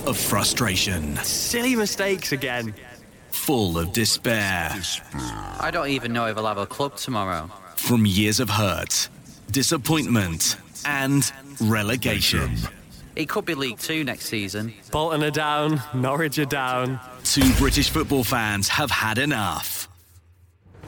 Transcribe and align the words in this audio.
Full 0.00 0.08
of 0.10 0.16
frustration, 0.16 1.14
Silly 1.16 1.76
mistakes 1.76 2.32
again. 2.32 2.74
full 3.32 3.78
of 3.78 3.92
despair. 3.92 4.72
I 5.60 5.70
don't 5.70 5.88
even 5.88 6.12
know 6.14 6.26
if 6.26 6.38
I'll 6.38 6.46
have 6.46 6.56
a 6.56 6.64
club 6.66 6.96
tomorrow. 6.96 7.50
From 7.76 8.06
years 8.06 8.40
of 8.40 8.48
hurt, 8.48 9.08
disappointment, 9.50 10.56
and 10.86 11.30
relegation. 11.60 12.56
It 13.14 13.28
could 13.28 13.44
be 13.44 13.54
League 13.54 13.78
Two 13.78 14.02
next 14.04 14.26
season. 14.26 14.72
Bolton 14.90 15.22
are 15.22 15.30
down, 15.30 15.82
Norwich 15.92 16.38
are 16.38 16.46
down. 16.46 16.98
Two 17.24 17.52
British 17.58 17.90
football 17.90 18.24
fans 18.24 18.68
have 18.68 18.90
had 18.90 19.18
enough. 19.18 19.79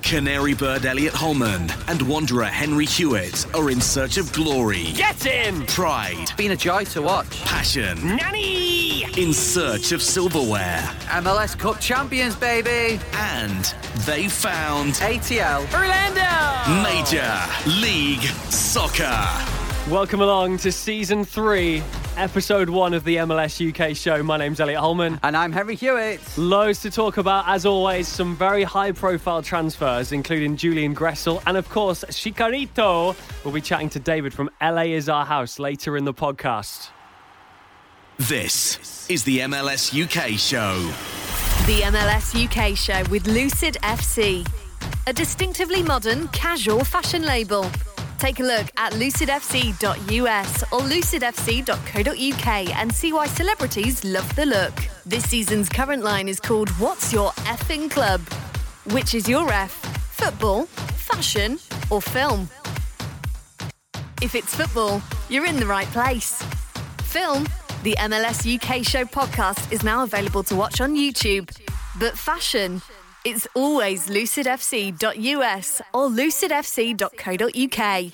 Canary 0.02 0.52
bird 0.54 0.84
Elliot 0.84 1.14
Holman 1.14 1.70
and 1.88 2.02
Wanderer 2.02 2.44
Henry 2.44 2.84
Hewitt 2.84 3.46
are 3.54 3.70
in 3.70 3.80
search 3.80 4.18
of 4.18 4.32
glory, 4.32 4.92
Get 4.92 5.24
in! 5.26 5.64
pride, 5.66 6.16
It's 6.18 6.32
been 6.32 6.50
a 6.50 6.56
joy 6.56 6.84
to 6.86 7.02
watch. 7.02 7.40
passion, 7.44 8.16
Nanny! 8.16 9.04
in 9.16 9.32
search 9.32 9.92
of 9.92 10.02
silverware, 10.02 10.80
MLS 11.22 11.56
Cup 11.58 11.80
champions, 11.80 12.34
baby! 12.36 13.00
and 13.14 13.74
they 14.04 14.28
found 14.28 14.94
ATL. 14.94 15.62
Orlando! 15.72 16.82
Major 16.82 17.80
League 17.80 18.22
Soccer. 18.50 19.61
Welcome 19.92 20.22
along 20.22 20.56
to 20.60 20.72
season 20.72 21.22
three, 21.22 21.82
episode 22.16 22.70
one 22.70 22.94
of 22.94 23.04
the 23.04 23.16
MLS 23.16 23.60
UK 23.60 23.94
show. 23.94 24.22
My 24.22 24.38
name's 24.38 24.58
Elliot 24.58 24.80
Holman. 24.80 25.20
And 25.22 25.36
I'm 25.36 25.52
Henry 25.52 25.76
Hewitt. 25.76 26.18
Loads 26.38 26.80
to 26.80 26.90
talk 26.90 27.18
about, 27.18 27.46
as 27.46 27.66
always. 27.66 28.08
Some 28.08 28.34
very 28.34 28.62
high 28.62 28.92
profile 28.92 29.42
transfers, 29.42 30.10
including 30.10 30.56
Julian 30.56 30.96
Gressel. 30.96 31.42
And 31.46 31.58
of 31.58 31.68
course, 31.68 32.04
Chicharito. 32.04 33.14
We'll 33.44 33.52
be 33.52 33.60
chatting 33.60 33.90
to 33.90 34.00
David 34.00 34.32
from 34.32 34.48
LA 34.62 34.94
is 34.94 35.10
Our 35.10 35.26
House 35.26 35.58
later 35.58 35.94
in 35.98 36.06
the 36.06 36.14
podcast. 36.14 36.88
This 38.16 39.06
is 39.10 39.24
the 39.24 39.40
MLS 39.40 39.92
UK 39.92 40.38
show. 40.38 40.78
The 41.66 41.82
MLS 41.82 42.32
UK 42.42 42.74
show 42.78 43.04
with 43.10 43.26
Lucid 43.26 43.76
FC, 43.82 44.48
a 45.06 45.12
distinctively 45.12 45.82
modern, 45.82 46.28
casual 46.28 46.82
fashion 46.82 47.26
label. 47.26 47.66
Take 48.22 48.38
a 48.38 48.44
look 48.44 48.66
at 48.76 48.92
lucidfc.us 48.92 50.62
or 50.72 50.78
lucidfc.co.uk 50.78 52.76
and 52.76 52.94
see 52.94 53.12
why 53.12 53.26
celebrities 53.26 54.04
love 54.04 54.36
the 54.36 54.46
look. 54.46 54.72
This 55.04 55.28
season's 55.28 55.68
current 55.68 56.04
line 56.04 56.28
is 56.28 56.38
called 56.38 56.68
What's 56.78 57.12
Your 57.12 57.32
Effing 57.50 57.90
Club? 57.90 58.20
Which 58.92 59.16
is 59.16 59.28
your 59.28 59.52
F? 59.52 59.72
Football, 59.72 60.66
fashion, 60.66 61.58
or 61.90 62.00
film? 62.00 62.48
If 64.22 64.36
it's 64.36 64.54
football, 64.54 65.02
you're 65.28 65.46
in 65.46 65.56
the 65.56 65.66
right 65.66 65.88
place. 65.88 66.40
Film, 67.02 67.48
the 67.82 67.96
MLS 67.98 68.46
UK 68.46 68.86
show 68.86 69.04
podcast 69.04 69.72
is 69.72 69.82
now 69.82 70.04
available 70.04 70.44
to 70.44 70.54
watch 70.54 70.80
on 70.80 70.94
YouTube. 70.94 71.50
But 71.98 72.16
fashion, 72.16 72.82
it's 73.24 73.46
always 73.54 74.08
lucidfc.us 74.08 75.80
or 75.94 76.08
lucidfc.co.uk. 76.08 78.12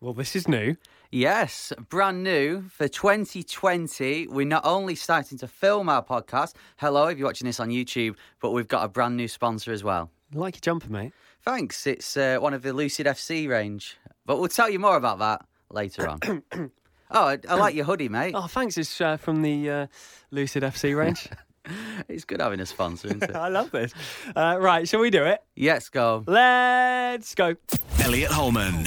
Well, 0.00 0.12
this 0.12 0.36
is 0.36 0.46
new. 0.46 0.76
Yes, 1.10 1.72
brand 1.88 2.22
new 2.22 2.68
for 2.68 2.88
2020. 2.88 4.26
We're 4.26 4.44
not 4.44 4.66
only 4.66 4.94
starting 4.94 5.38
to 5.38 5.48
film 5.48 5.88
our 5.88 6.04
podcast. 6.04 6.54
Hello, 6.76 7.06
if 7.06 7.16
you're 7.16 7.26
watching 7.26 7.46
this 7.46 7.60
on 7.60 7.70
YouTube, 7.70 8.16
but 8.40 8.50
we've 8.50 8.68
got 8.68 8.84
a 8.84 8.88
brand 8.88 9.16
new 9.16 9.28
sponsor 9.28 9.72
as 9.72 9.82
well. 9.82 10.10
Like 10.34 10.56
your 10.56 10.60
jumper, 10.60 10.90
mate. 10.90 11.12
Thanks. 11.42 11.86
It's 11.86 12.16
uh, 12.16 12.38
one 12.40 12.54
of 12.54 12.62
the 12.62 12.72
Lucid 12.72 13.06
FC 13.06 13.48
range, 13.48 13.96
but 14.26 14.38
we'll 14.38 14.48
tell 14.48 14.68
you 14.68 14.78
more 14.78 14.96
about 14.96 15.20
that 15.20 15.46
later 15.70 16.08
on. 16.08 16.42
oh, 16.52 16.70
I, 17.10 17.38
I 17.48 17.54
like 17.54 17.74
your 17.74 17.84
hoodie, 17.84 18.08
mate. 18.08 18.34
Oh, 18.36 18.48
thanks. 18.48 18.76
It's 18.76 19.00
uh, 19.00 19.16
from 19.16 19.42
the 19.42 19.70
uh, 19.70 19.86
Lucid 20.30 20.64
FC 20.64 20.96
range. 20.96 21.28
It's 22.08 22.24
good 22.24 22.40
having 22.40 22.60
a 22.60 22.66
sponsor, 22.66 23.08
isn't 23.08 23.22
it? 23.22 23.30
I 23.34 23.48
love 23.48 23.70
this. 23.70 23.92
Uh, 24.34 24.58
right, 24.60 24.88
shall 24.88 25.00
we 25.00 25.10
do 25.10 25.24
it? 25.24 25.42
Let's 25.56 25.88
go. 25.88 26.24
Let's 26.26 27.34
go. 27.34 27.56
Elliot 28.02 28.30
Holman, 28.30 28.84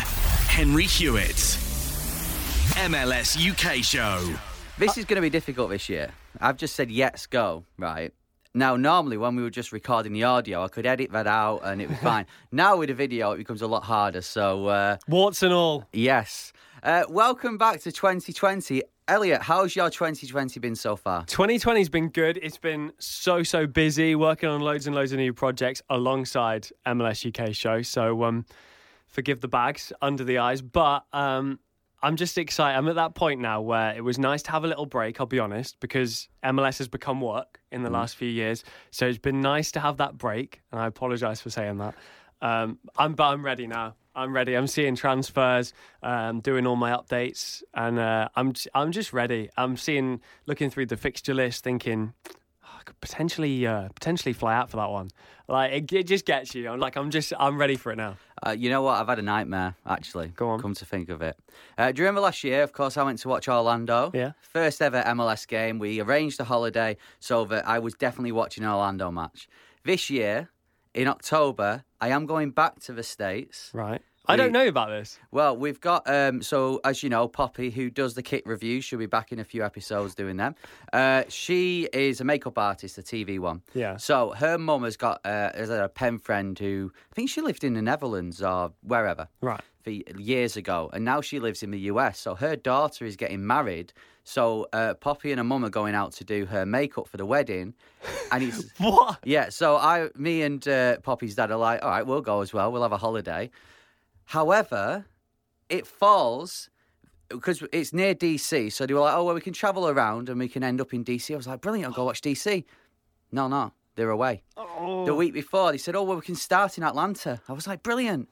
Henry 0.47 0.85
Hewitt, 0.85 1.57
MLS 2.87 3.35
UK 3.37 3.83
show. 3.83 4.33
This 4.77 4.97
is 4.97 5.05
going 5.05 5.15
to 5.15 5.21
be 5.21 5.29
difficult 5.29 5.69
this 5.69 5.89
year. 5.89 6.11
I've 6.39 6.57
just 6.57 6.75
said 6.75 6.89
yes, 6.89 7.25
go, 7.25 7.65
right? 7.77 8.13
Now, 8.53 8.75
normally 8.77 9.17
when 9.17 9.35
we 9.35 9.43
were 9.43 9.49
just 9.49 9.71
recording 9.71 10.13
the 10.13 10.23
audio, 10.23 10.63
I 10.63 10.69
could 10.69 10.85
edit 10.85 11.11
that 11.11 11.27
out 11.27 11.59
and 11.63 11.81
it 11.81 11.89
was 11.89 11.97
fine. 12.01 12.25
now 12.51 12.77
with 12.77 12.89
the 12.89 12.95
video, 12.95 13.31
it 13.33 13.37
becomes 13.37 13.61
a 13.61 13.67
lot 13.67 13.83
harder. 13.83 14.21
So, 14.21 14.67
uh, 14.67 14.97
Warts 15.07 15.43
and 15.43 15.53
all. 15.53 15.85
yes. 15.93 16.53
Uh, 16.81 17.03
welcome 17.09 17.57
back 17.57 17.81
to 17.81 17.91
2020. 17.91 18.81
Elliot, 19.09 19.41
how's 19.41 19.75
your 19.75 19.89
2020 19.89 20.59
been 20.61 20.75
so 20.75 20.95
far? 20.95 21.25
2020's 21.25 21.89
been 21.89 22.07
good. 22.07 22.39
It's 22.41 22.57
been 22.57 22.93
so 22.99 23.43
so 23.43 23.67
busy 23.67 24.15
working 24.15 24.47
on 24.47 24.61
loads 24.61 24.87
and 24.87 24.95
loads 24.95 25.11
of 25.11 25.17
new 25.17 25.33
projects 25.33 25.81
alongside 25.89 26.69
MLS 26.85 27.27
UK 27.27 27.53
show. 27.53 27.81
So 27.81 28.23
um, 28.23 28.45
forgive 29.07 29.41
the 29.41 29.49
bags 29.49 29.91
under 30.01 30.23
the 30.23 30.37
eyes, 30.37 30.61
but 30.61 31.03
um, 31.11 31.59
I'm 32.01 32.15
just 32.15 32.37
excited. 32.37 32.77
I'm 32.77 32.87
at 32.87 32.95
that 32.95 33.13
point 33.13 33.41
now 33.41 33.59
where 33.59 33.93
it 33.93 34.03
was 34.03 34.17
nice 34.17 34.41
to 34.43 34.51
have 34.51 34.63
a 34.63 34.67
little 34.67 34.85
break. 34.85 35.19
I'll 35.19 35.25
be 35.25 35.39
honest, 35.39 35.81
because 35.81 36.29
MLS 36.45 36.77
has 36.77 36.87
become 36.87 37.19
work 37.19 37.59
in 37.73 37.83
the 37.83 37.89
last 37.89 38.15
few 38.15 38.29
years. 38.29 38.63
So 38.91 39.05
it's 39.05 39.17
been 39.17 39.41
nice 39.41 39.71
to 39.73 39.81
have 39.81 39.97
that 39.97 40.17
break, 40.17 40.61
and 40.71 40.79
I 40.79 40.87
apologise 40.87 41.41
for 41.41 41.49
saying 41.49 41.79
that. 41.79 41.95
Um, 42.41 42.79
I'm 42.97 43.15
but 43.15 43.25
I'm 43.25 43.43
ready 43.43 43.67
now. 43.67 43.95
I'm 44.19 44.33
ready. 44.33 44.55
I'm 44.55 44.67
seeing 44.67 44.95
transfers, 44.95 45.73
um, 46.03 46.41
doing 46.41 46.67
all 46.67 46.75
my 46.75 46.91
updates, 46.91 47.63
and 47.73 47.97
uh, 47.97 48.27
I'm 48.35 48.53
I'm 48.75 48.91
just 48.91 49.13
ready. 49.13 49.49
I'm 49.55 49.77
seeing, 49.77 50.19
looking 50.45 50.69
through 50.69 50.87
the 50.87 50.97
fixture 50.97 51.33
list, 51.33 51.63
thinking 51.63 52.13
"Oh, 52.63 52.67
I 52.79 52.83
could 52.83 52.99
potentially 52.99 53.65
uh, 53.65 53.87
potentially 53.95 54.33
fly 54.33 54.55
out 54.55 54.69
for 54.69 54.77
that 54.77 54.89
one. 54.89 55.09
Like 55.47 55.71
it, 55.71 55.93
it 55.93 56.03
just 56.03 56.25
gets 56.25 56.53
you. 56.53 56.69
I'm 56.69 56.81
like 56.81 56.97
I'm 56.97 57.11
just 57.11 57.31
I'm 57.39 57.57
ready 57.57 57.77
for 57.77 57.93
it 57.93 57.95
now. 57.95 58.17
Uh, 58.45 58.51
you 58.51 58.69
know 58.69 58.81
what? 58.81 58.99
I've 58.99 59.07
had 59.07 59.19
a 59.19 59.23
nightmare, 59.23 59.75
actually. 59.87 60.27
Go 60.35 60.49
on. 60.49 60.61
Come 60.61 60.73
to 60.73 60.85
think 60.85 61.07
of 61.07 61.21
it. 61.21 61.37
Uh, 61.77 61.93
do 61.93 62.01
you 62.01 62.05
remember 62.05 62.19
last 62.21 62.43
year, 62.43 62.61
of 62.63 62.73
course, 62.73 62.97
I 62.97 63.03
went 63.03 63.19
to 63.19 63.29
watch 63.29 63.47
Orlando? 63.47 64.11
Yeah. 64.13 64.33
First 64.41 64.81
ever 64.81 65.01
MLS 65.01 65.47
game. 65.47 65.79
We 65.79 66.01
arranged 66.01 66.41
a 66.41 66.43
holiday 66.43 66.97
so 67.19 67.45
that 67.45 67.65
I 67.65 67.79
was 67.79 67.93
definitely 67.93 68.33
watching 68.33 68.65
an 68.65 68.69
Orlando 68.69 69.11
match. 69.11 69.47
This 69.85 70.09
year, 70.09 70.49
in 70.93 71.07
October, 71.07 71.85
I 72.01 72.09
am 72.09 72.25
going 72.25 72.51
back 72.51 72.79
to 72.81 72.93
the 72.93 73.03
States. 73.03 73.71
Right. 73.73 74.01
I 74.29 74.35
don't 74.35 74.51
know 74.51 74.67
about 74.67 74.89
this. 74.89 75.19
Well, 75.31 75.57
we've 75.57 75.81
got 75.81 76.09
um, 76.09 76.41
so 76.41 76.79
as 76.83 77.03
you 77.03 77.09
know, 77.09 77.27
Poppy, 77.27 77.69
who 77.69 77.89
does 77.89 78.13
the 78.13 78.23
kit 78.23 78.45
reviews, 78.45 78.85
she'll 78.85 78.99
be 78.99 79.05
back 79.05 79.31
in 79.31 79.39
a 79.39 79.43
few 79.43 79.63
episodes 79.63 80.15
doing 80.15 80.37
them. 80.37 80.55
Uh, 80.93 81.23
she 81.29 81.89
is 81.93 82.21
a 82.21 82.23
makeup 82.23 82.57
artist, 82.57 82.97
a 82.97 83.01
TV 83.01 83.39
one. 83.39 83.61
Yeah. 83.73 83.97
So 83.97 84.31
her 84.31 84.57
mum 84.57 84.83
has 84.83 84.97
got 84.97 85.21
uh, 85.25 85.51
has 85.53 85.69
a 85.69 85.89
pen 85.93 86.19
friend 86.19 86.57
who 86.57 86.91
I 87.11 87.15
think 87.15 87.29
she 87.29 87.41
lived 87.41 87.63
in 87.63 87.73
the 87.73 87.81
Netherlands 87.81 88.41
or 88.41 88.71
wherever. 88.83 89.27
Right. 89.41 89.61
For 89.83 89.91
years 89.91 90.57
ago, 90.57 90.89
and 90.91 91.05
now 91.05 91.21
she 91.21 91.39
lives 91.39 91.63
in 91.63 91.71
the 91.71 91.79
US. 91.91 92.19
So 92.19 92.35
her 92.35 92.57
daughter 92.57 93.05
is 93.05 93.15
getting 93.15 93.47
married. 93.47 93.93
So 94.25 94.67
uh, 94.73 94.93
Poppy 94.95 95.31
and 95.31 95.39
her 95.39 95.43
mum 95.43 95.63
are 95.63 95.69
going 95.69 95.95
out 95.95 96.11
to 96.13 96.25
do 96.25 96.45
her 96.45 96.65
makeup 96.65 97.07
for 97.07 97.15
the 97.17 97.25
wedding, 97.25 97.73
and 98.31 98.43
it's 98.43 98.69
What? 98.77 99.19
yeah, 99.23 99.49
so 99.49 99.77
I, 99.77 100.09
me 100.15 100.41
and 100.41 100.67
uh, 100.67 100.97
Poppy's 100.99 101.35
dad 101.35 101.49
are 101.49 101.57
like, 101.57 101.81
all 101.81 101.89
right, 101.89 102.05
we'll 102.05 102.21
go 102.21 102.41
as 102.41 102.53
well. 102.53 102.71
We'll 102.71 102.83
have 102.83 102.91
a 102.91 102.97
holiday. 102.97 103.49
However, 104.29 105.05
it 105.69 105.87
falls 105.87 106.69
because 107.29 107.63
it's 107.73 107.93
near 107.93 108.13
DC, 108.13 108.71
so 108.71 108.85
they 108.85 108.93
were 108.93 108.99
like, 108.99 109.15
"Oh 109.15 109.23
well, 109.23 109.33
we 109.33 109.41
can 109.41 109.53
travel 109.53 109.89
around 109.89 110.29
and 110.29 110.37
we 110.37 110.47
can 110.47 110.63
end 110.63 110.79
up 110.79 110.93
in 110.93 111.03
DC." 111.03 111.33
I 111.33 111.37
was 111.37 111.47
like, 111.47 111.61
"Brilliant! 111.61 111.87
I'll 111.87 111.95
go 111.95 112.05
watch 112.05 112.21
DC." 112.21 112.63
No, 113.31 113.47
no, 113.47 113.71
they're 113.95 114.11
away. 114.11 114.43
The 114.55 115.15
week 115.15 115.33
before, 115.33 115.71
they 115.71 115.79
said, 115.79 115.95
"Oh 115.95 116.03
well, 116.03 116.17
we 116.17 116.21
can 116.21 116.35
start 116.35 116.77
in 116.77 116.83
Atlanta." 116.83 117.41
I 117.49 117.53
was 117.53 117.65
like, 117.65 117.81
"Brilliant!" 117.81 118.29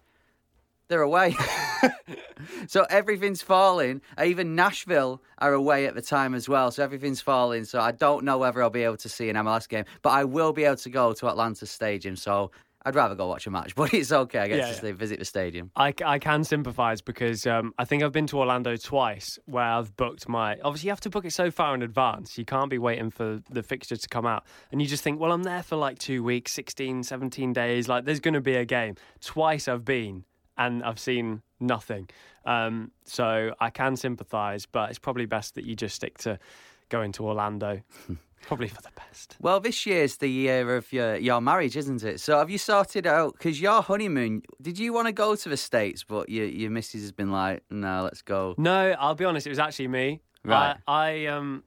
They're 0.88 1.02
away. 1.02 1.36
so 2.68 2.86
everything's 2.92 3.42
falling. 3.42 4.02
Even 4.24 4.54
Nashville 4.54 5.24
are 5.40 5.54
away 5.54 5.88
at 5.88 5.96
the 5.96 6.02
time 6.04 6.36
as 6.36 6.48
well. 6.48 6.70
So 6.70 6.84
everything's 6.84 7.22
falling. 7.22 7.66
So 7.66 7.82
I 7.82 7.92
don't 7.92 8.24
know 8.24 8.38
whether 8.38 8.62
I'll 8.62 8.70
be 8.70 8.84
able 8.84 8.98
to 8.98 9.10
see 9.10 9.30
an 9.30 9.36
MLS 9.36 9.68
game, 9.68 9.86
but 10.04 10.12
I 10.12 10.26
will 10.26 10.54
be 10.54 10.64
able 10.64 10.78
to 10.78 10.90
go 10.92 11.12
to 11.14 11.28
Atlanta 11.28 11.66
Stadium. 11.66 12.16
So 12.16 12.52
I'd 12.88 12.96
rather 12.96 13.16
go 13.16 13.28
watch 13.28 13.46
a 13.48 13.52
match, 13.52 13.76
but 13.76 13.94
it's 13.94 14.12
okay. 14.12 14.40
I 14.40 14.48
get 14.48 14.58
Yeah, 14.58 14.72
to 14.72 14.88
yeah. 14.88 14.94
visit 14.94 15.20
the 15.20 15.26
stadium. 15.26 15.72
I, 15.76 15.94
I 16.06 16.20
can 16.20 16.44
sympathise 16.44 17.02
because 17.02 17.46
um, 17.46 17.74
I 17.78 17.86
think 17.86 18.02
I've 18.04 18.12
been 18.12 18.28
to 18.28 18.40
Orlando 18.40 18.76
twice 18.78 19.38
where 19.46 19.64
I've 19.66 19.96
booked 19.98 20.28
my. 20.30 20.58
Obviously, 20.64 20.88
you 20.88 20.92
have 20.92 21.02
to 21.02 21.10
book 21.10 21.26
it 21.26 21.32
so 21.34 21.52
far 21.52 21.76
in 21.76 21.82
advance. 21.82 22.38
You 22.38 22.46
can't 22.46 22.70
be 22.70 22.78
waiting 22.78 23.10
for 23.10 23.42
the 23.50 23.62
fixture 23.62 23.98
to 23.98 24.08
come 24.10 24.26
out. 24.26 24.44
And 24.72 24.82
you 24.82 24.88
just 24.88 25.04
think, 25.04 25.20
well, 25.20 25.32
I'm 25.32 25.44
there 25.44 25.64
for 25.64 25.76
like 25.76 26.00
two 26.00 26.24
weeks, 26.24 26.52
16, 26.54 27.04
17 27.04 27.54
days. 27.54 27.88
Like, 27.88 28.06
there's 28.06 28.20
going 28.22 28.34
to 28.36 28.42
be 28.42 28.56
a 28.56 28.66
game. 28.66 28.96
Twice 29.22 29.68
I've 29.68 29.86
been 29.86 30.24
and 30.58 30.82
I've 30.84 31.00
seen 31.00 31.42
nothing. 31.60 32.10
Um, 32.46 32.92
so 33.04 33.54
I 33.60 33.70
can 33.70 33.96
sympathise, 33.98 34.66
but 34.66 34.90
it's 34.90 35.00
probably 35.00 35.26
best 35.26 35.56
that 35.56 35.66
you 35.66 35.76
just 35.76 35.96
stick 35.96 36.18
to 36.20 36.40
going 36.90 37.12
to 37.14 37.26
Orlando. 37.26 37.82
probably 38.48 38.70
for 38.70 38.82
the 38.82 38.92
best. 38.96 39.36
Well, 39.40 39.60
this 39.60 39.86
year's 39.86 40.18
the 40.18 40.30
year 40.30 40.76
of 40.76 40.92
your, 40.92 41.18
your 41.18 41.42
marriage, 41.42 41.78
isn't 41.78 42.04
it? 42.04 42.20
So 42.20 42.38
have 42.40 42.50
you 42.50 42.58
sorted 42.58 43.06
out, 43.06 43.34
because 43.34 43.62
your 43.62 43.82
honeymoon, 43.82 44.42
did 44.62 44.80
you 44.80 44.94
want 44.94 45.08
to 45.08 45.12
go 45.12 45.36
to 45.36 45.50
the 45.50 45.58
States, 45.58 46.04
but 46.04 46.30
your, 46.30 46.46
your 46.46 46.72
missus 46.72 47.02
has 47.02 47.12
been 47.12 47.32
like, 47.32 47.64
no, 47.70 48.04
let's 48.04 48.22
go. 48.22 48.56
No, 48.58 48.96
I'll 48.98 49.16
be 49.16 49.26
honest. 49.26 49.46
It 49.46 49.52
was 49.52 49.60
actually 49.60 49.90
me. 49.90 50.22
Right. 50.44 50.78
I, 50.88 51.26
I 51.26 51.26
um, 51.26 51.64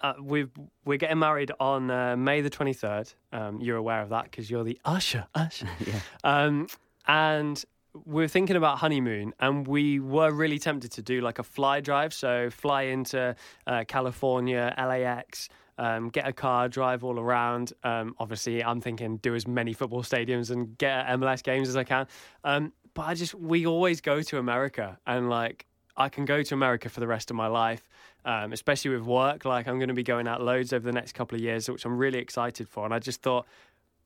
uh, 0.00 0.14
we 0.20 0.46
we're 0.84 0.98
getting 0.98 1.18
married 1.18 1.52
on 1.60 1.90
uh, 1.90 2.16
May 2.16 2.40
the 2.40 2.50
twenty 2.50 2.72
third. 2.72 3.12
Um, 3.32 3.60
you're 3.60 3.76
aware 3.76 4.00
of 4.00 4.08
that 4.08 4.24
because 4.24 4.50
you're 4.50 4.64
the 4.64 4.80
usher. 4.84 5.26
Usher. 5.34 5.68
Yeah. 5.86 6.00
Um, 6.24 6.66
and 7.06 7.62
we 8.06 8.24
are 8.24 8.28
thinking 8.28 8.56
about 8.56 8.78
honeymoon, 8.78 9.34
and 9.38 9.66
we 9.66 10.00
were 10.00 10.32
really 10.32 10.58
tempted 10.58 10.92
to 10.92 11.02
do 11.02 11.20
like 11.20 11.38
a 11.38 11.42
fly 11.42 11.80
drive. 11.80 12.14
So 12.14 12.48
fly 12.50 12.82
into 12.82 13.36
uh, 13.66 13.84
California, 13.86 14.74
LAX. 14.78 15.48
Um, 15.78 16.10
get 16.10 16.26
a 16.26 16.32
car, 16.32 16.68
drive 16.68 17.02
all 17.02 17.18
around. 17.18 17.72
Um, 17.82 18.14
obviously, 18.18 18.62
I'm 18.62 18.80
thinking 18.80 19.16
do 19.18 19.34
as 19.34 19.46
many 19.46 19.72
football 19.72 20.02
stadiums 20.02 20.50
and 20.50 20.76
get 20.78 21.06
MLS 21.06 21.42
games 21.42 21.68
as 21.68 21.76
I 21.76 21.84
can. 21.84 22.06
Um, 22.44 22.72
but 22.94 23.02
I 23.02 23.14
just 23.14 23.34
we 23.34 23.66
always 23.66 24.00
go 24.00 24.22
to 24.22 24.38
America, 24.38 24.98
and 25.06 25.30
like 25.30 25.66
I 25.96 26.08
can 26.08 26.24
go 26.24 26.42
to 26.42 26.54
America 26.54 26.88
for 26.88 27.00
the 27.00 27.06
rest 27.06 27.30
of 27.30 27.36
my 27.36 27.46
life, 27.46 27.88
um, 28.24 28.52
especially 28.52 28.90
with 28.90 29.02
work. 29.02 29.44
Like 29.44 29.66
I'm 29.66 29.78
going 29.78 29.88
to 29.88 29.94
be 29.94 30.02
going 30.02 30.28
out 30.28 30.42
loads 30.42 30.72
over 30.72 30.84
the 30.84 30.92
next 30.92 31.12
couple 31.12 31.36
of 31.36 31.42
years, 31.42 31.68
which 31.68 31.84
I'm 31.84 31.96
really 31.96 32.18
excited 32.18 32.68
for. 32.68 32.84
And 32.84 32.94
I 32.94 32.98
just 32.98 33.22
thought 33.22 33.46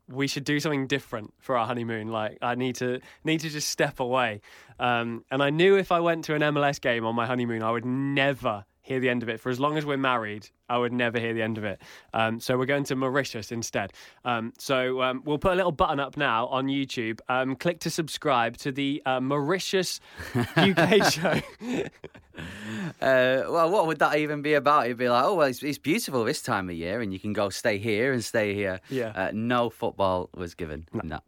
we 0.08 0.26
should 0.26 0.44
do 0.44 0.60
something 0.60 0.86
different 0.86 1.34
for 1.38 1.56
our 1.56 1.66
honeymoon. 1.66 2.08
Like 2.08 2.38
I 2.42 2.54
need 2.54 2.76
to 2.76 3.00
need 3.24 3.40
to 3.40 3.50
just 3.50 3.69
step 3.69 4.00
away. 4.00 4.40
Um, 4.78 5.24
and 5.30 5.42
I 5.42 5.50
knew 5.50 5.76
if 5.76 5.92
I 5.92 6.00
went 6.00 6.24
to 6.24 6.34
an 6.34 6.42
MLS 6.42 6.80
game 6.80 7.04
on 7.04 7.14
my 7.14 7.26
honeymoon, 7.26 7.62
I 7.62 7.70
would 7.70 7.84
never 7.84 8.64
hear 8.86 9.00
the 9.00 9.08
end 9.08 9.22
of 9.24 9.28
it. 9.28 9.40
For 9.40 9.50
as 9.50 9.58
long 9.58 9.76
as 9.76 9.84
we're 9.84 9.96
married, 9.96 10.48
I 10.68 10.78
would 10.78 10.92
never 10.92 11.18
hear 11.18 11.34
the 11.34 11.42
end 11.42 11.58
of 11.58 11.64
it. 11.64 11.82
Um, 12.14 12.38
so 12.38 12.56
we're 12.56 12.66
going 12.66 12.84
to 12.84 12.94
Mauritius 12.94 13.50
instead. 13.50 13.92
Um, 14.24 14.52
so 14.58 15.02
um, 15.02 15.22
we'll 15.24 15.38
put 15.38 15.52
a 15.52 15.56
little 15.56 15.72
button 15.72 15.98
up 15.98 16.16
now 16.16 16.46
on 16.46 16.68
YouTube. 16.68 17.18
Um, 17.28 17.56
click 17.56 17.80
to 17.80 17.90
subscribe 17.90 18.56
to 18.58 18.70
the 18.70 19.02
uh, 19.04 19.20
Mauritius 19.20 20.00
UK 20.56 21.10
show. 21.12 21.40
Uh, 23.00 23.44
well, 23.48 23.68
what 23.70 23.86
would 23.86 23.98
that 23.98 24.16
even 24.16 24.40
be 24.40 24.54
about? 24.54 24.86
It'd 24.86 24.96
be 24.96 25.08
like, 25.08 25.24
oh, 25.24 25.34
well, 25.34 25.48
it's, 25.48 25.62
it's 25.62 25.76
beautiful 25.76 26.24
this 26.24 26.40
time 26.40 26.70
of 26.70 26.76
year, 26.76 27.00
and 27.00 27.12
you 27.12 27.18
can 27.18 27.32
go 27.32 27.50
stay 27.50 27.78
here 27.78 28.12
and 28.12 28.24
stay 28.24 28.54
here. 28.54 28.80
Yeah. 28.88 29.12
Uh, 29.14 29.30
no 29.34 29.68
football 29.68 30.30
was 30.34 30.54
given. 30.54 30.86
No. 30.92 31.20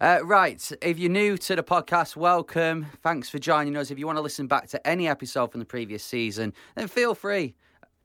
Uh, 0.00 0.18
right. 0.22 0.70
If 0.82 0.98
you're 0.98 1.10
new 1.10 1.38
to 1.38 1.56
the 1.56 1.62
podcast, 1.62 2.16
welcome. 2.16 2.86
Thanks 3.02 3.30
for 3.30 3.38
joining 3.38 3.76
us. 3.76 3.90
If 3.90 3.98
you 3.98 4.06
want 4.06 4.18
to 4.18 4.22
listen 4.22 4.48
back 4.48 4.68
to 4.68 4.86
any 4.86 5.08
episode 5.08 5.50
from 5.50 5.60
the 5.60 5.66
previous 5.66 6.04
season, 6.04 6.52
then 6.74 6.88
feel 6.88 7.14
free. 7.14 7.54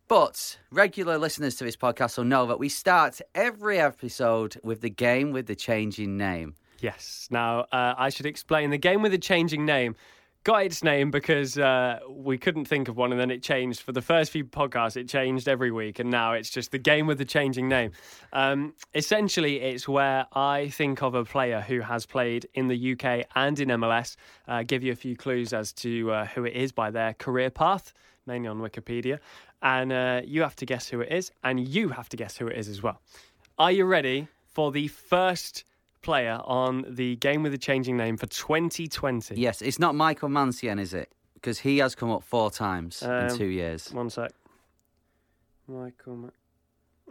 But 0.07 0.57
regular 0.71 1.17
listeners 1.17 1.55
to 1.55 1.65
this 1.65 1.75
podcast 1.75 2.17
will 2.17 2.25
know 2.25 2.45
that 2.45 2.57
we 2.57 2.69
start 2.69 3.21
every 3.35 3.79
episode 3.79 4.59
with 4.63 4.81
the 4.81 4.89
game 4.89 5.31
with 5.31 5.47
the 5.47 5.55
changing 5.55 6.17
name. 6.17 6.55
Yes. 6.79 7.27
Now, 7.29 7.61
uh, 7.71 7.95
I 7.97 8.09
should 8.09 8.25
explain 8.25 8.69
the 8.69 8.77
game 8.77 9.01
with 9.01 9.11
the 9.11 9.17
changing 9.17 9.65
name 9.65 9.95
got 10.43 10.63
its 10.63 10.83
name 10.83 11.11
because 11.11 11.57
uh, 11.57 11.99
we 12.09 12.37
couldn't 12.37 12.65
think 12.65 12.87
of 12.87 12.97
one 12.97 13.11
and 13.11 13.19
then 13.19 13.31
it 13.31 13.43
changed. 13.43 13.81
For 13.81 13.91
the 13.91 14.01
first 14.01 14.31
few 14.31 14.45
podcasts, 14.45 14.95
it 14.95 15.07
changed 15.07 15.47
every 15.47 15.71
week 15.71 15.99
and 15.99 16.09
now 16.09 16.33
it's 16.33 16.49
just 16.49 16.71
the 16.71 16.77
game 16.77 17.07
with 17.07 17.17
the 17.17 17.25
changing 17.25 17.67
name. 17.67 17.91
Um, 18.33 18.73
essentially, 18.93 19.57
it's 19.57 19.87
where 19.87 20.25
I 20.33 20.69
think 20.69 21.01
of 21.01 21.13
a 21.15 21.25
player 21.25 21.61
who 21.61 21.81
has 21.81 22.05
played 22.05 22.47
in 22.53 22.67
the 22.67 22.93
UK 22.93 23.25
and 23.35 23.59
in 23.59 23.69
MLS, 23.69 24.15
uh, 24.47 24.63
give 24.63 24.83
you 24.83 24.91
a 24.91 24.95
few 24.95 25.15
clues 25.15 25.53
as 25.53 25.73
to 25.73 26.11
uh, 26.11 26.25
who 26.27 26.45
it 26.45 26.53
is 26.53 26.71
by 26.71 26.89
their 26.91 27.13
career 27.13 27.49
path, 27.49 27.93
mainly 28.25 28.47
on 28.47 28.59
Wikipedia. 28.59 29.19
And 29.61 29.91
uh, 29.91 30.21
you 30.23 30.41
have 30.41 30.55
to 30.57 30.65
guess 30.65 30.87
who 30.87 31.01
it 31.01 31.11
is, 31.11 31.31
and 31.43 31.67
you 31.67 31.89
have 31.89 32.07
to 32.09 32.17
guess 32.17 32.37
who 32.37 32.47
it 32.47 32.57
is 32.57 32.69
as 32.69 32.81
well. 32.81 33.01
Are 33.57 33.73
you 33.73 33.83
ready 33.83 34.29
for 34.45 34.71
the 34.71 34.87
first 34.87 35.65
player 36.01 36.39
on 36.45 36.85
the 36.87 37.15
game 37.17 37.43
with 37.43 37.51
the 37.51 37.57
changing 37.57 37.97
name 37.97 38.17
for 38.17 38.25
2020? 38.27 39.35
Yes, 39.35 39.61
it's 39.61 39.79
not 39.79 39.95
Michael 39.95 40.29
Mancienne, 40.29 40.79
is 40.79 40.93
it? 40.93 41.11
Because 41.33 41.59
he 41.59 41.77
has 41.79 41.95
come 41.95 42.11
up 42.11 42.23
four 42.23 42.51
times 42.51 43.01
in 43.01 43.09
Um, 43.09 43.29
two 43.37 43.45
years. 43.47 43.91
One 43.93 44.09
sec. 44.09 44.31
Michael. 45.67 46.15
Ma- 46.15 46.29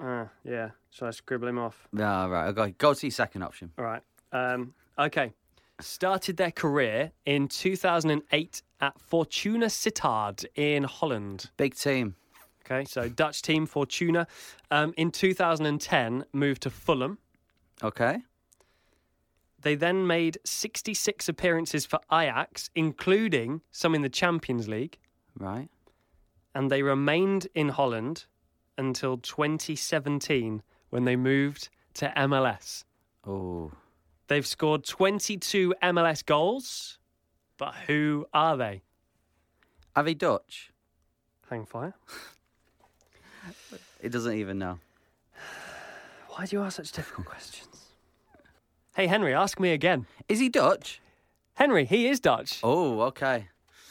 ah, 0.01 0.29
yeah. 0.45 0.71
Shall 0.91 1.09
I 1.09 1.11
scribble 1.13 1.49
him 1.49 1.59
off? 1.59 1.89
Ah, 1.99 2.27
right. 2.27 2.47
I'll 2.47 2.53
go, 2.53 2.69
go 2.79 2.95
to 2.95 3.07
your 3.07 3.11
second 3.13 3.43
option. 3.43 3.73
All 3.79 3.85
right. 3.85 4.03
Um, 4.33 4.75
okay. 4.99 5.33
Started 5.81 6.37
their 6.37 6.51
career 6.51 7.13
in 7.25 7.47
2008 7.49 8.63
at 8.81 9.01
Fortuna 9.01 9.67
Sittard 9.67 10.45
in 10.57 10.85
Holland. 10.85 11.51
Big 11.57 11.75
team. 11.77 12.17
Okay, 12.67 12.85
so 12.85 13.09
Dutch 13.09 13.41
team 13.43 13.65
Fortuna. 13.65 14.27
Um, 14.71 14.93
in 14.97 15.11
2010, 15.11 16.25
moved 16.33 16.63
to 16.63 16.71
Fulham. 16.71 17.19
Okay. 17.83 18.19
They 19.61 19.75
then 19.75 20.07
made 20.07 20.39
66 20.45 21.29
appearances 21.29 21.85
for 21.85 21.99
Ajax, 22.13 22.71
including 22.75 23.61
some 23.73 23.95
in 23.95 24.03
the 24.03 24.09
Champions 24.09 24.69
League, 24.69 24.99
Right. 25.37 25.69
and 26.55 26.71
they 26.71 26.83
remained 26.83 27.49
in 27.55 27.71
Holland 27.71 28.27
until 28.77 29.19
2017 29.19 30.63
when 30.91 31.05
they 31.05 31.17
moved 31.17 31.69
to 31.95 32.13
MLS. 32.17 32.85
Oh. 33.27 33.73
They've 34.29 34.47
scored 34.47 34.85
22 34.85 35.75
MLS 35.83 36.25
goals, 36.25 36.99
but 37.57 37.75
who 37.87 38.27
are 38.33 38.57
they? 38.57 38.83
Are 39.97 40.05
they 40.05 40.15
Dutch? 40.15 40.71
Hang 41.51 41.65
fire. 41.67 41.95
He 44.01 44.09
doesn't 44.09 44.35
even 44.35 44.59
know. 44.59 44.79
Why 46.29 46.47
do 46.47 46.57
you 46.57 46.63
ask 46.63 46.77
such 46.77 46.93
difficult 46.93 47.27
questions? 47.35 47.78
Hey, 48.99 49.07
Henry, 49.07 49.33
ask 49.33 49.61
me 49.61 49.71
again. 49.71 50.09
Is 50.29 50.41
he 50.41 50.49
Dutch? 50.49 51.01
Henry, 51.55 51.85
he 51.85 52.09
is 52.09 52.19
Dutch. 52.19 52.59
Oh, 52.65 53.03
okay. 53.03 53.47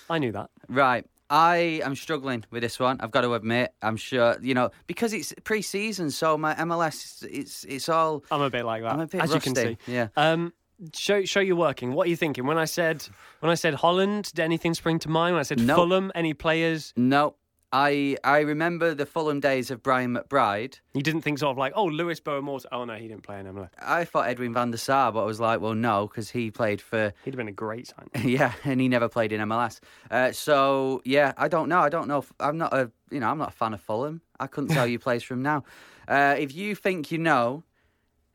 I 0.09 0.19
knew 0.19 0.33
that. 0.33 0.49
Right. 0.67 1.05
I 1.29 1.79
am 1.81 1.95
struggling 1.95 2.43
with 2.51 2.61
this 2.61 2.77
one. 2.77 2.99
I've 2.99 3.11
got 3.11 3.21
to 3.21 3.33
admit. 3.33 3.73
I'm 3.81 3.95
sure, 3.95 4.35
you 4.41 4.53
know, 4.53 4.69
because 4.85 5.13
it's 5.13 5.33
pre-season, 5.45 6.11
so 6.11 6.37
my 6.37 6.55
MLS, 6.55 7.23
it's 7.23 7.63
it's 7.63 7.87
all. 7.87 8.25
I'm 8.29 8.41
a 8.41 8.49
bit 8.49 8.65
like 8.65 8.81
that, 8.83 8.91
I'm 8.91 8.99
a 8.99 9.07
bit 9.07 9.21
as 9.21 9.33
you 9.33 9.39
can 9.39 9.53
rusty, 9.53 9.77
see. 9.85 9.93
yeah. 9.93 10.09
Um, 10.17 10.51
show 10.93 11.23
show 11.23 11.39
you 11.39 11.55
working. 11.55 11.93
What 11.93 12.07
are 12.07 12.09
you 12.09 12.17
thinking? 12.17 12.45
When 12.45 12.57
I 12.57 12.65
said 12.65 13.07
when 13.39 13.49
I 13.49 13.55
said 13.55 13.75
Holland, 13.75 14.25
did 14.35 14.41
anything 14.41 14.73
spring 14.73 14.99
to 14.99 15.09
mind? 15.09 15.35
When 15.35 15.39
I 15.39 15.43
said 15.43 15.61
No. 15.61 15.75
Fulham, 15.75 16.11
any 16.15 16.33
players? 16.33 16.91
No, 16.97 17.35
I 17.74 18.17
I 18.24 18.39
remember 18.39 18.93
the 18.93 19.05
Fulham 19.05 19.39
days 19.39 19.69
of 19.71 19.83
Brian 19.83 20.15
McBride. 20.15 20.79
You 20.93 21.03
didn't 21.03 21.21
think 21.21 21.39
sort 21.39 21.51
of 21.51 21.57
like, 21.57 21.74
oh, 21.75 21.86
Lewis 21.86 22.19
Bowen 22.19 22.47
Oh 22.71 22.86
no, 22.86 22.93
he 22.93 23.07
didn't 23.07 23.24
play 23.24 23.39
in 23.39 23.45
MLS. 23.47 23.69
I 23.79 24.05
thought 24.05 24.27
Edwin 24.27 24.53
van 24.53 24.71
der 24.71 24.77
Sar, 24.77 25.12
but 25.12 25.21
I 25.21 25.25
was 25.25 25.39
like, 25.39 25.59
well, 25.59 25.74
no, 25.75 26.07
because 26.07 26.29
he 26.29 26.50
played 26.50 26.81
for 26.81 27.13
He'd 27.25 27.33
have 27.33 27.38
been 27.38 27.47
a 27.47 27.51
great 27.51 27.88
sign. 27.88 28.09
yeah, 28.27 28.53
and 28.63 28.79
he 28.79 28.88
never 28.88 29.09
played 29.09 29.31
in 29.31 29.41
MLS. 29.41 29.79
Uh, 30.09 30.31
so 30.31 31.01
yeah, 31.03 31.33
I 31.38 31.47
don't 31.47 31.67
know. 31.67 31.79
I 31.79 31.89
don't 31.89 32.07
know. 32.07 32.19
If, 32.19 32.31
I'm 32.39 32.57
not 32.57 32.74
a 32.74 32.91
you 33.12 33.19
know 33.19 33.29
I'm 33.29 33.38
not 33.38 33.50
a 33.50 33.55
fan 33.55 33.74
of 33.74 33.81
Fulham. 33.81 34.21
I 34.39 34.47
couldn't 34.47 34.69
tell 34.69 34.88
you 34.88 35.00
plays 35.07 35.24
from 35.24 35.41
now. 35.41 35.63
Uh, 36.07 36.36
if 36.38 36.55
you 36.55 36.74
think 36.74 37.12
you 37.12 37.17
know, 37.17 37.63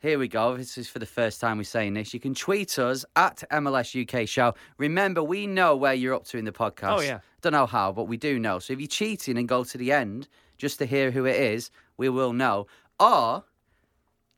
here 0.03 0.19
we 0.19 0.27
go. 0.27 0.57
This 0.57 0.77
is 0.77 0.89
for 0.89 0.99
the 0.99 1.07
first 1.07 1.41
time 1.41 1.59
we're 1.59 1.65
saying 1.65 1.95
this. 1.95 2.13
You 2.13 2.19
can 2.21 2.35
tweet 2.35 2.77
us 2.79 3.05
at 3.15 3.45
MLS 3.53 3.95
UK 3.95 4.29
Show. 4.29 4.55
Remember, 4.77 5.23
we 5.23 5.47
know 5.47 5.77
where 5.77 5.95
you're 5.95 6.13
up 6.15 6.25
to 6.27 6.39
in 6.39 6.45
the 6.45 6.53
podcast. 6.53 6.99
Oh, 6.99 7.01
yeah. 7.01 7.21
Don't 7.41 7.53
know 7.53 7.67
how, 7.67 7.93
but 7.93 8.05
we 8.09 8.17
do 8.17 8.39
know. 8.39 8.59
So 8.59 8.73
if 8.73 8.81
you're 8.81 8.89
cheating 8.89 9.39
and 9.39 9.49
go 9.49 9.63
to 9.65 9.79
the 9.79 9.93
end 9.93 10.29
just 10.59 10.79
to 10.81 10.87
hear 10.87 11.11
who 11.13 11.25
it 11.25 11.37
is, 11.37 11.71
we 11.97 12.09
will 12.09 12.33
know. 12.33 12.67
Or 12.99 13.45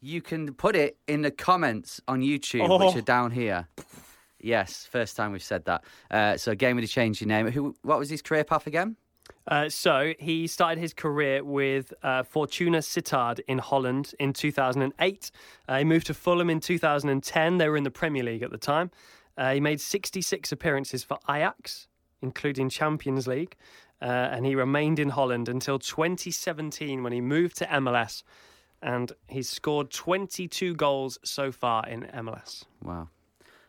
you 0.03 0.21
can 0.21 0.53
put 0.53 0.77
it 0.77 0.99
in 1.09 1.23
the 1.23 1.31
comments 1.31 2.01
on 2.07 2.21
YouTube, 2.21 2.61
which 2.79 2.95
Oh. 2.95 2.99
are 2.99 3.03
down 3.03 3.31
here. 3.31 3.67
Yes, 4.39 4.87
first 4.91 5.17
time 5.17 5.33
we've 5.33 5.43
said 5.43 5.65
that. 5.65 5.83
Uh, 6.11 6.37
so, 6.37 6.55
game 6.55 6.77
with 6.77 6.85
the 6.85 6.89
change 6.89 7.23
your 7.23 7.29
name. 7.29 7.51
Who? 7.51 7.75
What 7.81 7.99
was 7.99 8.11
his 8.11 8.21
career 8.21 8.45
path 8.45 8.67
again? 8.67 8.97
Uh, 9.47 9.69
so 9.69 10.15
he 10.19 10.47
started 10.47 10.81
his 10.81 10.95
career 10.95 11.45
with 11.45 11.93
uh, 12.03 12.23
Fortuna 12.23 12.79
Sittard 12.79 13.41
in 13.47 13.59
Holland 13.59 14.15
in 14.19 14.33
2008. 14.33 15.31
Uh, 15.69 15.79
he 15.79 15.85
moved 15.85 16.07
to 16.07 16.15
Fulham 16.15 16.49
in 16.49 16.61
2010. 16.61 17.59
They 17.59 17.69
were 17.69 17.77
in 17.77 17.85
the 17.85 17.91
Premier 17.91 18.23
League 18.23 18.43
at 18.43 18.51
the 18.51 18.59
time. 18.59 18.91
Uh, 19.37 19.55
he 19.55 19.61
made 19.61 19.81
66 19.81 20.53
appearances 20.53 21.05
for 21.05 21.19
Ajax, 21.29 21.89
including 22.23 22.69
Champions 22.69 23.27
League, 23.27 23.57
uh, 24.01 24.05
and 24.05 24.47
he 24.47 24.55
remained 24.55 24.99
in 24.99 25.11
Holland 25.11 25.49
until 25.49 25.79
2017 25.79 27.03
when 27.03 27.13
he 27.13 27.21
moved 27.21 27.57
to 27.59 27.67
MLS. 27.67 28.23
And 28.81 29.13
he's 29.29 29.49
scored 29.49 29.91
22 29.91 30.75
goals 30.75 31.19
so 31.25 31.51
far 31.51 31.87
in 31.89 32.03
MLS. 32.03 32.65
Wow. 32.83 33.09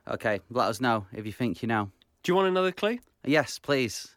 Okay, 0.07 0.39
let 0.49 0.67
us 0.67 0.81
know 0.81 1.05
if 1.13 1.25
you 1.25 1.31
think 1.31 1.61
you 1.61 1.67
know. 1.67 1.89
Do 2.21 2.31
you 2.31 2.35
want 2.35 2.47
another 2.47 2.71
clue? 2.71 2.99
Yes, 3.23 3.57
please. 3.57 4.15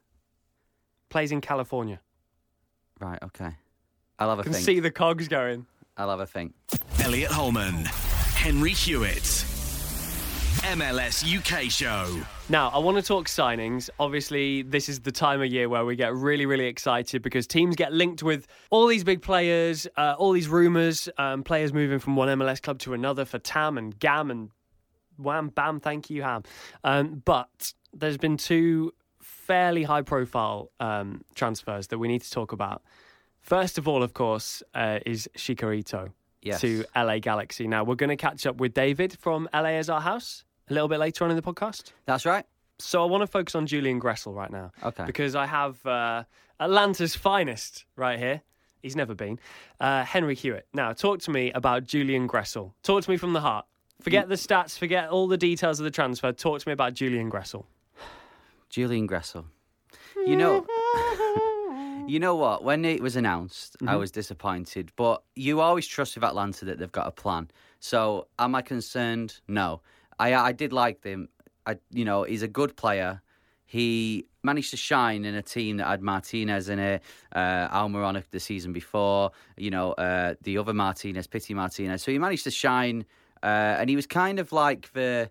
Plays 1.10 1.32
in 1.32 1.40
California. 1.40 2.00
Right, 3.00 3.18
okay. 3.22 3.50
I'll 4.18 4.30
have 4.30 4.40
a 4.40 4.42
Can 4.42 4.52
think. 4.52 4.64
see 4.64 4.80
the 4.80 4.90
cogs 4.90 5.28
going. 5.28 5.66
I'll 5.96 6.10
have 6.10 6.20
a 6.20 6.26
think. 6.26 6.54
Elliot 7.00 7.30
Holman, 7.30 7.84
Henry 8.34 8.72
Hewitt, 8.72 9.22
MLS 10.64 11.24
UK 11.24 11.70
show. 11.70 12.20
Now, 12.48 12.68
I 12.70 12.78
want 12.78 12.96
to 12.96 13.02
talk 13.02 13.26
signings. 13.26 13.88
Obviously, 14.00 14.62
this 14.62 14.88
is 14.88 15.00
the 15.00 15.12
time 15.12 15.40
of 15.40 15.48
year 15.48 15.68
where 15.68 15.84
we 15.84 15.96
get 15.96 16.14
really, 16.14 16.46
really 16.46 16.66
excited 16.66 17.22
because 17.22 17.46
teams 17.46 17.76
get 17.76 17.92
linked 17.92 18.22
with 18.22 18.46
all 18.70 18.86
these 18.86 19.04
big 19.04 19.22
players, 19.22 19.86
uh, 19.96 20.14
all 20.18 20.32
these 20.32 20.48
rumours, 20.48 21.08
um, 21.18 21.42
players 21.42 21.72
moving 21.72 21.98
from 21.98 22.16
one 22.16 22.28
MLS 22.38 22.60
club 22.60 22.78
to 22.80 22.94
another 22.94 23.24
for 23.24 23.38
Tam 23.38 23.78
and 23.78 23.98
Gam 23.98 24.30
and 24.30 24.50
Wham 25.16 25.48
Bam. 25.48 25.80
Thank 25.80 26.10
you, 26.10 26.22
Ham. 26.22 26.42
Um, 26.84 27.22
but 27.24 27.72
there's 27.92 28.18
been 28.18 28.36
two 28.36 28.92
fairly 29.48 29.82
high 29.82 30.02
profile 30.02 30.70
um, 30.78 31.24
transfers 31.34 31.86
that 31.88 31.98
we 31.98 32.06
need 32.06 32.22
to 32.22 32.30
talk 32.30 32.52
about. 32.52 32.82
First 33.40 33.78
of 33.78 33.88
all, 33.88 34.02
of 34.02 34.12
course, 34.12 34.62
uh, 34.74 34.98
is 35.06 35.28
Chicharito 35.36 36.12
Yes. 36.42 36.60
to 36.60 36.84
LA 36.94 37.18
Galaxy. 37.18 37.66
Now, 37.66 37.82
we're 37.82 37.96
going 37.96 38.10
to 38.10 38.16
catch 38.16 38.46
up 38.46 38.56
with 38.58 38.72
David 38.74 39.16
from 39.18 39.48
LA 39.52 39.70
as 39.82 39.88
our 39.90 40.00
house 40.02 40.44
a 40.70 40.74
little 40.74 40.86
bit 40.88 41.00
later 41.00 41.24
on 41.24 41.30
in 41.30 41.36
the 41.36 41.42
podcast. 41.42 41.92
That's 42.06 42.24
right. 42.26 42.44
So 42.78 43.02
I 43.02 43.06
want 43.06 43.22
to 43.22 43.26
focus 43.26 43.54
on 43.56 43.66
Julian 43.66 44.00
Gressel 44.00 44.34
right 44.34 44.50
now. 44.52 44.70
Okay. 44.84 45.04
Because 45.04 45.34
I 45.34 45.46
have 45.46 45.84
uh, 45.84 46.22
Atlanta's 46.60 47.16
finest 47.16 47.86
right 47.96 48.18
here. 48.18 48.42
He's 48.82 48.94
never 48.94 49.14
been. 49.14 49.40
Uh, 49.80 50.04
Henry 50.04 50.36
Hewitt. 50.36 50.66
Now, 50.72 50.92
talk 50.92 51.20
to 51.22 51.30
me 51.32 51.50
about 51.52 51.84
Julian 51.84 52.28
Gressel. 52.28 52.72
Talk 52.84 53.02
to 53.04 53.10
me 53.10 53.16
from 53.16 53.32
the 53.32 53.40
heart. 53.40 53.64
Forget 54.00 54.28
the 54.28 54.36
stats, 54.36 54.78
forget 54.78 55.08
all 55.08 55.26
the 55.26 55.36
details 55.36 55.80
of 55.80 55.84
the 55.84 55.90
transfer. 55.90 56.30
Talk 56.30 56.60
to 56.60 56.68
me 56.68 56.72
about 56.72 56.94
Julian 56.94 57.28
Gressel. 57.30 57.64
Julian 58.68 59.08
Gressel. 59.08 59.44
You 60.26 60.36
know, 60.36 60.66
you 62.06 62.18
know 62.18 62.34
what? 62.34 62.64
When 62.64 62.84
it 62.84 63.00
was 63.00 63.16
announced, 63.16 63.76
I 63.86 63.96
was 63.96 64.10
disappointed. 64.10 64.92
But 64.96 65.22
you 65.34 65.60
always 65.60 65.86
trust 65.86 66.16
with 66.16 66.24
Atlanta 66.24 66.64
that 66.66 66.78
they've 66.78 66.92
got 66.92 67.06
a 67.06 67.10
plan. 67.10 67.50
So, 67.80 68.26
am 68.38 68.54
I 68.54 68.62
concerned? 68.62 69.40
No. 69.48 69.80
I 70.18 70.34
I 70.34 70.52
did 70.52 70.72
like 70.72 71.02
them. 71.02 71.28
I 71.66 71.76
you 71.90 72.04
know 72.04 72.24
he's 72.24 72.42
a 72.42 72.48
good 72.48 72.76
player. 72.76 73.22
He 73.64 74.26
managed 74.42 74.70
to 74.70 74.78
shine 74.78 75.26
in 75.26 75.34
a 75.34 75.42
team 75.42 75.76
that 75.76 75.86
had 75.86 76.00
Martinez 76.00 76.70
in 76.70 76.78
it, 76.78 77.02
uh, 77.34 77.68
Almiron 77.68 78.22
the 78.30 78.40
season 78.40 78.72
before. 78.72 79.30
You 79.56 79.70
know 79.70 79.92
uh, 79.92 80.34
the 80.42 80.58
other 80.58 80.74
Martinez, 80.74 81.26
Pity 81.26 81.54
Martinez. 81.54 82.02
So 82.02 82.10
he 82.10 82.18
managed 82.18 82.44
to 82.44 82.50
shine, 82.50 83.04
uh, 83.42 83.76
and 83.78 83.88
he 83.88 83.96
was 83.96 84.06
kind 84.06 84.38
of 84.38 84.52
like 84.52 84.92
the 84.92 85.30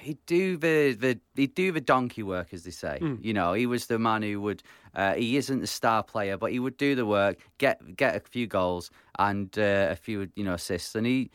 he'd 0.00 0.24
do 0.26 0.56
the, 0.56 0.92
the 0.98 1.18
he'd 1.34 1.54
do 1.54 1.72
the 1.72 1.80
donkey 1.80 2.22
work, 2.22 2.48
as 2.52 2.64
they 2.64 2.70
say. 2.70 2.98
You 3.20 3.32
know, 3.32 3.52
he 3.52 3.66
was 3.66 3.86
the 3.86 3.98
man 3.98 4.22
who 4.22 4.40
would. 4.40 4.62
Uh, 4.94 5.14
he 5.14 5.36
isn't 5.36 5.62
a 5.62 5.66
star 5.66 6.02
player, 6.02 6.36
but 6.36 6.52
he 6.52 6.58
would 6.58 6.76
do 6.76 6.94
the 6.94 7.06
work, 7.06 7.38
get 7.58 7.96
get 7.96 8.16
a 8.16 8.20
few 8.20 8.46
goals 8.46 8.90
and 9.18 9.56
uh, 9.58 9.88
a 9.90 9.96
few 9.96 10.28
you 10.34 10.44
know 10.44 10.54
assists. 10.54 10.94
And 10.94 11.06
he, 11.06 11.30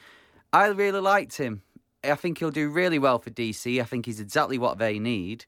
I 0.54 0.68
really 0.68 1.00
liked 1.00 1.38
him. 1.38 1.62
I 2.04 2.16
think 2.16 2.38
he'll 2.38 2.52
do 2.52 2.70
really 2.70 3.00
well 3.00 3.20
for 3.20 3.32
DC. 3.32 3.82
I 3.82 3.84
think 3.84 4.06
he's 4.06 4.20
exactly 4.20 4.58
what 4.58 4.78
they 4.78 5.00
need. 5.00 5.46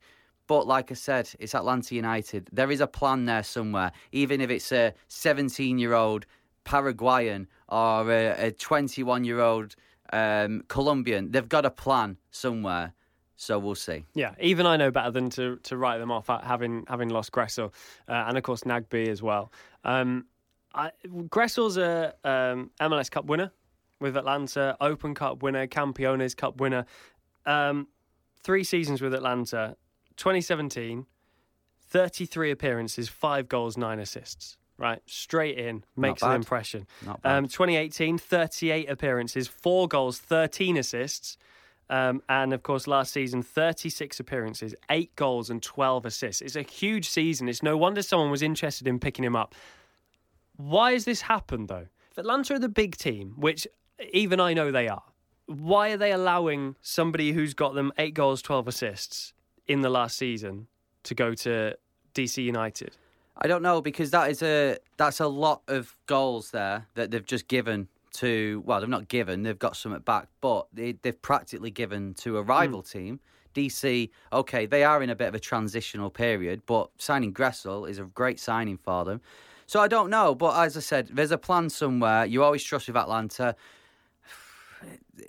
But 0.48 0.66
like 0.66 0.92
I 0.92 0.96
said, 0.96 1.30
it's 1.40 1.54
Atlanta 1.54 1.94
United. 1.94 2.50
There 2.54 2.72
is 2.72 2.80
a 2.80 2.88
plan 2.88 3.26
there 3.26 3.44
somewhere, 3.44 3.92
even 4.14 4.40
if 4.40 4.50
it's 4.50 4.72
a 4.72 4.94
17 5.10 5.78
year 5.78 5.94
old 5.94 6.26
Paraguayan 6.64 7.48
or 7.70 8.10
a 8.12 8.52
21 8.52 9.26
year 9.26 9.42
old 9.42 9.76
um, 10.14 10.64
Colombian. 10.68 11.32
They've 11.32 11.48
got 11.48 11.66
a 11.66 11.72
plan 11.72 12.18
somewhere. 12.32 12.94
So 13.40 13.60
we'll 13.60 13.76
see. 13.76 14.04
Yeah, 14.16 14.34
even 14.40 14.66
I 14.66 14.78
know 14.78 14.90
better 14.90 15.12
than 15.12 15.30
to, 15.32 15.58
to 15.58 15.78
write 15.78 16.00
them 16.00 16.10
off 16.12 16.26
having 16.28 16.86
having 16.88 17.10
lost 17.10 17.32
Gressel 17.32 17.72
uh, 18.10 18.26
and 18.28 18.36
of 18.36 18.44
course 18.44 18.62
Nagbe 18.64 19.08
as 19.08 19.22
well. 19.22 19.52
Um, 19.84 20.26
I, 20.74 20.92
Gressel's 21.08 21.78
a 21.78 22.16
um, 22.24 22.72
MLS 22.82 23.12
Cup 23.12 23.26
winner 23.26 23.52
with 24.00 24.18
Atlanta, 24.18 24.76
Open 24.82 25.14
Cup 25.14 25.44
winner, 25.44 25.68
Campeones 25.68 26.36
Cup 26.36 26.60
winner. 26.60 26.86
Um, 27.46 27.88
three 28.44 28.64
seasons 28.64 29.02
with 29.02 29.14
Atlanta, 29.14 29.76
2017, 30.18 31.06
33 31.80 32.52
appearances, 32.52 33.08
five 33.08 33.48
goals, 33.48 33.78
nine 33.78 34.00
assists. 34.00 34.58
Right, 34.78 35.02
straight 35.08 35.58
in, 35.58 35.84
makes 35.96 36.22
an 36.22 36.34
impression. 36.34 36.86
Not 37.04 37.22
bad. 37.24 37.38
Um, 37.38 37.48
2018, 37.48 38.20
38 38.20 38.90
appearances, 38.90 39.48
four 39.48 39.88
goals, 39.88 40.20
13 40.20 40.78
assists. 40.78 41.38
Um, 41.90 42.22
and 42.30 42.54
of 42.54 42.64
course, 42.64 42.86
last 42.86 43.14
season, 43.14 43.42
36 43.42 44.20
appearances, 44.20 44.76
eight 44.90 45.16
goals, 45.16 45.50
and 45.50 45.64
12 45.64 46.06
assists. 46.06 46.42
It's 46.42 46.56
a 46.56 46.62
huge 46.62 47.10
season. 47.10 47.48
It's 47.50 47.64
no 47.64 47.78
wonder 47.78 48.02
someone 48.04 48.30
was 48.30 48.42
interested 48.42 48.88
in 48.88 49.00
picking 49.00 49.26
him 49.26 49.36
up. 49.36 49.56
Why 50.58 50.94
has 50.94 51.06
this 51.06 51.22
happened, 51.22 51.70
though? 51.70 51.88
If 52.12 52.18
Atlanta 52.18 52.56
are 52.56 52.60
the 52.60 52.70
big 52.70 52.98
team, 52.98 53.34
which 53.38 53.68
even 54.12 54.40
I 54.40 54.54
know 54.54 54.72
they 54.72 54.88
are, 54.88 55.04
why 55.46 55.92
are 55.92 55.98
they 55.98 56.12
allowing 56.12 56.76
somebody 56.82 57.32
who's 57.32 57.54
got 57.54 57.74
them 57.74 57.92
eight 57.98 58.14
goals, 58.14 58.42
12 58.42 58.68
assists 58.68 59.34
in 59.68 59.82
the 59.82 59.90
last 59.90 60.18
season 60.18 60.68
to 61.04 61.16
go 61.16 61.34
to 61.36 61.78
DC 62.14 62.44
United? 62.44 62.98
I 63.40 63.48
don't 63.48 63.62
know 63.62 63.82
because 63.82 64.12
that 64.12 64.30
is 64.30 64.42
a 64.42 64.78
that's 64.98 65.20
a 65.20 65.28
lot 65.28 65.62
of 65.68 65.96
goals 66.08 66.52
there 66.52 66.88
that 66.96 67.12
they've 67.12 67.26
just 67.26 67.48
given 67.48 67.88
to. 68.14 68.64
Well, 68.66 68.80
they've 68.80 68.90
not 68.90 69.08
given; 69.08 69.44
they've 69.44 69.58
got 69.58 69.76
some 69.76 69.94
at 69.94 70.06
back, 70.06 70.28
but 70.42 70.68
they, 70.74 70.94
they've 70.94 71.22
practically 71.22 71.72
given 71.72 72.14
to 72.16 72.38
a 72.38 72.44
hmm. 72.44 72.50
rival 72.50 72.82
team. 72.82 73.20
DC, 73.56 74.12
okay, 74.32 74.68
they 74.68 74.84
are 74.84 75.02
in 75.02 75.10
a 75.10 75.16
bit 75.16 75.28
of 75.28 75.34
a 75.34 75.40
transitional 75.40 76.12
period, 76.12 76.62
but 76.68 76.92
signing 77.00 77.34
Gressel 77.34 77.90
is 77.90 77.98
a 77.98 78.04
great 78.04 78.40
signing 78.40 78.78
for 78.78 79.04
them. 79.04 79.20
So 79.66 79.80
I 79.80 79.88
don't 79.88 80.12
know, 80.12 80.36
but 80.36 80.56
as 80.64 80.78
I 80.78 80.80
said, 80.80 81.10
there's 81.12 81.32
a 81.32 81.40
plan 81.40 81.72
somewhere. 81.72 82.24
You 82.24 82.44
always 82.44 82.64
trust 82.64 82.86
with 82.86 82.96
Atlanta. 82.96 83.56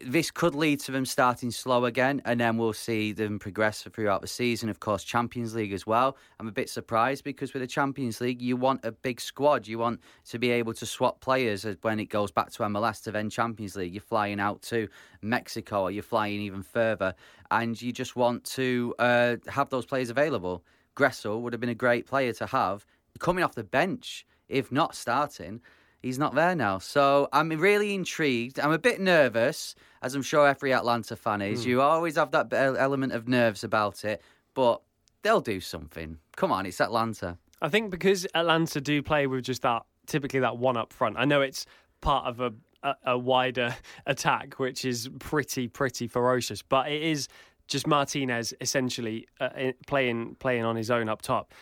This 0.05 0.31
could 0.31 0.55
lead 0.55 0.81
to 0.81 0.93
them 0.93 1.07
starting 1.07 1.51
slow 1.51 1.87
again, 1.87 2.21
and 2.25 2.41
then 2.41 2.57
we'll 2.57 2.73
see 2.73 3.13
them 3.13 3.39
progress 3.39 3.83
throughout 3.83 4.21
the 4.21 4.29
season. 4.29 4.69
Of 4.69 4.81
course, 4.81 5.03
Champions 5.03 5.55
League 5.55 5.73
as 5.73 5.87
well. 5.87 6.17
I'm 6.39 6.49
a 6.49 6.53
bit 6.53 6.69
surprised 6.69 7.25
because 7.25 7.55
with 7.55 7.63
the 7.63 7.67
Champions 7.67 8.21
League, 8.21 8.43
you 8.43 8.57
want 8.57 8.85
a 8.85 8.93
big 8.93 9.21
squad. 9.21 9.67
You 9.67 9.79
want 9.79 10.01
to 10.27 10.39
be 10.39 10.51
able 10.51 10.75
to 10.75 10.87
swap 10.87 11.21
players 11.21 11.67
when 11.83 11.99
it 12.01 12.07
goes 12.07 12.31
back 12.31 12.51
to 12.53 12.63
MLS 12.65 13.03
to 13.05 13.13
then 13.13 13.31
Champions 13.31 13.77
League. 13.77 13.95
You're 13.95 14.03
flying 14.03 14.41
out 14.41 14.63
to 14.63 14.89
Mexico, 15.23 15.83
or 15.83 15.91
you're 15.91 16.03
flying 16.03 16.41
even 16.41 16.63
further, 16.63 17.15
and 17.51 17.81
you 17.81 17.93
just 17.93 18.15
want 18.17 18.45
to 18.45 18.95
uh, 18.99 19.37
have 19.49 19.71
those 19.71 19.87
players 19.87 20.11
available. 20.11 20.65
Gressel 20.97 21.41
would 21.41 21.53
have 21.53 21.61
been 21.61 21.71
a 21.71 21.75
great 21.75 22.07
player 22.07 22.33
to 22.35 22.47
have 22.47 22.85
coming 23.19 23.45
off 23.45 23.55
the 23.55 23.65
bench, 23.65 24.27
if 24.49 24.73
not 24.73 24.95
starting. 24.95 25.61
He's 26.03 26.19
not 26.19 26.35
there 26.35 26.55
now. 26.55 26.79
So 26.79 27.29
I'm 27.33 27.49
really 27.51 27.95
intrigued. 27.95 28.61
I'm 28.61 28.71
a 28.71 28.79
bit 28.79 29.01
nervous, 29.01 29.75
as 30.03 30.15
I'm 30.15 30.23
sure 30.23 30.47
every 30.47 30.73
Atlanta 30.73 31.17
fan 31.17 31.43
is. 31.43 31.67
You 31.67 31.81
always 31.83 32.17
have 32.17 32.31
that 32.33 32.53
element 32.53 33.13
of 33.13 33.27
nerves 33.29 33.65
about 33.65 34.05
it, 34.05 34.23
but 34.55 34.81
they'll 35.23 35.41
do 35.41 35.61
something. 35.61 36.19
Come 36.37 36.53
on, 36.53 36.67
it's 36.67 36.81
Atlanta. 36.81 37.37
I 37.61 37.69
think 37.69 37.91
because 37.91 38.27
Atlanta 38.35 38.81
do 38.81 39.03
play 39.03 39.27
with 39.27 39.45
just 39.45 39.63
that, 39.63 39.83
typically 40.07 40.41
that 40.41 40.57
one 40.57 40.77
up 40.77 40.93
front. 40.93 41.17
I 41.19 41.25
know 41.25 41.41
it's 41.41 41.67
part 42.01 42.27
of 42.27 42.41
a, 42.41 42.53
a, 42.85 42.95
a 43.07 43.19
wider 43.19 43.75
attack, 44.07 44.61
which 44.61 44.85
is 44.85 45.11
pretty, 45.19 45.67
pretty 45.67 46.07
ferocious, 46.07 46.63
but 46.63 46.89
it 46.89 47.03
is 47.03 47.29
just 47.67 47.87
Martinez 47.87 48.55
essentially 48.61 49.27
uh, 49.41 49.73
playing 49.87 50.37
playing 50.39 50.65
on 50.65 50.75
his 50.75 50.91
own 50.91 51.09
up 51.09 51.23
top. 51.23 51.53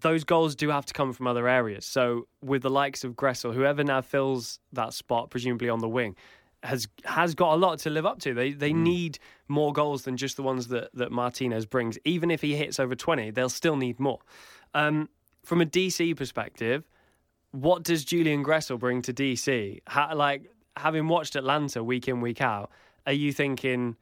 Those 0.00 0.24
goals 0.24 0.56
do 0.56 0.70
have 0.70 0.86
to 0.86 0.92
come 0.92 1.12
from 1.12 1.26
other 1.26 1.46
areas. 1.46 1.86
So 1.86 2.26
with 2.42 2.62
the 2.62 2.70
likes 2.70 3.04
of 3.04 3.14
Gressel, 3.14 3.54
whoever 3.54 3.84
now 3.84 4.00
fills 4.00 4.58
that 4.72 4.92
spot, 4.92 5.30
presumably 5.30 5.68
on 5.68 5.78
the 5.78 5.88
wing, 5.88 6.16
has 6.64 6.88
has 7.04 7.34
got 7.34 7.52
a 7.52 7.56
lot 7.56 7.78
to 7.80 7.90
live 7.90 8.06
up 8.06 8.18
to. 8.20 8.34
They 8.34 8.52
they 8.52 8.72
need 8.72 9.18
more 9.48 9.72
goals 9.72 10.02
than 10.02 10.16
just 10.16 10.36
the 10.36 10.42
ones 10.42 10.68
that 10.68 10.90
that 10.94 11.12
Martinez 11.12 11.66
brings. 11.66 11.98
Even 12.04 12.30
if 12.30 12.40
he 12.40 12.56
hits 12.56 12.80
over 12.80 12.94
twenty, 12.94 13.30
they'll 13.30 13.48
still 13.48 13.76
need 13.76 14.00
more. 14.00 14.20
Um, 14.72 15.08
from 15.44 15.60
a 15.60 15.66
DC 15.66 16.16
perspective, 16.16 16.88
what 17.52 17.82
does 17.82 18.04
Julian 18.04 18.44
Gressel 18.44 18.78
bring 18.78 19.02
to 19.02 19.12
DC? 19.12 19.80
How, 19.86 20.14
like 20.14 20.50
having 20.76 21.06
watched 21.06 21.36
Atlanta 21.36 21.84
week 21.84 22.08
in 22.08 22.20
week 22.20 22.40
out, 22.40 22.70
are 23.06 23.12
you 23.12 23.32
thinking 23.32 23.96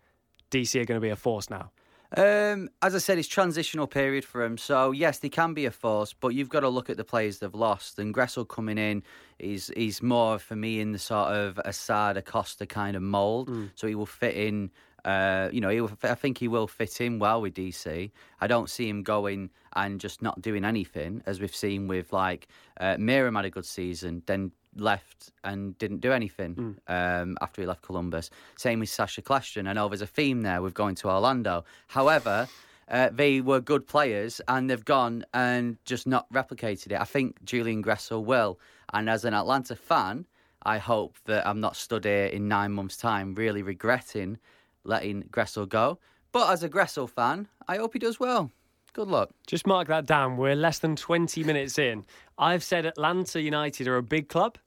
DC 0.51 0.81
are 0.81 0.85
going 0.85 1.01
to 1.01 1.05
be 1.05 1.11
a 1.11 1.17
force 1.17 1.51
now? 1.51 1.71
Um, 2.17 2.69
as 2.83 2.95
I 2.95 2.99
said, 2.99 3.19
it's 3.19 3.29
transitional 3.29 3.87
period 3.87 4.25
for 4.25 4.45
him. 4.45 4.59
So 4.59 4.91
yes, 4.91 5.19
they 5.19 5.29
can 5.29 5.55
be 5.55 5.65
a 5.65 5.71
force, 5.71 6.13
but 6.13 6.29
you've 6.29 6.49
got 6.49 6.61
to 6.61 6.69
look 6.69 6.91
at 6.91 6.97
the 6.97 7.05
players 7.05 7.39
they've 7.39 7.55
lost. 7.55 7.99
And 7.99 8.15
Gressel 8.15 8.47
coming 8.47 8.79
in 8.79 9.03
is 9.39 9.73
he's 9.77 10.03
more 10.03 10.39
for 10.39 10.55
me 10.57 10.81
in 10.81 10.93
the 10.93 10.99
sort 10.99 11.33
of 11.33 11.59
Assad 11.65 12.17
Acosta 12.17 12.67
kind 12.67 12.97
of 12.97 13.03
mould. 13.03 13.49
So 13.75 13.87
he 13.87 13.95
will 13.95 14.07
fit 14.07 14.37
in. 14.37 14.71
Uh, 15.05 15.49
you 15.53 15.61
know, 15.61 15.69
he 15.69 15.81
will, 15.81 15.91
I 16.05 16.15
think 16.15 16.39
he 16.39 16.47
will 16.47 16.69
fit 16.69 17.01
in 17.01 17.19
well 17.19 17.41
with 17.43 17.55
DC. 17.55 18.11
I 18.41 18.47
don't 18.47 18.71
see 18.71 18.89
him 18.89 19.03
going 19.03 19.51
and 19.75 19.99
just 19.99 20.23
not 20.23 20.41
doing 20.41 20.65
anything, 20.65 21.23
as 21.27 21.41
we've 21.41 21.55
seen 21.55 21.89
with 21.89 22.13
like 22.13 22.47
uh, 22.79 22.97
Meram 22.97 23.35
had 23.35 23.45
a 23.45 23.51
good 23.51 23.65
season, 23.65 24.23
then 24.27 24.53
left 24.77 25.31
and 25.45 25.77
didn't 25.79 26.01
do 26.01 26.13
anything 26.13 26.77
um, 26.89 27.37
after 27.41 27.63
he 27.63 27.67
left 27.67 27.83
Columbus. 27.83 28.31
Same 28.57 28.81
with 28.81 28.89
Sacha 28.89 29.23
Kljestan. 29.23 29.69
I 29.69 29.73
know 29.73 29.89
there's 29.89 30.03
a 30.03 30.07
theme 30.07 30.43
there 30.43 30.63
with 30.63 30.75
going 30.75 30.95
to 30.97 31.09
Orlando. 31.09 31.65
However, 31.89 32.49
uh, 32.89 33.11
they 33.13 33.41
were 33.41 33.61
good 33.61 33.87
players 33.87 34.41
and 34.49 34.69
they've 34.69 34.85
gone 34.85 35.25
and 35.35 35.77
just 35.85 36.07
not 36.07 36.31
replicated 36.33 36.93
it. 36.93 37.01
I 37.01 37.05
think 37.05 37.45
Julian 37.45 37.83
Gressel 37.83 38.25
will. 38.25 38.59
And 38.93 39.09
as 39.09 39.25
an 39.25 39.35
Atlanta 39.35 39.77
fan, 39.77 40.27
I 40.63 40.79
hope 40.79 41.17
that 41.25 41.47
I'm 41.47 41.61
not 41.61 41.77
stood 41.77 42.05
here 42.05 42.27
in 42.27 42.49
nine 42.49 42.73
months' 42.73 42.97
time 42.97 43.35
really 43.35 43.63
regretting 43.63 44.39
letting 44.85 45.25
Gressel 45.25 45.69
go. 45.69 45.99
But 46.33 46.51
as 46.51 46.63
a 46.63 46.69
Gressel 46.69 47.09
fan, 47.09 47.49
I 47.69 47.77
hope 47.77 47.93
he 47.93 47.99
does 47.99 48.19
well. 48.19 48.51
Good 48.95 49.09
luck. 49.09 49.31
Just 49.47 49.67
mark 49.67 49.89
that 49.89 50.05
down. 50.07 50.37
We're 50.37 50.55
less 50.55 50.79
than 50.79 50.97
20 50.97 51.45
minutes 51.45 51.79
in. 51.79 52.05
I've 52.43 52.65
said 52.65 52.85
Atlanta 52.87 53.41
United 53.41 53.87
are 53.87 53.97
a 53.97 54.03
big 54.03 54.29
club. 54.29 54.59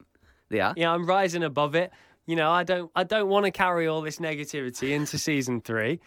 Yeah. 0.49 0.73
Yeah, 0.77 0.91
I'm 0.91 1.05
rising 1.05 1.43
above 1.43 1.75
it. 1.75 1.91
You 2.25 2.35
know, 2.35 2.49
I 2.49 2.63
don't 2.63 2.89
I 2.95 3.03
don't 3.03 3.27
want 3.27 3.45
to 3.45 3.51
carry 3.51 3.87
all 3.87 4.01
this 4.01 4.19
negativity 4.19 4.91
into 4.91 5.17
season 5.17 5.61
3. 5.61 5.99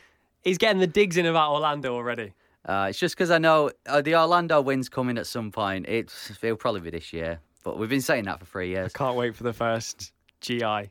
He's 0.42 0.58
getting 0.58 0.80
the 0.80 0.86
digs 0.86 1.16
in 1.16 1.26
about 1.26 1.52
Orlando 1.52 1.94
already. 1.94 2.32
Uh, 2.64 2.86
it's 2.90 2.98
just 2.98 3.16
because 3.16 3.30
I 3.30 3.38
know 3.38 3.70
uh, 3.86 4.00
the 4.00 4.16
Orlando 4.16 4.60
win's 4.60 4.88
coming 4.88 5.18
at 5.18 5.26
some 5.26 5.50
point. 5.50 5.86
It's, 5.88 6.30
it'll 6.42 6.56
probably 6.56 6.80
be 6.80 6.90
this 6.90 7.12
year. 7.12 7.40
But 7.64 7.78
we've 7.78 7.88
been 7.88 8.00
saying 8.00 8.24
that 8.24 8.40
for 8.40 8.46
three 8.46 8.68
years. 8.68 8.92
Can't 8.92 9.16
wait 9.16 9.36
for 9.36 9.42
the 9.44 9.52
first 9.52 10.12
GI. 10.40 10.62
Right, 10.62 10.90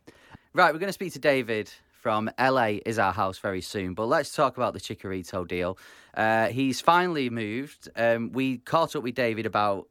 we're 0.55 0.79
going 0.79 0.88
to 0.88 0.93
speak 0.93 1.13
to 1.13 1.19
David 1.19 1.72
from 1.91 2.29
LA 2.39 2.77
is 2.86 3.00
our 3.00 3.12
house 3.12 3.38
very 3.38 3.62
soon. 3.62 3.93
But 3.93 4.05
let's 4.05 4.34
talk 4.34 4.57
about 4.57 4.74
the 4.74 4.79
Chicharito 4.79 5.48
deal. 5.48 5.77
Uh, 6.15 6.48
he's 6.48 6.81
finally 6.81 7.29
moved. 7.29 7.89
Um, 7.96 8.31
we 8.31 8.60
caught 8.60 8.96
up 8.96 9.03
with 9.03 9.15
David 9.15 9.46
about 9.46 9.88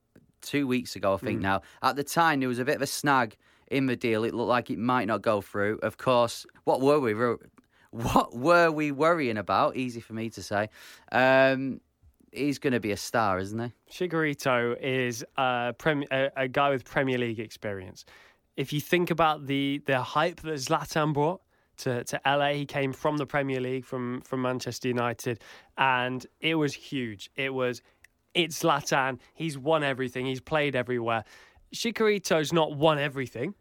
two 0.47 0.67
weeks 0.67 0.97
ago, 0.97 1.15
I 1.15 1.17
think. 1.19 1.41
Now, 1.41 1.63
at 1.83 1.97
the 1.97 2.05
time, 2.05 2.41
there 2.41 2.49
was 2.49 2.59
a 2.59 2.65
bit 2.65 2.77
of 2.77 2.83
a 2.83 2.87
snag 2.87 3.37
in 3.71 3.87
the 3.87 3.97
deal. 3.97 4.25
It 4.25 4.35
looked 4.35 4.49
like 4.49 4.71
it 4.71 4.79
might 4.79 5.07
not 5.07 5.23
go 5.23 5.41
through. 5.41 5.79
Of 5.83 5.99
course, 5.99 6.47
what 6.65 6.81
were 6.81 7.01
we? 7.01 7.15
What 7.93 8.37
were 8.37 8.71
we 8.71 8.93
worrying 8.93 9.39
about? 9.39 9.77
Easy 9.77 10.01
for 10.01 10.13
me 10.13 10.29
to 10.31 10.43
say. 10.43 10.69
Um, 11.13 11.81
he's 12.31 12.59
going 12.59 12.75
to 12.75 12.81
be 12.81 12.93
a 12.93 12.97
star, 12.97 13.39
isn't 13.39 13.59
he? 13.59 13.73
Chicharito 13.91 14.79
is 14.83 15.25
a, 15.39 15.75
prem- 15.79 16.05
a, 16.11 16.31
a 16.37 16.49
guy 16.49 16.71
with 16.71 16.85
Premier 16.85 17.17
League 17.17 17.41
experience. 17.41 18.05
If 18.57 18.73
you 18.73 18.81
think 18.81 19.11
about 19.11 19.47
the 19.47 19.83
the 19.87 20.01
hype 20.01 20.41
that 20.41 20.55
Zlatan 20.55 21.13
brought 21.13 21.41
to, 21.79 22.05
to 22.05 22.21
LA, 22.25 22.53
he 22.53 22.67
came 22.67 22.93
from 22.93 23.19
the 23.19 23.27
Premier 23.27 23.61
League, 23.61 23.85
from 23.85 24.21
from 24.23 24.43
Manchester 24.43 24.89
United, 24.89 25.41
and 25.77 26.27
it 26.41 26.55
was 26.55 26.73
huge. 26.75 27.31
It 27.37 27.53
was 27.53 27.83
it's 28.37 28.63
Zlatan. 28.63 29.19
He's 29.35 29.59
won 29.59 29.83
everything. 29.83 30.27
He's 30.27 30.41
played 30.41 30.77
everywhere. 30.77 31.25
Chicharito's 31.75 32.53
not 32.53 32.77
won 32.77 32.99
everything, 32.99 33.55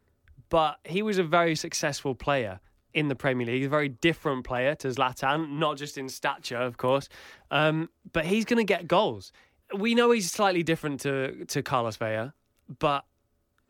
but 0.50 0.78
he 0.84 1.02
was 1.02 1.18
a 1.18 1.24
very 1.24 1.56
successful 1.56 2.14
player 2.14 2.60
in 2.94 3.08
the 3.08 3.16
Premier 3.16 3.48
League. 3.48 3.58
He's 3.58 3.68
a 3.68 3.70
very 3.70 3.90
different 3.90 4.46
player 4.46 4.76
to 4.76 4.90
Zlatan, 4.90 5.58
not 5.58 5.78
just 5.78 5.98
in 5.98 6.10
stature, 6.10 6.58
of 6.58 6.78
course, 6.78 7.10
um, 7.52 7.90
but 8.14 8.26
he's 8.26 8.46
going 8.46 8.58
to 8.58 8.66
get 8.66 8.88
goals. 8.88 9.32
We 9.76 9.96
know 9.96 10.12
he's 10.12 10.32
slightly 10.32 10.62
different 10.62 11.00
to 11.02 11.46
to 11.46 11.64
Carlos 11.64 11.98
Vela, 11.98 12.34
but 12.80 13.06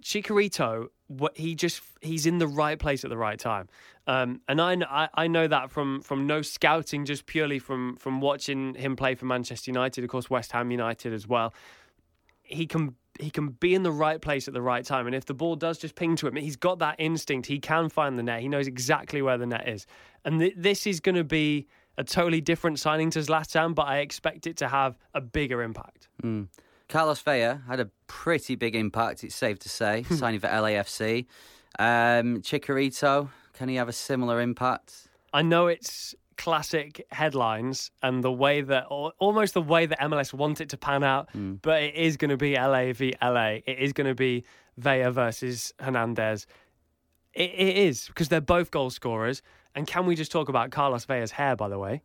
Chicharito, 0.04 0.88
what 1.08 1.38
he 1.38 1.56
just 1.56 1.82
he's 2.02 2.26
in 2.26 2.40
the 2.40 2.48
right 2.48 2.80
place 2.80 3.04
at 3.04 3.10
the 3.10 3.18
right 3.18 3.40
time, 3.40 3.68
um, 4.08 4.42
and 4.48 4.62
I, 4.62 5.10
I 5.14 5.28
know 5.28 5.48
that 5.48 5.70
from 5.70 6.02
from 6.02 6.28
no 6.28 6.42
scouting, 6.42 7.06
just 7.06 7.26
purely 7.26 7.60
from 7.60 7.96
from 7.98 8.22
watching 8.22 8.74
him 8.76 8.96
play 8.96 9.16
for 9.16 9.26
Manchester 9.26 9.70
United, 9.70 10.04
of 10.04 10.10
course 10.10 10.30
West 10.30 10.52
Ham 10.52 10.72
United 10.72 11.14
as 11.14 11.28
well. 11.28 11.54
He 12.42 12.66
can 12.66 12.96
he 13.20 13.30
can 13.30 13.50
be 13.50 13.74
in 13.74 13.84
the 13.84 13.92
right 13.92 14.22
place 14.22 14.48
at 14.48 14.54
the 14.54 14.62
right 14.62 14.84
time, 14.84 15.06
and 15.06 15.16
if 15.16 15.26
the 15.26 15.34
ball 15.34 15.56
does 15.56 15.78
just 15.78 15.96
ping 15.96 16.16
to 16.18 16.28
him, 16.28 16.36
he's 16.36 16.56
got 16.56 16.80
that 16.80 16.96
instinct. 16.98 17.48
He 17.48 17.60
can 17.60 17.90
find 17.90 18.18
the 18.18 18.24
net. 18.24 18.42
He 18.42 18.48
knows 18.48 18.68
exactly 18.68 19.22
where 19.22 19.38
the 19.38 19.46
net 19.46 19.68
is, 19.68 19.86
and 20.24 20.40
th- 20.40 20.54
this 20.58 20.88
is 20.88 21.00
going 21.00 21.16
to 21.16 21.24
be 21.24 21.68
a 21.98 22.04
totally 22.04 22.42
different 22.42 22.80
signing 22.80 23.10
to 23.12 23.20
Zlatan, 23.20 23.74
but 23.74 23.84
I 23.84 24.00
expect 24.00 24.48
it 24.48 24.58
to 24.58 24.68
have 24.68 24.98
a 25.14 25.22
bigger 25.22 25.64
impact. 25.64 26.10
Carlos 26.96 27.20
Vela 27.20 27.62
had 27.68 27.82
a 27.82 27.90
pretty 28.08 28.56
big 28.56 28.74
impact, 28.74 29.26
it's 29.26 29.36
safe 29.36 29.60
to 29.60 29.68
say, 29.68 30.04
signing 30.12 30.40
for 30.40 30.48
LAFC. 30.48 31.26
Um, 31.78 32.42
Chicharito, 32.42 33.28
can 33.52 33.68
he 33.68 33.76
have 33.76 33.90
a 33.90 33.94
similar 33.94 34.40
impact? 34.40 35.10
I 35.34 35.42
know 35.42 35.68
it's 35.68 36.16
classic 36.38 37.06
headlines 37.12 37.92
and 38.02 38.24
the 38.24 38.32
way 38.32 38.62
that, 38.62 38.86
or 38.90 39.12
almost 39.20 39.56
the 39.56 39.62
way 39.62 39.86
that 39.86 40.00
MLS 40.00 40.34
want 40.34 40.62
it 40.62 40.70
to 40.70 40.78
pan 40.78 41.04
out, 41.04 41.28
but 41.62 41.84
it 41.84 41.96
is 41.96 42.16
going 42.16 42.30
to 42.30 42.38
be 42.38 42.54
LA 42.54 42.94
v 42.94 43.14
LA. 43.22 43.60
It 43.66 43.78
is 43.78 43.92
going 43.92 44.08
to 44.08 44.16
be 44.16 44.46
Vela 44.78 45.12
versus 45.12 45.74
Hernandez. 45.82 46.48
It, 47.34 47.52
it 47.52 47.76
is 47.76 48.08
because 48.08 48.30
they're 48.30 48.40
both 48.40 48.72
goal 48.72 48.90
scorers. 48.90 49.42
And 49.76 49.86
can 49.86 50.06
we 50.06 50.16
just 50.16 50.32
talk 50.32 50.48
about 50.48 50.72
Carlos 50.72 51.04
Vela's 51.04 51.32
hair, 51.32 51.58
by 51.58 51.68
the 51.68 51.78
way? 51.78 52.04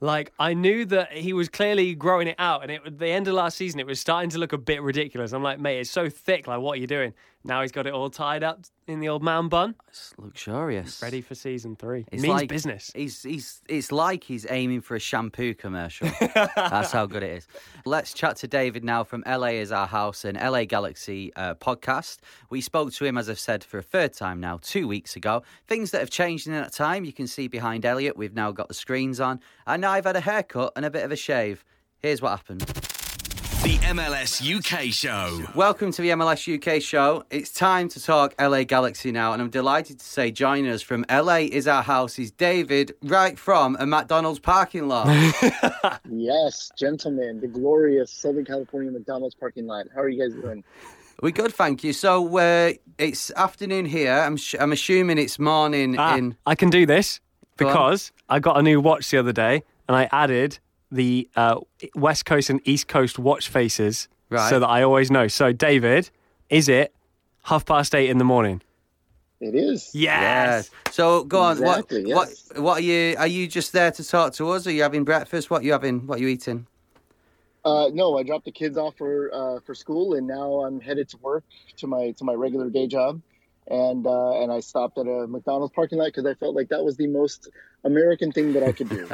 Like 0.00 0.32
I 0.38 0.54
knew 0.54 0.84
that 0.86 1.12
he 1.12 1.32
was 1.32 1.48
clearly 1.48 1.94
growing 1.94 2.28
it 2.28 2.36
out, 2.38 2.62
and 2.62 2.70
it, 2.70 2.82
at 2.86 2.98
the 2.98 3.08
end 3.08 3.26
of 3.26 3.34
last 3.34 3.56
season, 3.56 3.80
it 3.80 3.86
was 3.86 4.00
starting 4.00 4.30
to 4.30 4.38
look 4.38 4.52
a 4.52 4.58
bit 4.58 4.82
ridiculous. 4.82 5.32
I'm 5.32 5.42
like, 5.42 5.58
mate, 5.58 5.80
it's 5.80 5.90
so 5.90 6.08
thick. 6.08 6.46
Like, 6.46 6.60
what 6.60 6.78
are 6.78 6.80
you 6.80 6.86
doing? 6.86 7.14
Now 7.44 7.62
he's 7.62 7.72
got 7.72 7.86
it 7.86 7.92
all 7.94 8.10
tied 8.10 8.42
up 8.42 8.60
in 8.88 9.00
the 9.00 9.08
old 9.08 9.22
man 9.22 9.48
bun, 9.48 9.74
It's 9.88 10.12
luxurious. 10.18 11.00
ready 11.02 11.20
for 11.20 11.34
season 11.34 11.76
three. 11.76 12.04
It's 12.10 12.22
Means 12.22 12.32
like, 12.34 12.48
business. 12.48 12.90
He's, 12.94 13.22
he's, 13.22 13.62
it's 13.68 13.92
like 13.92 14.24
he's 14.24 14.44
aiming 14.50 14.80
for 14.80 14.96
a 14.96 14.98
shampoo 14.98 15.54
commercial. 15.54 16.08
That's 16.34 16.90
how 16.92 17.06
good 17.06 17.22
it 17.22 17.30
is. 17.30 17.46
Let's 17.86 18.12
chat 18.12 18.36
to 18.38 18.48
David 18.48 18.82
now 18.84 19.04
from 19.04 19.22
LA 19.26 19.48
is 19.62 19.70
Our 19.72 19.86
House 19.86 20.24
and 20.24 20.36
LA 20.36 20.64
Galaxy 20.64 21.32
uh, 21.36 21.54
podcast. 21.54 22.18
We 22.50 22.60
spoke 22.60 22.92
to 22.94 23.04
him, 23.04 23.16
as 23.16 23.30
I've 23.30 23.38
said, 23.38 23.62
for 23.62 23.78
a 23.78 23.82
third 23.82 24.12
time 24.14 24.40
now, 24.40 24.58
two 24.60 24.88
weeks 24.88 25.14
ago. 25.16 25.42
Things 25.68 25.92
that 25.92 26.00
have 26.00 26.10
changed 26.10 26.46
in 26.48 26.52
that 26.54 26.72
time, 26.72 27.04
you 27.04 27.12
can 27.12 27.26
see 27.26 27.46
behind 27.46 27.86
Elliot. 27.86 28.16
We've 28.16 28.34
now 28.34 28.50
got 28.52 28.68
the 28.68 28.74
screens 28.74 29.20
on. 29.20 29.40
And 29.66 29.80
now 29.82 29.92
I've 29.92 30.04
had 30.06 30.16
a 30.16 30.20
haircut 30.20 30.72
and 30.76 30.84
a 30.84 30.90
bit 30.90 31.04
of 31.04 31.12
a 31.12 31.16
shave. 31.16 31.64
Here's 32.00 32.20
what 32.20 32.30
happened. 32.30 32.87
The 33.64 33.76
MLS 33.82 34.40
UK 34.40 34.92
show. 34.92 35.42
Welcome 35.54 35.90
to 35.92 36.00
the 36.02 36.10
MLS 36.10 36.46
UK 36.52 36.80
show. 36.80 37.24
It's 37.30 37.50
time 37.52 37.88
to 37.90 38.02
talk 38.02 38.34
LA 38.40 38.62
Galaxy 38.64 39.10
now, 39.12 39.32
and 39.32 39.42
I'm 39.42 39.50
delighted 39.50 39.98
to 39.98 40.04
say 40.04 40.30
joining 40.30 40.70
us 40.70 40.80
from 40.80 41.04
LA 41.10 41.38
is 41.50 41.66
our 41.66 41.82
house 41.82 42.18
is 42.18 42.30
David, 42.30 42.94
right 43.02 43.38
from 43.38 43.76
a 43.80 43.86
McDonald's 43.86 44.38
parking 44.38 44.88
lot. 44.88 45.08
Yes, 46.10 46.70
gentlemen, 46.78 47.40
the 47.40 47.46
glorious 47.48 48.10
Southern 48.10 48.44
California 48.44 48.90
McDonald's 48.90 49.34
parking 49.34 49.66
lot. 49.66 49.86
How 49.94 50.02
are 50.02 50.08
you 50.08 50.20
guys 50.22 50.34
doing? 50.40 50.64
We're 51.22 51.30
good, 51.32 51.52
thank 51.54 51.82
you. 51.84 51.92
So 51.92 52.38
uh, 52.38 52.72
it's 52.98 53.30
afternoon 53.32 53.86
here. 53.86 54.12
I'm 54.12 54.36
sh- 54.36 54.54
I'm 54.58 54.72
assuming 54.72 55.18
it's 55.18 55.38
morning 55.38 55.96
Ah, 55.98 56.16
in. 56.16 56.36
I 56.46 56.54
can 56.54 56.70
do 56.70 56.86
this 56.86 57.20
Go 57.56 57.66
because 57.66 58.12
I 58.28 58.38
got 58.40 58.58
a 58.58 58.62
new 58.62 58.80
watch 58.80 59.10
the 59.10 59.18
other 59.18 59.32
day 59.32 59.62
and 59.88 59.96
I 59.96 60.08
added 60.12 60.58
the 60.90 61.28
uh, 61.36 61.60
West 61.94 62.24
Coast 62.24 62.50
and 62.50 62.60
East 62.64 62.88
Coast 62.88 63.18
watch 63.18 63.48
faces 63.48 64.08
Right. 64.30 64.50
so 64.50 64.60
that 64.60 64.66
I 64.66 64.82
always 64.82 65.10
know. 65.10 65.26
So, 65.26 65.52
David, 65.52 66.10
is 66.50 66.68
it 66.68 66.94
half 67.44 67.64
past 67.64 67.94
eight 67.94 68.10
in 68.10 68.18
the 68.18 68.24
morning? 68.24 68.60
It 69.40 69.54
is. 69.54 69.90
Yes. 69.94 70.70
So 70.90 71.22
go 71.24 71.40
on. 71.40 71.52
Exactly, 71.52 72.12
what 72.12 72.28
yes. 72.28 72.48
what 72.54 72.62
what 72.62 72.78
are 72.78 72.82
you? 72.82 73.16
Are 73.18 73.26
you 73.26 73.46
just 73.46 73.72
there 73.72 73.90
to 73.92 74.04
talk 74.04 74.32
to 74.34 74.50
us? 74.50 74.66
Are 74.66 74.72
you 74.72 74.82
having 74.82 75.04
breakfast? 75.04 75.48
What 75.48 75.62
you 75.62 75.72
having? 75.72 76.06
What 76.06 76.20
you 76.20 76.26
eating? 76.28 76.66
Uh, 77.64 77.88
no, 77.92 78.18
I 78.18 78.22
dropped 78.24 78.46
the 78.46 78.52
kids 78.52 78.76
off 78.76 78.96
for 78.96 79.30
uh, 79.32 79.60
for 79.60 79.74
school, 79.74 80.14
and 80.14 80.26
now 80.26 80.64
I'm 80.64 80.80
headed 80.80 81.08
to 81.10 81.16
work 81.18 81.44
to 81.76 81.86
my 81.86 82.10
to 82.12 82.24
my 82.24 82.32
regular 82.34 82.68
day 82.68 82.88
job, 82.88 83.20
and 83.70 84.06
uh, 84.06 84.42
and 84.42 84.50
I 84.52 84.60
stopped 84.60 84.98
at 84.98 85.06
a 85.06 85.26
McDonald's 85.26 85.72
parking 85.74 85.98
lot 85.98 86.06
because 86.06 86.26
I 86.26 86.34
felt 86.34 86.54
like 86.54 86.68
that 86.70 86.84
was 86.84 86.96
the 86.96 87.06
most 87.06 87.48
American 87.84 88.32
thing 88.32 88.52
that 88.54 88.62
I 88.62 88.72
could 88.72 88.88
do. 88.88 89.08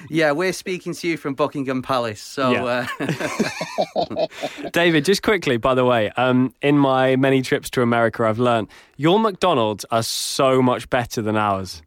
Yeah, 0.08 0.32
we're 0.32 0.52
speaking 0.52 0.94
to 0.94 1.08
you 1.08 1.16
from 1.16 1.34
Buckingham 1.34 1.82
Palace. 1.82 2.20
So 2.20 2.50
Yeah. 2.52 2.86
uh, 3.00 4.26
David, 4.72 5.04
just 5.04 5.22
quickly, 5.22 5.56
by 5.56 5.74
the 5.74 5.84
way, 5.84 6.10
um, 6.10 6.54
in 6.62 6.78
my 6.78 7.16
many 7.16 7.42
trips 7.42 7.68
to 7.70 7.82
America, 7.82 8.24
I've 8.24 8.38
learned 8.38 8.68
your 8.96 9.18
McDonald's 9.18 9.84
are 9.90 10.02
so 10.02 10.62
much 10.62 10.88
better 10.90 11.20
than 11.22 11.36
ours. 11.36 11.82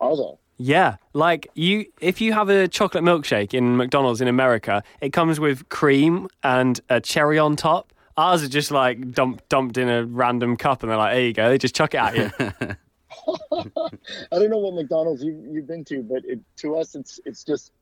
also, 0.00 0.38
Yeah, 0.58 0.96
like 1.14 1.48
you, 1.54 1.86
if 2.00 2.20
you 2.20 2.32
have 2.32 2.48
a 2.48 2.68
chocolate 2.68 3.04
milkshake 3.04 3.54
in 3.54 3.76
McDonald's 3.76 4.20
in 4.20 4.28
America, 4.28 4.82
it 5.00 5.12
comes 5.12 5.40
with 5.40 5.68
cream 5.68 6.28
and 6.42 6.80
a 6.88 7.00
cherry 7.00 7.38
on 7.38 7.56
top. 7.56 7.92
Ours 8.18 8.42
are 8.42 8.48
just 8.48 8.72
like 8.72 9.12
dumped 9.12 9.48
dumped 9.48 9.78
in 9.78 9.88
a 9.88 10.04
random 10.04 10.56
cup, 10.56 10.82
and 10.82 10.90
they're 10.90 10.98
like, 10.98 11.14
"There 11.14 11.22
you 11.22 11.32
go." 11.32 11.48
They 11.48 11.56
just 11.56 11.74
chuck 11.74 11.94
it 11.94 11.98
at 11.98 12.16
you. 12.16 12.30
I 13.52 14.38
don't 14.38 14.50
know 14.50 14.58
what 14.58 14.74
McDonald's 14.74 15.22
you, 15.22 15.40
you've 15.50 15.66
been 15.66 15.84
to, 15.86 16.02
but 16.02 16.24
it, 16.24 16.40
to 16.56 16.76
us, 16.76 16.94
it's 16.94 17.20
it's 17.24 17.44
just 17.44 17.72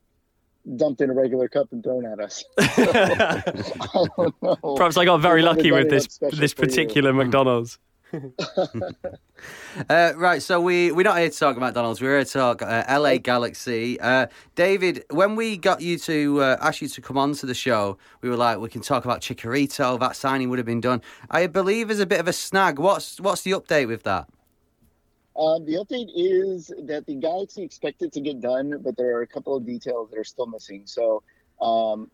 dumped 0.76 1.00
in 1.00 1.10
a 1.10 1.14
regular 1.14 1.48
cup 1.48 1.68
and 1.72 1.82
thrown 1.82 2.04
at 2.06 2.20
us. 2.20 2.44
I 2.58 3.42
don't 4.16 4.42
know. 4.42 4.74
Perhaps 4.76 4.96
I 4.96 5.04
got 5.04 5.18
very 5.18 5.42
lucky 5.42 5.72
with 5.72 5.88
this 5.88 6.18
this 6.32 6.54
particular 6.54 7.12
McDonald's. 7.12 7.78
uh, 9.90 10.12
right, 10.16 10.40
so 10.40 10.60
we 10.60 10.92
we're 10.92 11.02
not 11.02 11.18
here 11.18 11.28
to 11.28 11.36
talk 11.36 11.56
about 11.56 11.66
McDonald's. 11.66 12.00
We're 12.00 12.16
here 12.16 12.24
to 12.24 12.30
talk 12.30 12.62
uh, 12.62 12.84
LA 12.88 13.18
Galaxy. 13.18 13.98
Uh, 14.00 14.28
David, 14.54 15.04
when 15.10 15.34
we 15.34 15.56
got 15.56 15.80
you 15.80 15.98
to 15.98 16.40
uh, 16.40 16.56
ask 16.60 16.80
you 16.80 16.88
to 16.88 17.00
come 17.00 17.18
on 17.18 17.34
to 17.34 17.46
the 17.46 17.54
show, 17.54 17.98
we 18.20 18.28
were 18.28 18.36
like, 18.36 18.58
we 18.58 18.68
can 18.68 18.80
talk 18.80 19.04
about 19.04 19.20
Chicharito. 19.20 19.98
That 19.98 20.14
signing 20.14 20.50
would 20.50 20.58
have 20.58 20.66
been 20.66 20.80
done. 20.80 21.02
I 21.30 21.48
believe 21.48 21.90
is 21.90 22.00
a 22.00 22.06
bit 22.06 22.20
of 22.20 22.28
a 22.28 22.32
snag. 22.32 22.78
What's 22.78 23.20
what's 23.20 23.42
the 23.42 23.52
update 23.52 23.88
with 23.88 24.04
that? 24.04 24.28
Um, 25.36 25.64
the 25.66 25.74
update 25.74 26.10
is 26.14 26.72
that 26.84 27.06
the 27.06 27.14
Galaxy 27.16 27.62
expected 27.62 28.12
to 28.12 28.20
get 28.20 28.40
done, 28.40 28.80
but 28.82 28.96
there 28.96 29.16
are 29.18 29.22
a 29.22 29.26
couple 29.26 29.54
of 29.54 29.66
details 29.66 30.10
that 30.10 30.18
are 30.18 30.24
still 30.24 30.46
missing. 30.46 30.82
So, 30.86 31.22
um, 31.60 32.10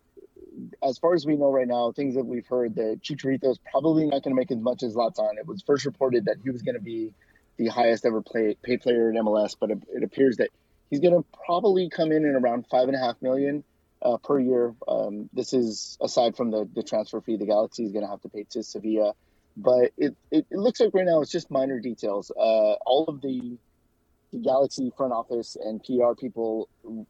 as 0.83 0.97
far 0.97 1.13
as 1.13 1.25
we 1.25 1.35
know 1.35 1.51
right 1.51 1.67
now, 1.67 1.91
things 1.91 2.15
that 2.15 2.25
we've 2.25 2.45
heard 2.47 2.75
that 2.75 3.01
Chicharito 3.01 3.51
is 3.51 3.59
probably 3.71 4.05
not 4.05 4.23
going 4.23 4.35
to 4.35 4.39
make 4.39 4.51
as 4.51 4.57
much 4.57 4.83
as 4.83 4.95
Zlatan. 4.95 5.37
It 5.37 5.47
was 5.47 5.61
first 5.61 5.85
reported 5.85 6.25
that 6.25 6.37
he 6.43 6.49
was 6.49 6.61
going 6.61 6.75
to 6.75 6.81
be 6.81 7.13
the 7.57 7.67
highest 7.67 8.05
ever 8.05 8.21
play, 8.21 8.57
paid 8.63 8.81
player 8.81 9.09
in 9.09 9.15
MLS, 9.15 9.55
but 9.59 9.71
it, 9.71 9.79
it 9.93 10.03
appears 10.03 10.37
that 10.37 10.49
he's 10.89 10.99
going 10.99 11.13
to 11.13 11.25
probably 11.45 11.89
come 11.89 12.11
in 12.11 12.25
at 12.25 12.35
around 12.35 12.65
five 12.69 12.87
and 12.87 12.95
a 12.95 12.99
half 12.99 13.21
million 13.21 13.63
uh, 14.01 14.17
per 14.17 14.39
year. 14.39 14.73
Um, 14.87 15.29
this 15.33 15.53
is 15.53 15.97
aside 16.01 16.35
from 16.35 16.51
the, 16.51 16.67
the 16.73 16.83
transfer 16.83 17.21
fee 17.21 17.37
the 17.37 17.45
Galaxy 17.45 17.85
is 17.85 17.91
going 17.91 18.03
to 18.05 18.09
have 18.09 18.21
to 18.21 18.29
pay 18.29 18.45
to 18.51 18.63
Sevilla 18.63 19.13
but 19.55 19.91
it, 19.97 20.15
it, 20.31 20.45
it, 20.49 20.57
looks 20.57 20.79
like 20.79 20.93
right 20.93 21.05
now 21.05 21.21
it's 21.21 21.31
just 21.31 21.51
minor 21.51 21.79
details. 21.79 22.31
Uh, 22.31 22.73
all 22.85 23.05
of 23.07 23.21
the, 23.21 23.57
the 24.31 24.39
Galaxy 24.39 24.91
front 24.97 25.13
office 25.13 25.55
and 25.63 25.83
PR 25.83 26.13
people 26.19 26.69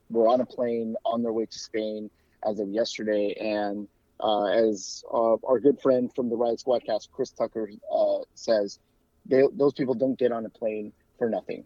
were 0.10 0.28
on 0.28 0.42
a 0.42 0.46
plane 0.46 0.96
on 1.06 1.24
their 1.24 1.32
way 1.32 1.46
to 1.46 1.60
Spain 1.60 2.10
as 2.48 2.60
of 2.60 2.70
yesterday, 2.70 3.36
and 3.40 3.88
uh, 4.20 4.46
as 4.46 5.04
uh, 5.14 5.36
our 5.46 5.60
good 5.60 5.80
friend 5.82 6.12
from 6.16 6.30
the 6.30 6.36
Riot 6.36 6.62
Squadcast, 6.66 7.10
Chris 7.12 7.32
Tucker, 7.32 7.70
uh, 7.94 8.20
says, 8.36 8.80
they, 9.26 9.44
those 9.54 9.74
people 9.74 9.94
don't 9.94 10.18
get 10.18 10.32
on 10.32 10.46
a 10.46 10.50
plane 10.50 10.92
for 11.18 11.30
nothing. 11.30 11.66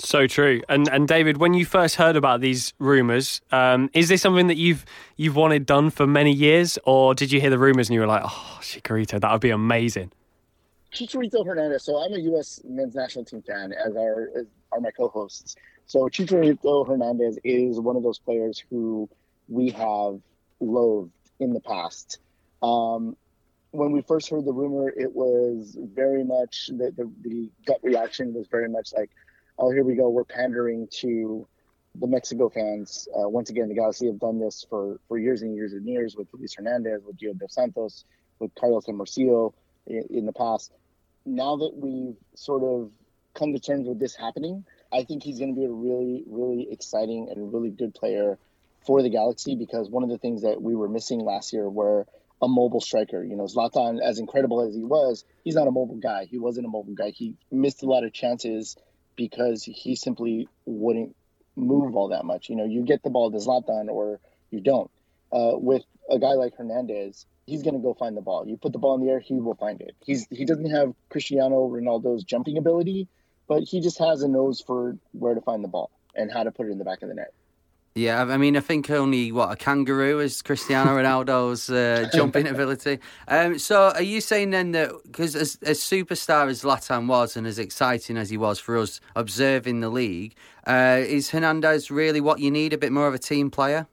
So 0.00 0.26
true. 0.26 0.60
And 0.68 0.88
and 0.88 1.06
David, 1.06 1.36
when 1.36 1.54
you 1.54 1.64
first 1.64 1.94
heard 1.96 2.16
about 2.16 2.40
these 2.40 2.74
rumors, 2.80 3.40
um, 3.52 3.90
is 3.92 4.08
this 4.08 4.22
something 4.22 4.48
that 4.48 4.56
you've 4.56 4.84
you've 5.16 5.36
wanted 5.36 5.66
done 5.66 5.90
for 5.90 6.04
many 6.04 6.32
years, 6.32 6.78
or 6.84 7.14
did 7.14 7.30
you 7.30 7.40
hear 7.40 7.50
the 7.50 7.58
rumors 7.58 7.88
and 7.88 7.94
you 7.94 8.00
were 8.00 8.06
like, 8.08 8.22
"Oh, 8.24 8.58
Chicharito, 8.60 9.20
that 9.20 9.30
would 9.30 9.40
be 9.40 9.50
amazing." 9.50 10.10
Chicharito 10.92 11.46
Hernandez. 11.46 11.84
So 11.84 11.96
I'm 11.96 12.12
a 12.12 12.18
U.S. 12.18 12.60
men's 12.64 12.94
national 12.94 13.24
team 13.24 13.42
fan, 13.42 13.72
as 13.72 13.94
are 13.94 14.30
as 14.36 14.46
are 14.72 14.80
my 14.80 14.90
co-hosts. 14.90 15.54
So 15.86 16.08
Chicharito 16.08 16.86
Hernandez 16.86 17.38
is 17.44 17.78
one 17.78 17.96
of 17.96 18.02
those 18.02 18.18
players 18.18 18.62
who 18.70 19.08
we 19.48 19.70
have 19.70 20.20
loathed 20.60 21.12
in 21.40 21.52
the 21.52 21.60
past. 21.60 22.18
Um, 22.62 23.16
when 23.70 23.90
we 23.90 24.02
first 24.02 24.30
heard 24.30 24.44
the 24.44 24.52
rumor, 24.52 24.88
it 24.88 25.12
was 25.12 25.76
very 25.80 26.24
much 26.24 26.68
the, 26.68 26.92
the, 26.96 27.10
the 27.22 27.50
gut 27.66 27.78
reaction 27.82 28.32
was 28.32 28.46
very 28.46 28.68
much 28.68 28.92
like, 28.96 29.10
oh, 29.58 29.70
here 29.70 29.84
we 29.84 29.96
go. 29.96 30.08
We're 30.08 30.24
pandering 30.24 30.88
to 31.00 31.46
the 31.96 32.06
Mexico 32.06 32.48
fans. 32.48 33.08
Uh, 33.14 33.28
once 33.28 33.50
again, 33.50 33.68
the 33.68 33.74
Galaxy 33.74 34.06
have 34.06 34.18
done 34.20 34.38
this 34.38 34.64
for, 34.68 34.98
for 35.08 35.18
years 35.18 35.42
and 35.42 35.54
years 35.54 35.72
and 35.72 35.86
years 35.86 36.16
with 36.16 36.28
Luis 36.32 36.54
Hernandez, 36.54 37.02
with 37.04 37.16
Gio 37.16 37.36
Dos 37.38 37.54
Santos, 37.54 38.04
with 38.38 38.54
Carlos 38.54 38.86
Hermosillo 38.86 39.54
in, 39.86 40.04
in 40.10 40.26
the 40.26 40.32
past. 40.32 40.72
Now 41.26 41.56
that 41.56 41.74
we've 41.74 42.16
sort 42.34 42.62
of 42.62 42.90
come 43.34 43.52
to 43.52 43.58
terms 43.58 43.88
with 43.88 43.98
this 43.98 44.14
happening, 44.14 44.64
I 44.92 45.02
think 45.02 45.22
he's 45.22 45.38
going 45.38 45.54
to 45.54 45.60
be 45.60 45.66
a 45.66 45.70
really, 45.70 46.22
really 46.26 46.68
exciting 46.70 47.28
and 47.30 47.52
really 47.52 47.70
good 47.70 47.94
player 47.94 48.38
for 48.86 49.02
the 49.02 49.10
Galaxy 49.10 49.56
because 49.56 49.88
one 49.88 50.02
of 50.02 50.08
the 50.08 50.18
things 50.18 50.42
that 50.42 50.60
we 50.60 50.74
were 50.74 50.88
missing 50.88 51.20
last 51.20 51.52
year 51.52 51.68
were 51.68 52.06
a 52.42 52.48
mobile 52.48 52.80
striker. 52.80 53.22
You 53.22 53.36
know, 53.36 53.44
Zlatan, 53.44 54.00
as 54.02 54.18
incredible 54.18 54.60
as 54.60 54.74
he 54.74 54.82
was, 54.82 55.24
he's 55.44 55.54
not 55.54 55.68
a 55.68 55.70
mobile 55.70 55.96
guy. 55.96 56.26
He 56.26 56.38
wasn't 56.38 56.66
a 56.66 56.70
mobile 56.70 56.94
guy. 56.94 57.10
He 57.10 57.34
missed 57.50 57.82
a 57.82 57.86
lot 57.86 58.04
of 58.04 58.12
chances 58.12 58.76
because 59.16 59.62
he 59.64 59.96
simply 59.96 60.48
wouldn't 60.66 61.14
move 61.56 61.96
all 61.96 62.08
that 62.08 62.24
much. 62.24 62.48
You 62.48 62.56
know, 62.56 62.64
you 62.64 62.82
get 62.82 63.02
the 63.02 63.10
ball 63.10 63.30
to 63.30 63.38
Zlatan 63.38 63.88
or 63.88 64.20
you 64.50 64.60
don't. 64.60 64.90
Uh, 65.32 65.52
with 65.54 65.82
a 66.10 66.18
guy 66.18 66.34
like 66.34 66.56
Hernandez, 66.56 67.26
he's 67.46 67.62
going 67.62 67.74
to 67.74 67.80
go 67.80 67.94
find 67.94 68.16
the 68.16 68.20
ball. 68.20 68.46
You 68.46 68.56
put 68.56 68.72
the 68.72 68.78
ball 68.78 68.94
in 68.94 69.04
the 69.04 69.10
air, 69.10 69.20
he 69.20 69.34
will 69.34 69.54
find 69.54 69.80
it. 69.80 69.94
He's 70.04 70.26
he 70.30 70.44
doesn't 70.44 70.70
have 70.70 70.94
Cristiano 71.08 71.68
Ronaldo's 71.68 72.24
jumping 72.24 72.58
ability, 72.58 73.08
but 73.48 73.62
he 73.62 73.80
just 73.80 73.98
has 73.98 74.22
a 74.22 74.28
nose 74.28 74.60
for 74.60 74.96
where 75.12 75.34
to 75.34 75.40
find 75.40 75.64
the 75.64 75.68
ball 75.68 75.90
and 76.14 76.30
how 76.30 76.44
to 76.44 76.52
put 76.52 76.66
it 76.66 76.70
in 76.70 76.78
the 76.78 76.84
back 76.84 77.02
of 77.02 77.08
the 77.08 77.14
net. 77.14 77.32
Yeah, 77.96 78.24
I 78.24 78.38
mean, 78.38 78.56
I 78.56 78.60
think 78.60 78.90
only 78.90 79.30
what 79.30 79.52
a 79.52 79.56
kangaroo 79.56 80.18
is 80.18 80.42
Cristiano 80.42 80.96
Ronaldo's 80.96 81.70
uh, 81.70 82.08
jumping 82.14 82.48
ability. 82.48 82.98
Um, 83.28 83.56
so, 83.56 83.92
are 83.94 84.02
you 84.02 84.20
saying 84.20 84.50
then 84.50 84.72
that 84.72 84.90
because 85.04 85.36
as, 85.36 85.56
as 85.62 85.78
superstar 85.78 86.48
as 86.48 86.64
Zlatan 86.64 87.06
was 87.06 87.36
and 87.36 87.46
as 87.46 87.56
exciting 87.56 88.16
as 88.16 88.30
he 88.30 88.36
was 88.36 88.58
for 88.58 88.76
us 88.76 89.00
observing 89.14 89.78
the 89.78 89.90
league, 89.90 90.34
uh, 90.66 91.02
is 91.06 91.30
Hernandez 91.30 91.88
really 91.88 92.20
what 92.20 92.40
you 92.40 92.50
need? 92.50 92.72
A 92.72 92.78
bit 92.78 92.90
more 92.90 93.06
of 93.06 93.14
a 93.14 93.18
team 93.18 93.48
player? 93.48 93.86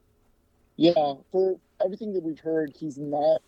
Yeah, 0.77 1.13
for 1.31 1.59
everything 1.85 2.11
that 2.13 2.23
we've 2.23 2.39
heard, 2.39 2.73
he's 2.75 2.97
not 2.97 3.43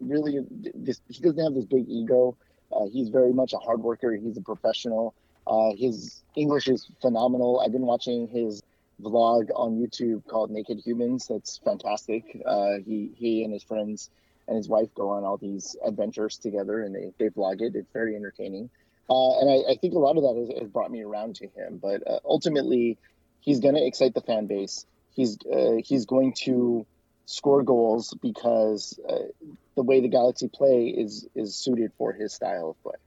really 0.00 0.38
this. 0.74 1.02
He 1.08 1.20
doesn't 1.20 1.44
have 1.44 1.52
this 1.52 1.66
big 1.66 1.86
ego. 1.86 2.34
Uh, 2.74 2.86
he's 2.90 3.10
very 3.10 3.34
much 3.34 3.52
a 3.52 3.58
hard 3.58 3.82
worker. 3.82 4.16
He's 4.16 4.38
a 4.38 4.42
professional. 4.42 5.12
Uh, 5.46 5.72
his 5.76 6.22
English 6.34 6.68
is 6.68 6.90
phenomenal. 7.02 7.60
I've 7.60 7.72
been 7.72 7.82
watching 7.82 8.26
his 8.26 8.62
vlog 9.02 9.50
on 9.54 9.78
YouTube 9.78 10.26
called 10.26 10.50
Naked 10.50 10.80
Humans. 10.84 11.26
That's 11.28 11.58
fantastic. 11.58 12.40
Uh, 12.44 12.78
he 12.84 13.10
he 13.16 13.44
and 13.44 13.52
his 13.52 13.62
friends 13.62 14.10
and 14.48 14.56
his 14.56 14.68
wife 14.68 14.88
go 14.94 15.10
on 15.10 15.24
all 15.24 15.36
these 15.36 15.76
adventures 15.84 16.38
together, 16.38 16.82
and 16.82 16.94
they 16.94 17.12
they 17.18 17.30
vlog 17.30 17.60
it. 17.60 17.74
It's 17.74 17.92
very 17.92 18.16
entertaining, 18.16 18.70
uh, 19.10 19.38
and 19.40 19.50
I, 19.50 19.72
I, 19.72 19.76
think 19.76 19.94
a 19.94 19.98
lot 19.98 20.16
of 20.16 20.22
that 20.22 20.36
has, 20.36 20.60
has, 20.60 20.68
brought 20.70 20.90
me 20.90 21.02
around 21.02 21.36
to 21.36 21.46
him. 21.48 21.78
But 21.82 22.06
uh, 22.06 22.20
ultimately, 22.24 22.98
he's 23.40 23.60
going 23.60 23.74
to 23.74 23.84
excite 23.84 24.14
the 24.14 24.20
fan 24.20 24.46
base. 24.46 24.86
He's 25.10 25.38
uh, 25.52 25.76
he's 25.84 26.06
going 26.06 26.34
to 26.44 26.86
score 27.26 27.62
goals 27.62 28.14
because 28.20 28.98
uh, 29.08 29.26
the 29.74 29.82
way 29.82 30.00
the 30.00 30.08
Galaxy 30.08 30.48
play 30.48 30.86
is 30.88 31.26
is 31.34 31.54
suited 31.54 31.92
for 31.98 32.12
his 32.12 32.32
style 32.32 32.70
of 32.70 32.82
play. 32.82 32.98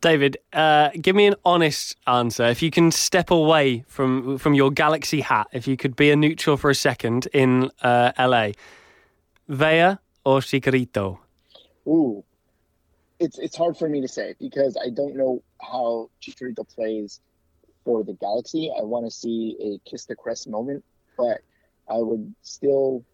David, 0.00 0.36
uh, 0.52 0.90
give 1.00 1.16
me 1.16 1.26
an 1.26 1.34
honest 1.44 1.96
answer. 2.06 2.44
If 2.46 2.62
you 2.62 2.70
can 2.70 2.90
step 2.90 3.30
away 3.30 3.84
from 3.88 4.38
from 4.38 4.54
your 4.54 4.70
Galaxy 4.70 5.20
hat, 5.20 5.48
if 5.52 5.66
you 5.66 5.76
could 5.76 5.96
be 5.96 6.10
a 6.10 6.16
neutral 6.16 6.56
for 6.56 6.70
a 6.70 6.74
second 6.74 7.26
in 7.32 7.70
uh, 7.82 8.12
LA, 8.18 8.50
Vela 9.48 10.00
or 10.24 10.40
Chicharito? 10.40 11.18
Ooh, 11.86 12.24
it's 13.18 13.38
it's 13.38 13.56
hard 13.56 13.76
for 13.76 13.88
me 13.88 14.00
to 14.00 14.08
say 14.08 14.34
because 14.38 14.76
I 14.76 14.90
don't 14.90 15.16
know 15.16 15.42
how 15.60 16.10
Chicharito 16.22 16.68
plays 16.68 17.20
for 17.84 18.04
the 18.04 18.14
Galaxy. 18.14 18.70
I 18.78 18.82
want 18.82 19.06
to 19.06 19.10
see 19.10 19.56
a 19.60 19.90
kiss 19.90 20.04
the 20.04 20.14
crest 20.14 20.48
moment, 20.48 20.84
but 21.16 21.40
I 21.90 21.98
would 21.98 22.34
still 22.42 23.04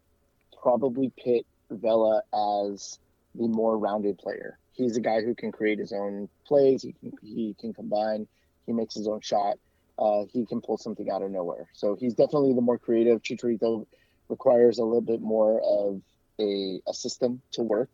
probably 0.62 1.12
pit 1.16 1.47
Vela 1.70 2.23
as 2.35 2.99
the 3.35 3.49
more 3.49 3.79
rounded 3.79 4.18
player 4.18 4.59
he's 4.74 4.96
a 4.96 5.00
guy 5.00 5.22
who 5.22 5.34
can 5.34 5.52
create 5.52 5.78
his 5.78 5.92
own 5.92 6.28
plays. 6.46 6.82
He 6.82 6.92
can 6.92 7.12
he 7.22 7.54
can 7.58 7.72
combine. 7.72 8.26
He 8.66 8.72
makes 8.72 8.94
his 8.94 9.08
own 9.08 9.20
shot. 9.20 9.56
Uh, 9.98 10.24
he 10.32 10.44
can 10.44 10.60
pull 10.60 10.76
something 10.76 11.08
out 11.10 11.22
of 11.22 11.30
nowhere. 11.30 11.68
So 11.72 11.94
he's 11.94 12.14
definitely 12.14 12.54
the 12.54 12.60
more 12.60 12.78
creative. 12.78 13.22
Chicharito 13.22 13.87
requires 14.28 14.78
a 14.78 14.84
little 14.84 15.00
bit 15.00 15.20
more 15.20 15.60
of 15.60 16.02
a, 16.40 16.80
a 16.88 16.94
system 16.94 17.40
to 17.52 17.62
work, 17.62 17.90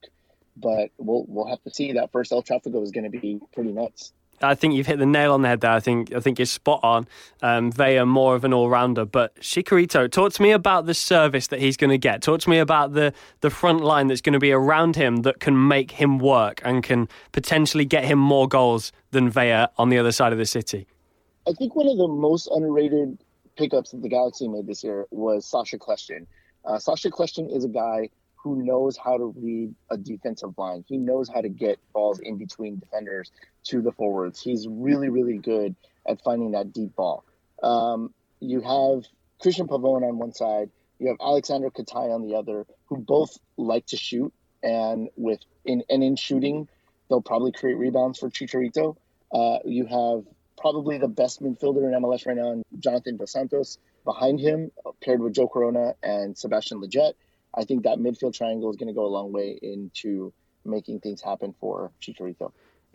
but 0.57 0.91
we'll 0.99 1.25
we'll 1.29 1.47
have 1.47 1.63
to 1.63 1.71
see. 1.71 1.93
That 1.93 2.13
first 2.13 2.33
El 2.33 2.43
Tráfico 2.43 2.83
is 2.83 2.91
going 2.91 3.11
to 3.11 3.19
be 3.19 3.39
pretty 3.53 3.73
nuts. 3.73 4.13
I 4.43 4.55
think 4.55 4.75
you've 4.75 4.87
hit 4.87 4.99
the 4.99 5.07
nail 5.07 5.33
on 5.35 5.43
the 5.43 5.49
head 5.49 5.61
there. 5.61 5.73
I 5.73 5.81
think 5.81 6.15
I 6.15 6.21
think 6.21 6.39
you're 6.39 6.47
spot 6.47 6.81
on. 6.83 7.07
Um, 7.43 7.71
Vela 7.71 8.07
more 8.07 8.35
of 8.35 8.45
an 8.45 8.53
all 8.53 8.69
rounder, 8.69 9.05
but 9.05 9.35
Chicharito, 9.37 10.11
talk 10.11 10.33
to 10.35 10.43
me 10.43 10.51
about 10.51 10.87
the 10.87 10.95
service 10.95 11.49
that 11.49 11.61
he's 11.61 11.77
going 11.77 11.91
to 11.91 11.99
get. 11.99 12.23
Talk 12.23 12.41
to 12.41 12.51
me 12.51 12.59
about 12.59 12.95
the 12.95 13.13
the 13.41 13.51
front 13.51 13.83
line 13.83 14.07
that's 14.07 14.21
going 14.21 14.33
to 14.33 14.39
be 14.39 14.53
around 14.53 14.97
him 14.97 15.19
that 15.23 15.41
can 15.41 15.69
make 15.69 15.93
him 15.93 16.19
work 16.19 16.61
and 16.65 16.83
can 16.83 17.09
potentially 17.33 17.85
get 17.85 18.05
him 18.05 18.19
more 18.19 18.49
goals 18.49 18.93
than 19.11 19.29
Vela 19.29 19.71
on 19.77 19.89
the 19.89 19.99
other 19.99 20.13
side 20.13 20.33
of 20.33 20.39
the 20.39 20.47
city. 20.47 20.87
I 21.47 21.53
think 21.53 21.75
one 21.75 21.89
of 21.89 21.97
the 21.97 22.09
most 22.09 22.49
underrated 22.53 23.19
pickups 23.57 23.91
that 23.91 24.03
the 24.03 24.09
Galaxy 24.09 24.49
made 24.49 24.67
this 24.67 24.83
year 24.83 25.07
was 25.11 25.45
Sacha 25.45 25.79
Kljestan. 25.79 26.27
Uh, 26.65 26.79
Sacha 26.79 27.11
Kljestan 27.11 27.55
is 27.55 27.65
a 27.65 27.69
guy 27.69 28.09
who 28.43 28.63
knows 28.63 28.97
how 28.97 29.17
to 29.19 29.35
read 29.37 29.75
a 29.91 29.97
defensive 29.97 30.57
line. 30.57 30.85
He 30.89 30.97
knows 30.97 31.29
how 31.29 31.41
to 31.41 31.49
get 31.49 31.79
balls 31.93 32.21
in 32.21 32.39
between 32.39 32.79
defenders 32.79 33.31
to 33.65 33.83
the 33.83 33.93
forwards. 33.93 34.41
He's 34.41 34.67
really, 34.69 35.09
really 35.09 35.39
good 35.39 35.75
at 36.07 36.23
finding 36.23 36.53
that 36.53 36.73
deep 36.73 36.97
ball. 36.97 37.25
Um, 37.63 38.15
you 38.41 38.61
have 38.61 39.05
Christian 39.41 39.67
Pavone 39.69 40.09
on 40.09 40.19
one 40.19 40.33
side, 40.33 40.71
you 40.99 41.09
have 41.09 41.17
Alexander 41.21 41.71
Katai 41.71 42.15
on 42.15 42.23
the 42.23 42.35
other, 42.35 42.67
who 42.87 42.99
both 42.99 43.39
like 43.57 43.87
to 43.87 43.97
shoot, 43.97 44.33
and 44.63 45.09
with 45.17 45.41
in 45.65 45.83
and 45.89 46.03
in 46.03 46.17
shooting, 46.17 46.69
they'll 47.09 47.23
probably 47.23 47.53
create 47.53 47.75
rebounds 47.75 48.19
for 48.19 48.31
Chicharito. 48.31 48.97
Uh, 49.33 49.59
you 49.65 49.87
have 49.87 50.25
probably 50.59 50.99
the 50.99 51.09
best 51.09 51.43
midfielder 51.43 51.89
in 51.89 52.03
MLS 52.03 52.27
right 52.27 52.37
now, 52.37 52.63
Jonathan 52.79 53.17
Dos 53.17 53.33
Santos. 53.33 53.79
Behind 54.05 54.41
him, 54.41 54.71
paired 55.03 55.21
with 55.21 55.35
Joe 55.35 55.49
Corona 55.49 55.95
and 56.03 56.37
Sebastian 56.37 56.81
Lletget, 56.81 57.15
I 57.55 57.65
think 57.65 57.85
that 57.85 57.99
midfield 57.99 58.35
triangle 58.35 58.71
is 58.71 58.77
going 58.77 58.89
to 58.89 58.95
go 58.95 59.07
a 59.07 59.09
long 59.09 59.33
way 59.33 59.59
into 59.63 60.33
making 60.65 61.01
things 61.01 61.21
happen 61.23 61.55
for 61.59 61.91
Chicharito. 62.01 62.53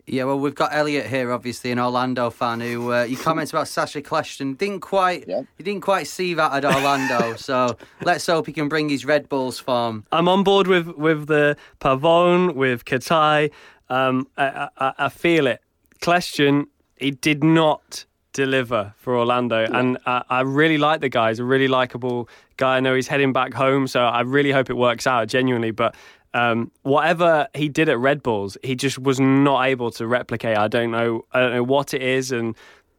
Yeah, 0.08 0.22
well, 0.22 0.38
we've 0.38 0.54
got 0.54 0.72
Elliot 0.72 1.06
here, 1.06 1.32
obviously 1.32 1.72
an 1.72 1.80
Orlando 1.80 2.30
fan 2.30 2.60
who 2.60 2.92
uh, 2.92 3.02
you 3.02 3.16
comments 3.16 3.50
about 3.50 3.66
Sacha 3.66 4.00
Kljestan 4.00 4.56
didn't 4.56 4.78
quite 4.78 5.24
yeah. 5.26 5.42
he 5.58 5.64
didn't 5.64 5.80
quite 5.80 6.06
see 6.06 6.32
that 6.34 6.52
at 6.52 6.64
Orlando. 6.64 7.34
so 7.36 7.76
let's 8.02 8.24
hope 8.26 8.46
he 8.46 8.52
can 8.52 8.68
bring 8.68 8.88
his 8.88 9.04
Red 9.04 9.28
Bulls 9.28 9.58
form. 9.58 10.04
I'm 10.12 10.28
on 10.28 10.44
board 10.44 10.68
with 10.68 10.86
with 10.96 11.26
the 11.26 11.56
Pavone, 11.80 12.54
with 12.54 12.84
Katai. 12.84 13.50
Um, 13.88 14.28
I, 14.36 14.68
I, 14.78 14.92
I, 14.98 15.08
feel 15.08 15.46
it. 15.46 15.60
Kljestan, 16.00 16.66
he 16.96 17.10
did 17.10 17.42
not 17.42 18.04
deliver 18.36 18.92
for 18.98 19.16
Orlando, 19.16 19.62
yeah. 19.62 19.78
and 19.78 19.98
I, 20.04 20.22
I 20.28 20.40
really 20.42 20.76
like 20.76 21.00
the 21.00 21.08
guy. 21.08 21.30
He's 21.30 21.38
a 21.38 21.44
really 21.44 21.68
likable 21.68 22.28
guy. 22.58 22.76
I 22.76 22.80
know 22.80 22.94
he's 22.94 23.08
heading 23.08 23.32
back 23.32 23.54
home, 23.54 23.88
so 23.88 24.04
I 24.04 24.20
really 24.20 24.52
hope 24.52 24.68
it 24.68 24.76
works 24.76 25.06
out 25.06 25.26
genuinely. 25.28 25.70
But 25.70 25.96
um, 26.34 26.70
whatever 26.82 27.48
he 27.54 27.70
did 27.70 27.88
at 27.88 27.98
Red 27.98 28.22
Bulls, 28.22 28.58
he 28.62 28.74
just 28.74 28.98
was 28.98 29.18
not 29.18 29.64
able 29.64 29.90
to 29.92 30.06
replicate. 30.06 30.58
I 30.58 30.68
don't 30.68 30.90
know. 30.90 31.24
I 31.32 31.40
don't 31.40 31.54
know 31.54 31.62
what 31.62 31.94
it 31.94 32.02
is, 32.02 32.30
and 32.30 32.54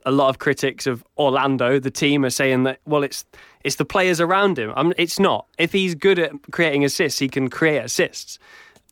a 0.05 0.11
lot 0.11 0.29
of 0.29 0.39
critics 0.39 0.87
of 0.87 1.03
Orlando, 1.17 1.79
the 1.79 1.91
team, 1.91 2.25
are 2.25 2.31
saying 2.31 2.63
that 2.63 2.79
well, 2.85 3.03
it's 3.03 3.23
it's 3.63 3.75
the 3.75 3.85
players 3.85 4.19
around 4.19 4.57
him. 4.57 4.73
Um, 4.75 4.91
it's 4.97 5.19
not. 5.19 5.45
If 5.59 5.71
he's 5.71 5.93
good 5.93 6.17
at 6.17 6.31
creating 6.51 6.83
assists, 6.83 7.19
he 7.19 7.29
can 7.29 7.47
create 7.49 7.83
assists. 7.83 8.39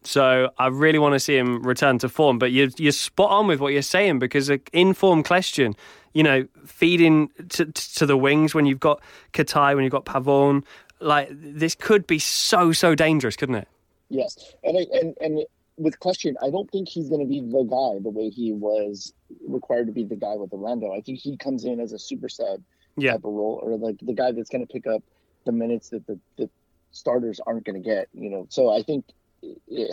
So 0.05 0.51
I 0.57 0.67
really 0.67 0.99
want 0.99 1.13
to 1.13 1.19
see 1.19 1.35
him 1.37 1.63
return 1.63 1.97
to 1.99 2.09
form. 2.09 2.39
But 2.39 2.51
you're, 2.51 2.69
you're 2.77 2.91
spot 2.91 3.31
on 3.31 3.47
with 3.47 3.59
what 3.59 3.73
you're 3.73 3.81
saying 3.81 4.19
because 4.19 4.49
an 4.49 4.61
informed 4.73 5.25
question, 5.25 5.75
you 6.13 6.23
know, 6.23 6.47
feeding 6.65 7.29
to, 7.49 7.65
to 7.65 8.05
the 8.05 8.17
wings 8.17 8.53
when 8.53 8.65
you've 8.65 8.79
got 8.79 9.01
Katai, 9.33 9.75
when 9.75 9.83
you've 9.83 9.91
got 9.91 10.05
Pavon, 10.05 10.63
like 10.99 11.29
this 11.31 11.75
could 11.75 12.07
be 12.07 12.19
so 12.19 12.71
so 12.71 12.95
dangerous, 12.95 13.35
couldn't 13.35 13.55
it? 13.55 13.67
Yes, 14.09 14.53
and 14.63 14.77
I, 14.77 14.85
and 14.97 15.15
and 15.19 15.45
with 15.77 15.99
Kljestan, 15.99 16.35
I 16.41 16.49
don't 16.49 16.71
think 16.71 16.87
he's 16.87 17.09
going 17.09 17.21
to 17.21 17.27
be 17.27 17.41
the 17.41 17.63
guy 17.63 17.99
the 18.01 18.09
way 18.09 18.29
he 18.29 18.53
was 18.53 19.13
required 19.47 19.87
to 19.87 19.93
be 19.93 20.03
the 20.03 20.15
guy 20.15 20.35
with 20.35 20.53
Orlando. 20.53 20.93
I 20.93 21.01
think 21.01 21.19
he 21.19 21.35
comes 21.37 21.65
in 21.65 21.79
as 21.79 21.91
a 21.91 21.99
super 21.99 22.29
sub 22.29 22.61
yeah. 22.97 23.11
type 23.11 23.25
of 23.25 23.33
role, 23.33 23.59
or 23.61 23.77
like 23.77 23.97
the 24.01 24.13
guy 24.13 24.31
that's 24.31 24.49
going 24.49 24.65
to 24.65 24.71
pick 24.71 24.87
up 24.87 25.03
the 25.45 25.51
minutes 25.51 25.89
that 25.89 26.07
the, 26.07 26.17
the 26.37 26.49
starters 26.91 27.39
aren't 27.45 27.65
going 27.65 27.81
to 27.81 27.87
get. 27.87 28.07
You 28.13 28.29
know, 28.29 28.47
so 28.49 28.73
I 28.73 28.83
think 28.83 29.05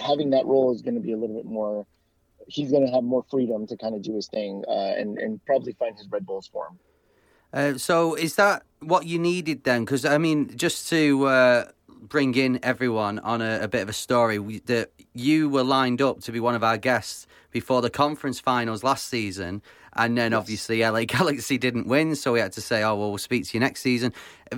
having 0.01 0.31
that 0.31 0.47
role 0.47 0.75
is 0.75 0.83
going 0.83 0.95
to 0.95 1.01
be 1.01 1.13
a 1.13 1.17
little 1.17 1.37
bit 1.37 1.47
more. 1.47 1.87
He's 2.49 2.71
going 2.71 2.87
to 2.87 2.93
have 2.93 3.05
more 3.05 3.25
freedom 3.31 3.67
to 3.69 3.77
kind 3.77 3.95
of 3.95 4.03
do 4.03 4.15
his 4.15 4.29
thing 4.29 4.65
uh, 4.69 4.95
and 4.99 5.19
and 5.19 5.45
probably 5.45 5.73
find 5.75 5.97
his 5.97 6.09
Red 6.11 6.27
Bulls 6.27 6.49
for 6.53 6.69
him. 6.69 6.79
Uh, 7.53 7.79
so 7.79 8.15
is 8.15 8.37
that 8.37 8.65
what 8.81 9.07
you 9.07 9.19
needed 9.19 9.65
then? 9.65 9.85
Because 9.85 10.05
I 10.05 10.19
mean, 10.19 10.57
just 10.57 10.89
to 10.91 11.27
uh, 11.27 11.65
bring 11.89 12.35
in 12.35 12.59
everyone 12.63 13.19
on 13.21 13.41
a, 13.41 13.61
a 13.63 13.69
bit 13.69 13.83
of 13.83 13.89
a 13.89 13.93
story 13.93 14.39
we, 14.39 14.59
that 14.61 14.91
you 15.13 15.49
were 15.49 15.63
lined 15.63 16.03
up 16.03 16.21
to 16.23 16.33
be 16.33 16.41
one 16.41 16.55
of 16.55 16.65
our 16.65 16.79
guests 16.79 17.27
before 17.51 17.81
the 17.83 17.91
conference 17.91 18.41
finals 18.41 18.83
last 18.83 19.09
season. 19.09 19.63
And 19.95 20.17
then 20.17 20.33
yes. 20.33 20.39
obviously 20.39 20.81
LA 20.83 21.05
Galaxy 21.07 21.59
didn't 21.59 21.87
win, 21.87 22.17
so 22.17 22.33
we 22.33 22.41
had 22.41 22.53
to 22.53 22.63
say, 22.63 22.83
"Oh 22.83 22.97
well, 22.97 23.11
we'll 23.11 23.19
speak 23.19 23.47
to 23.49 23.55
you 23.55 23.61
next 23.61 23.83
season." 23.83 24.15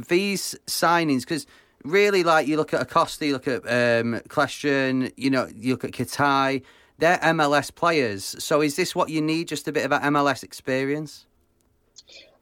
These 0.09 0.55
signings, 0.67 1.21
because 1.21 1.47
really, 1.85 2.25
like 2.25 2.47
you 2.47 2.57
look 2.57 2.75
at 2.75 2.83
Acosta, 2.83 3.27
you 3.27 3.33
look 3.35 3.49
at 3.49 3.63
um, 3.65 4.21
Kljestan, 4.29 5.13
you 5.17 5.31
know, 5.31 5.49
you 5.55 5.75
look 5.75 5.85
at 5.85 5.93
Katai, 5.93 6.63
they're 6.99 7.19
MLS 7.19 7.75
players. 7.75 8.37
So 8.43 8.61
is 8.61 8.77
this 8.77 8.95
what 8.95 9.11
you 9.11 9.21
need? 9.21 9.49
Just 9.49 9.69
a 9.69 9.73
bit 9.73 9.85
of 9.85 9.93
an 9.93 10.03
MLS 10.15 10.43
experience? 10.43 11.27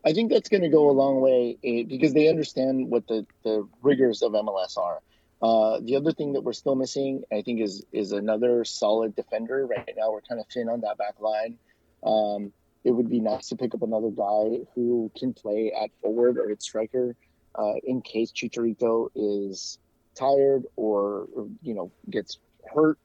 I 0.05 0.13
think 0.13 0.31
that's 0.31 0.49
going 0.49 0.63
to 0.63 0.69
go 0.69 0.91
a 0.91 0.93
long 0.93 1.21
way 1.21 1.57
eh, 1.63 1.85
because 1.85 2.13
they 2.13 2.29
understand 2.29 2.91
what 2.91 3.07
the, 3.07 3.25
the 3.45 3.67
rigors 3.83 4.23
of 4.23 4.33
MLS 4.33 4.77
are. 4.77 5.01
Uh, 5.41 5.81
the 5.81 5.97
other 5.97 6.13
thing 6.13 6.33
that 6.33 6.43
we're 6.43 6.53
still 6.53 6.75
missing, 6.75 7.25
I 7.33 7.43
think, 7.43 7.61
is 7.61 7.85
is 7.93 8.13
another 8.13 8.65
solid 8.65 9.17
defender. 9.17 9.67
Right 9.67 9.93
now, 9.97 10.13
we're 10.13 10.21
kind 10.21 10.41
of 10.41 10.47
thin 10.47 10.69
on 10.69 10.81
that 10.83 10.99
back 10.99 11.15
line. 11.21 11.59
Um, 12.05 12.53
it 12.85 12.93
would 12.93 13.11
be 13.11 13.21
nice 13.21 13.49
to 13.49 13.57
pick 13.57 13.75
up 13.75 13.83
another 13.83 14.11
guy 14.11 14.61
who 14.75 15.11
can 15.17 15.33
play 15.33 15.73
at 15.73 15.91
forward 16.01 16.39
or 16.39 16.51
at 16.51 16.63
striker 16.63 17.17
uh, 17.55 17.75
in 17.85 18.03
case 18.03 18.33
Chicharito 18.33 19.09
is 19.15 19.79
tired 20.15 20.65
or, 20.77 21.27
or 21.35 21.49
you 21.63 21.75
know 21.75 21.91
gets 22.11 22.39
hurt. 22.75 22.99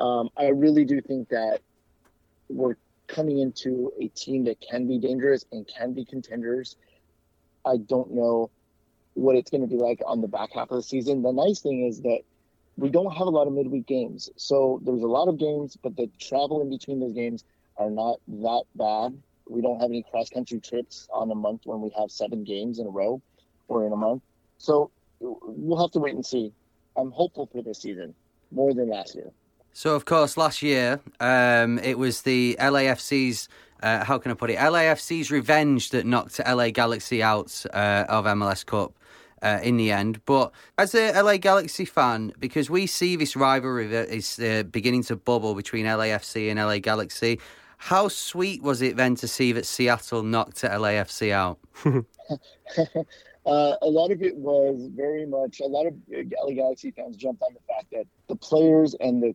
Um, 0.00 0.30
I 0.36 0.48
really 0.48 0.84
do 0.84 1.00
think 1.00 1.28
that 1.30 1.60
we're 2.48 2.76
coming 3.06 3.38
into 3.38 3.92
a 4.00 4.08
team 4.08 4.44
that 4.44 4.60
can 4.60 4.86
be 4.86 4.98
dangerous 4.98 5.44
and 5.50 5.66
can 5.66 5.92
be 5.92 6.04
contenders. 6.04 6.76
I 7.66 7.76
don't 7.78 8.12
know 8.12 8.50
what 9.14 9.34
it's 9.34 9.50
going 9.50 9.62
to 9.62 9.66
be 9.66 9.76
like 9.76 10.00
on 10.06 10.20
the 10.20 10.28
back 10.28 10.50
half 10.54 10.70
of 10.70 10.76
the 10.76 10.82
season. 10.82 11.22
The 11.22 11.32
nice 11.32 11.60
thing 11.60 11.86
is 11.86 12.00
that 12.02 12.20
we 12.76 12.88
don't 12.88 13.10
have 13.10 13.26
a 13.26 13.30
lot 13.30 13.48
of 13.48 13.52
midweek 13.52 13.86
games. 13.86 14.30
So 14.36 14.80
there's 14.84 15.02
a 15.02 15.06
lot 15.08 15.28
of 15.28 15.38
games, 15.38 15.76
but 15.82 15.96
the 15.96 16.08
travel 16.20 16.62
in 16.62 16.70
between 16.70 17.00
those 17.00 17.12
games 17.12 17.44
are 17.76 17.90
not 17.90 18.20
that 18.28 18.64
bad. 18.76 19.20
We 19.48 19.62
don't 19.62 19.80
have 19.80 19.90
any 19.90 20.04
cross 20.08 20.28
country 20.28 20.60
trips 20.60 21.08
on 21.12 21.30
a 21.30 21.34
month 21.34 21.62
when 21.64 21.80
we 21.80 21.90
have 21.98 22.10
seven 22.10 22.44
games 22.44 22.78
in 22.78 22.86
a 22.86 22.90
row 22.90 23.20
or 23.68 23.86
in 23.86 23.92
a 23.92 23.96
month. 23.96 24.22
So 24.58 24.90
we'll 25.20 25.80
have 25.80 25.92
to 25.92 25.98
wait 25.98 26.14
and 26.14 26.24
see. 26.24 26.52
I'm 26.96 27.10
hopeful 27.12 27.46
for 27.46 27.62
this 27.62 27.80
season 27.80 28.14
more 28.50 28.74
than 28.74 28.88
last 28.88 29.14
year. 29.14 29.30
So, 29.72 29.94
of 29.94 30.04
course, 30.04 30.36
last 30.36 30.62
year 30.62 31.00
um, 31.20 31.78
it 31.78 31.98
was 31.98 32.22
the 32.22 32.56
LAFC's. 32.58 33.48
Uh, 33.80 34.04
how 34.04 34.18
can 34.18 34.32
I 34.32 34.34
put 34.34 34.50
it? 34.50 34.58
LAFC's 34.58 35.30
revenge 35.30 35.90
that 35.90 36.04
knocked 36.04 36.40
LA 36.44 36.70
Galaxy 36.70 37.22
out 37.22 37.64
uh, 37.72 38.04
of 38.08 38.24
MLS 38.24 38.66
Cup. 38.66 38.94
Uh, 39.40 39.60
in 39.62 39.76
the 39.76 39.92
end. 39.92 40.20
But 40.24 40.50
as 40.78 40.96
a 40.96 41.12
LA 41.12 41.36
Galaxy 41.36 41.84
fan, 41.84 42.32
because 42.40 42.68
we 42.68 42.88
see 42.88 43.14
this 43.14 43.36
rivalry 43.36 43.86
that 43.86 44.08
is 44.08 44.36
uh, 44.40 44.64
beginning 44.64 45.04
to 45.04 45.14
bubble 45.14 45.54
between 45.54 45.86
LAFC 45.86 46.50
and 46.50 46.58
LA 46.58 46.80
Galaxy, 46.80 47.38
how 47.76 48.08
sweet 48.08 48.64
was 48.64 48.82
it 48.82 48.96
then 48.96 49.14
to 49.14 49.28
see 49.28 49.52
that 49.52 49.64
Seattle 49.64 50.24
knocked 50.24 50.62
LAFC 50.62 51.30
out? 51.30 51.60
Uh, 53.48 53.76
a 53.80 53.88
lot 53.88 54.10
of 54.10 54.22
it 54.22 54.36
was 54.36 54.90
very 54.94 55.24
much 55.24 55.60
a 55.60 55.66
lot 55.66 55.86
of 55.86 55.94
LA 56.10 56.52
Galaxy 56.52 56.90
fans 56.90 57.16
jumped 57.16 57.42
on 57.42 57.54
the 57.54 57.60
fact 57.66 57.86
that 57.92 58.06
the 58.28 58.36
players 58.36 58.94
and 59.00 59.22
the 59.22 59.34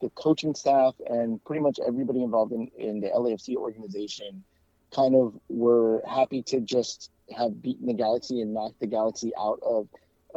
the 0.00 0.10
coaching 0.10 0.54
staff 0.54 0.94
and 1.06 1.42
pretty 1.44 1.62
much 1.62 1.78
everybody 1.86 2.22
involved 2.22 2.52
in, 2.52 2.68
in 2.76 3.00
the 3.00 3.08
LAFC 3.08 3.54
organization 3.54 4.42
kind 4.94 5.14
of 5.14 5.34
were 5.48 6.02
happy 6.06 6.42
to 6.42 6.60
just 6.60 7.10
have 7.34 7.62
beaten 7.62 7.86
the 7.86 7.94
Galaxy 7.94 8.40
and 8.40 8.52
knocked 8.52 8.80
the 8.80 8.86
Galaxy 8.86 9.32
out 9.38 9.60
of 9.64 9.88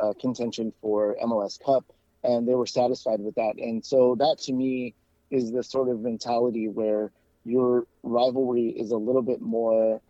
uh, 0.02 0.14
contention 0.22 0.72
for 0.82 1.18
MLS 1.24 1.60
Cup. 1.60 1.86
And 2.24 2.48
they 2.48 2.56
were 2.56 2.66
satisfied 2.68 3.20
with 3.20 3.36
that. 3.36 3.56
And 3.58 3.86
so 3.86 4.16
that 4.20 4.38
to 4.44 4.54
me 4.54 4.94
is 5.32 5.52
the 5.52 5.64
sort 5.64 5.90
of 5.90 6.00
mentality 6.02 6.68
where 6.68 7.12
your 7.46 7.88
rivalry 8.04 8.70
is 8.70 8.92
a 8.92 8.98
little 8.98 9.22
bit 9.22 9.42
more, 9.42 10.02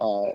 uh, 0.00 0.30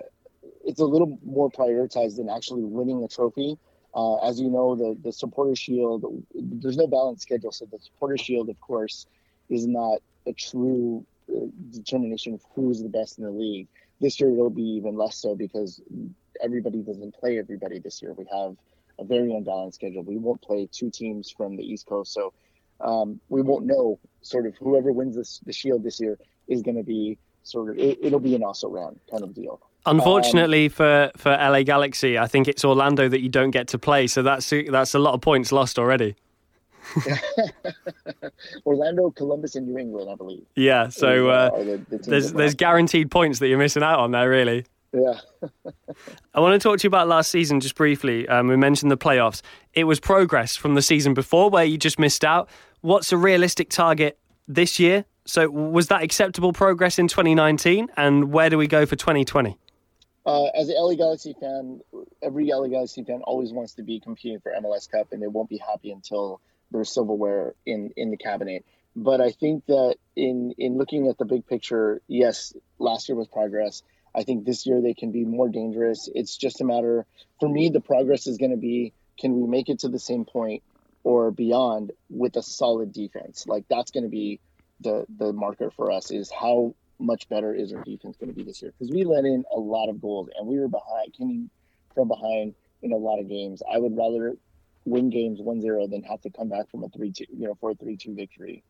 it's 0.64 0.80
a 0.80 0.84
little 0.84 1.18
more 1.24 1.50
prioritized 1.50 2.16
than 2.16 2.28
actually 2.28 2.64
winning 2.64 3.02
a 3.04 3.08
trophy. 3.08 3.58
Uh, 3.94 4.16
as 4.16 4.40
you 4.40 4.50
know, 4.50 4.74
the 4.74 4.96
the 5.02 5.12
supporter 5.12 5.54
shield, 5.54 6.04
there's 6.34 6.76
no 6.76 6.86
balance 6.86 7.22
schedule, 7.22 7.52
so 7.52 7.64
the 7.70 7.78
supporter 7.78 8.16
shield, 8.16 8.48
of 8.48 8.60
course, 8.60 9.06
is 9.48 9.66
not 9.66 9.98
a 10.26 10.32
true 10.32 11.04
uh, 11.30 11.46
determination 11.70 12.34
of 12.34 12.42
who's 12.54 12.82
the 12.82 12.88
best 12.88 13.18
in 13.18 13.24
the 13.24 13.30
league. 13.30 13.68
This 14.00 14.18
year 14.18 14.30
it'll 14.30 14.50
be 14.50 14.62
even 14.62 14.96
less 14.96 15.16
so 15.16 15.34
because 15.36 15.80
everybody 16.42 16.82
doesn't 16.82 17.14
play 17.14 17.38
everybody 17.38 17.78
this 17.78 18.02
year. 18.02 18.12
We 18.12 18.26
have 18.32 18.56
a 18.98 19.04
very 19.04 19.32
unbalanced 19.32 19.76
schedule. 19.76 20.02
We 20.02 20.16
won't 20.16 20.42
play 20.42 20.68
two 20.70 20.90
teams 20.90 21.30
from 21.30 21.56
the 21.56 21.62
East 21.62 21.86
Coast, 21.86 22.12
so 22.12 22.32
um, 22.80 23.20
we 23.28 23.42
won't 23.42 23.66
know 23.66 23.98
sort 24.22 24.46
of 24.46 24.56
whoever 24.56 24.92
wins 24.92 25.16
this, 25.16 25.40
the 25.46 25.52
Shield 25.52 25.84
this 25.84 26.00
year 26.00 26.18
is 26.48 26.62
going 26.62 26.76
to 26.76 26.82
be 26.82 27.18
sort 27.42 27.70
of 27.70 27.78
it, 27.78 28.00
will 28.10 28.20
be 28.20 28.34
an 28.34 28.42
also 28.42 28.68
ran 28.68 28.98
kind 29.10 29.22
of 29.22 29.34
deal. 29.34 29.60
Unfortunately 29.86 30.66
um, 30.66 30.70
for, 30.70 31.10
for 31.16 31.30
LA 31.30 31.62
Galaxy, 31.62 32.18
I 32.18 32.26
think 32.26 32.48
it's 32.48 32.64
Orlando 32.64 33.08
that 33.08 33.20
you 33.20 33.28
don't 33.28 33.50
get 33.50 33.68
to 33.68 33.78
play. 33.78 34.06
So 34.06 34.22
that's 34.22 34.50
that's 34.70 34.94
a 34.94 34.98
lot 34.98 35.14
of 35.14 35.20
points 35.20 35.52
lost 35.52 35.78
already. 35.78 36.16
Orlando, 38.66 39.10
Columbus, 39.10 39.56
and 39.56 39.66
New 39.66 39.78
England, 39.78 40.10
I 40.10 40.14
believe. 40.14 40.44
Yeah, 40.54 40.88
so 40.88 41.28
uh, 41.28 41.50
the, 41.50 41.84
the 41.88 41.98
there's 41.98 42.32
there's 42.32 42.54
guaranteed 42.54 43.10
points 43.10 43.38
that 43.38 43.48
you're 43.48 43.58
missing 43.58 43.82
out 43.82 43.98
on 43.98 44.10
there, 44.10 44.28
really. 44.28 44.64
Yeah. 44.92 45.18
I 46.34 46.40
want 46.40 46.60
to 46.60 46.68
talk 46.68 46.78
to 46.78 46.84
you 46.84 46.88
about 46.88 47.08
last 47.08 47.30
season 47.30 47.60
just 47.60 47.74
briefly. 47.74 48.28
Um, 48.28 48.46
we 48.46 48.56
mentioned 48.56 48.90
the 48.90 48.96
playoffs. 48.96 49.42
It 49.72 49.84
was 49.84 49.98
progress 49.98 50.56
from 50.56 50.74
the 50.74 50.82
season 50.82 51.14
before 51.14 51.50
where 51.50 51.64
you 51.64 51.76
just 51.76 51.98
missed 51.98 52.24
out. 52.24 52.48
What's 52.80 53.12
a 53.12 53.16
realistic 53.16 53.70
target 53.70 54.18
this 54.46 54.78
year? 54.78 55.04
So 55.26 55.50
was 55.50 55.88
that 55.88 56.02
acceptable 56.02 56.52
progress 56.52 56.98
in 56.98 57.08
2019, 57.08 57.88
and 57.96 58.32
where 58.32 58.50
do 58.50 58.58
we 58.58 58.66
go 58.66 58.86
for 58.86 58.94
2020? 58.94 59.56
Uh, 60.26 60.46
as 60.54 60.68
an 60.68 60.76
LA 60.78 60.94
Galaxy 60.94 61.34
fan, 61.38 61.80
every 62.22 62.46
LA 62.50 62.68
Galaxy 62.68 63.04
fan 63.04 63.20
always 63.22 63.52
wants 63.52 63.74
to 63.74 63.82
be 63.82 64.00
competing 64.00 64.40
for 64.40 64.52
MLS 64.52 64.90
Cup, 64.90 65.12
and 65.12 65.22
they 65.22 65.26
won't 65.26 65.50
be 65.50 65.58
happy 65.58 65.90
until 65.90 66.40
there's 66.70 66.92
silverware 66.92 67.54
in 67.66 67.90
in 67.96 68.10
the 68.10 68.16
cabinet. 68.16 68.64
but 68.96 69.20
I 69.20 69.30
think 69.32 69.66
that 69.66 69.96
in 70.16 70.54
in 70.56 70.78
looking 70.78 71.08
at 71.08 71.18
the 71.18 71.24
big 71.24 71.46
picture, 71.46 72.00
yes, 72.08 72.54
last 72.78 73.08
year 73.08 73.16
was 73.16 73.28
progress. 73.28 73.82
I 74.14 74.22
think 74.22 74.44
this 74.44 74.64
year 74.66 74.80
they 74.80 74.94
can 74.94 75.10
be 75.10 75.24
more 75.24 75.48
dangerous. 75.48 76.08
It's 76.14 76.36
just 76.36 76.60
a 76.60 76.64
matter 76.64 77.04
for 77.40 77.48
me. 77.48 77.68
The 77.68 77.80
progress 77.80 78.26
is 78.26 78.38
going 78.38 78.52
to 78.52 78.56
be 78.56 78.92
can 79.18 79.40
we 79.40 79.46
make 79.48 79.68
it 79.68 79.80
to 79.80 79.88
the 79.88 79.98
same 79.98 80.24
point 80.24 80.62
or 81.02 81.30
beyond 81.30 81.92
with 82.08 82.36
a 82.36 82.42
solid 82.42 82.92
defense? 82.92 83.46
Like 83.46 83.64
that's 83.68 83.90
going 83.90 84.04
to 84.04 84.10
be 84.10 84.40
the 84.80 85.06
the 85.08 85.32
marker 85.32 85.70
for 85.70 85.90
us 85.90 86.10
is 86.10 86.30
how 86.30 86.74
much 86.98 87.28
better 87.28 87.54
is 87.54 87.72
our 87.72 87.82
defense 87.82 88.16
going 88.16 88.30
to 88.30 88.36
be 88.36 88.44
this 88.44 88.62
year? 88.62 88.72
Because 88.78 88.92
we 88.92 89.04
let 89.04 89.24
in 89.24 89.44
a 89.54 89.58
lot 89.58 89.88
of 89.88 90.00
goals 90.00 90.28
and 90.38 90.46
we 90.46 90.58
were 90.58 90.68
behind, 90.68 91.14
coming 91.16 91.50
from 91.94 92.08
behind 92.08 92.54
in 92.82 92.92
a 92.92 92.96
lot 92.96 93.18
of 93.18 93.28
games. 93.28 93.62
I 93.72 93.78
would 93.78 93.96
rather 93.96 94.36
win 94.84 95.10
games 95.10 95.40
1-0 95.40 95.90
than 95.90 96.02
have 96.02 96.20
to 96.22 96.30
come 96.30 96.48
back 96.48 96.70
from 96.70 96.84
a 96.84 96.88
3-2, 96.88 97.20
you 97.20 97.48
know, 97.48 97.56
for 97.60 97.70
a 97.70 97.74
3-2 97.74 98.14
victory. 98.14 98.62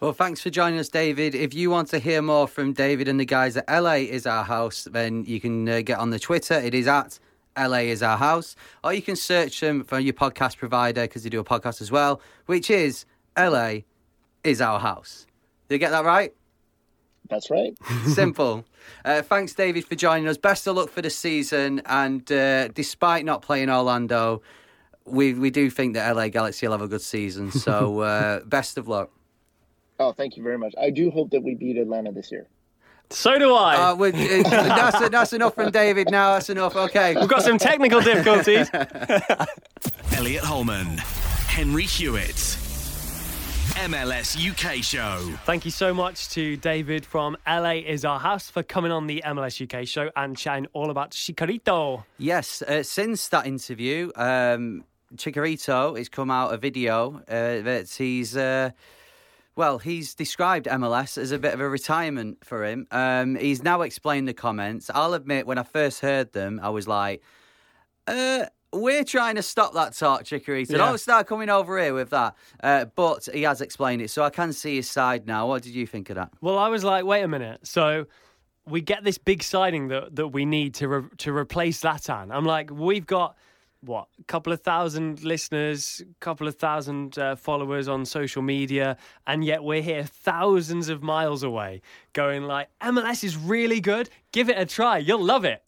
Well, 0.00 0.12
thanks 0.12 0.40
for 0.40 0.48
joining 0.48 0.78
us, 0.78 0.88
David. 0.88 1.34
If 1.34 1.52
you 1.52 1.68
want 1.68 1.88
to 1.88 1.98
hear 1.98 2.22
more 2.22 2.48
from 2.48 2.72
David 2.72 3.06
and 3.06 3.20
the 3.20 3.26
guys 3.26 3.58
at 3.58 3.68
LA 3.68 3.96
is 3.96 4.26
our 4.26 4.44
house, 4.44 4.88
then 4.90 5.24
you 5.26 5.40
can 5.40 5.68
uh, 5.68 5.82
get 5.82 5.98
on 5.98 6.08
the 6.08 6.18
Twitter. 6.18 6.54
It 6.54 6.74
is 6.74 6.86
at 6.86 7.18
LA 7.58 7.78
is 7.78 8.02
our 8.02 8.16
house, 8.16 8.56
or 8.82 8.94
you 8.94 9.02
can 9.02 9.16
search 9.16 9.60
them 9.60 9.84
for 9.84 9.98
your 9.98 10.14
podcast 10.14 10.56
provider 10.56 11.02
because 11.02 11.24
they 11.24 11.28
do 11.28 11.40
a 11.40 11.44
podcast 11.44 11.82
as 11.82 11.90
well, 11.90 12.22
which 12.46 12.70
is 12.70 13.04
LA 13.36 13.80
is 14.42 14.62
our 14.62 14.80
house. 14.80 15.26
Did 15.68 15.74
you 15.74 15.78
get 15.78 15.90
that 15.90 16.04
right? 16.04 16.32
That's 17.30 17.50
right. 17.50 17.74
Simple. 18.06 18.64
Uh, 19.04 19.22
thanks, 19.22 19.54
David, 19.54 19.84
for 19.86 19.94
joining 19.94 20.26
us. 20.28 20.36
Best 20.36 20.66
of 20.66 20.76
luck 20.76 20.90
for 20.90 21.00
the 21.00 21.10
season. 21.10 21.80
And 21.86 22.30
uh, 22.30 22.68
despite 22.68 23.24
not 23.24 23.40
playing 23.42 23.70
Orlando, 23.70 24.42
we 25.06 25.32
we 25.34 25.50
do 25.50 25.70
think 25.70 25.94
that 25.94 26.14
LA 26.14 26.28
Galaxy 26.28 26.66
will 26.66 26.72
have 26.72 26.82
a 26.82 26.88
good 26.88 27.02
season. 27.02 27.50
So 27.66 28.00
uh, 28.00 28.40
best 28.44 28.76
of 28.78 28.88
luck. 28.88 29.10
Oh, 29.98 30.12
thank 30.12 30.36
you 30.36 30.42
very 30.42 30.58
much. 30.58 30.74
I 30.80 30.90
do 30.90 31.10
hope 31.10 31.30
that 31.30 31.42
we 31.42 31.54
beat 31.54 31.76
Atlanta 31.76 32.10
this 32.12 32.32
year. 32.32 32.46
So 33.10 33.38
do 33.38 33.54
I. 33.54 33.74
Uh, 33.90 33.94
we- 33.96 34.08
uh, 34.12 34.42
that's, 34.50 35.08
that's 35.08 35.32
enough 35.32 35.54
from 35.54 35.70
David 35.72 36.10
now. 36.10 36.34
That's 36.34 36.48
enough. 36.48 36.74
Okay. 36.76 37.16
We've 37.16 37.28
got 37.28 37.42
some 37.42 37.58
technical 37.58 38.00
difficulties. 38.00 38.70
Elliot 40.16 40.44
Holman, 40.44 40.96
Henry 41.48 41.84
Hewitt. 41.84 42.56
MLS 43.70 44.36
UK 44.36 44.82
show. 44.82 45.18
Thank 45.44 45.64
you 45.64 45.70
so 45.70 45.94
much 45.94 46.28
to 46.30 46.56
David 46.56 47.06
from 47.06 47.36
LA 47.46 47.74
is 47.74 48.04
our 48.04 48.18
house 48.18 48.50
for 48.50 48.62
coming 48.62 48.90
on 48.90 49.06
the 49.06 49.22
MLS 49.24 49.62
UK 49.62 49.86
show 49.86 50.10
and 50.16 50.36
chatting 50.36 50.66
all 50.72 50.90
about 50.90 51.12
Chicharito. 51.12 52.04
Yes, 52.18 52.62
uh, 52.62 52.82
since 52.82 53.28
that 53.28 53.46
interview, 53.46 54.10
um, 54.16 54.84
Chicharito 55.16 55.96
has 55.96 56.08
come 56.08 56.30
out 56.30 56.52
a 56.52 56.56
video 56.56 57.22
uh, 57.28 57.62
that 57.62 57.90
he's. 57.96 58.36
Uh, 58.36 58.70
well, 59.56 59.78
he's 59.78 60.14
described 60.14 60.66
MLS 60.66 61.18
as 61.18 61.32
a 61.32 61.38
bit 61.38 61.52
of 61.52 61.60
a 61.60 61.68
retirement 61.68 62.44
for 62.44 62.64
him. 62.64 62.86
Um, 62.90 63.34
he's 63.34 63.62
now 63.62 63.82
explained 63.82 64.26
the 64.26 64.32
comments. 64.32 64.90
I'll 64.94 65.14
admit, 65.14 65.46
when 65.46 65.58
I 65.58 65.64
first 65.64 66.00
heard 66.00 66.32
them, 66.32 66.60
I 66.62 66.70
was 66.70 66.88
like, 66.88 67.22
uh, 68.06 68.46
we're 68.72 69.04
trying 69.04 69.36
to 69.36 69.42
stop 69.42 69.74
that 69.74 69.94
talk, 69.94 70.24
Chicharito. 70.24 70.70
Yeah. 70.70 70.78
Don't 70.78 71.00
start 71.00 71.26
coming 71.26 71.48
over 71.48 71.80
here 71.80 71.94
with 71.94 72.10
that. 72.10 72.36
Uh, 72.62 72.84
but 72.84 73.28
he 73.32 73.42
has 73.42 73.60
explained 73.60 74.02
it, 74.02 74.10
so 74.10 74.22
I 74.22 74.30
can 74.30 74.52
see 74.52 74.76
his 74.76 74.88
side 74.88 75.26
now. 75.26 75.48
What 75.48 75.62
did 75.62 75.74
you 75.74 75.86
think 75.86 76.10
of 76.10 76.16
that? 76.16 76.32
Well, 76.40 76.58
I 76.58 76.68
was 76.68 76.84
like, 76.84 77.04
wait 77.04 77.22
a 77.22 77.28
minute. 77.28 77.66
So 77.66 78.06
we 78.66 78.80
get 78.80 79.02
this 79.02 79.18
big 79.18 79.42
signing 79.42 79.88
that, 79.88 80.14
that 80.16 80.28
we 80.28 80.44
need 80.44 80.74
to 80.74 80.88
re- 80.88 81.08
to 81.18 81.36
replace 81.36 81.80
Zlatan. 81.80 82.28
I'm 82.30 82.44
like, 82.44 82.70
we've 82.70 83.06
got 83.06 83.36
what 83.82 84.08
a 84.20 84.24
couple 84.24 84.52
of 84.52 84.60
thousand 84.60 85.22
listeners, 85.24 86.02
a 86.08 86.14
couple 86.20 86.46
of 86.46 86.54
thousand 86.56 87.18
uh, 87.18 87.34
followers 87.34 87.88
on 87.88 88.04
social 88.04 88.42
media, 88.42 88.96
and 89.26 89.44
yet 89.44 89.64
we're 89.64 89.82
here 89.82 90.04
thousands 90.04 90.88
of 90.88 91.02
miles 91.02 91.42
away, 91.42 91.80
going 92.12 92.44
like, 92.44 92.68
MLS 92.82 93.24
is 93.24 93.36
really 93.36 93.80
good. 93.80 94.10
Give 94.32 94.50
it 94.50 94.58
a 94.58 94.66
try. 94.66 94.98
You'll 94.98 95.24
love 95.24 95.44
it. 95.44 95.64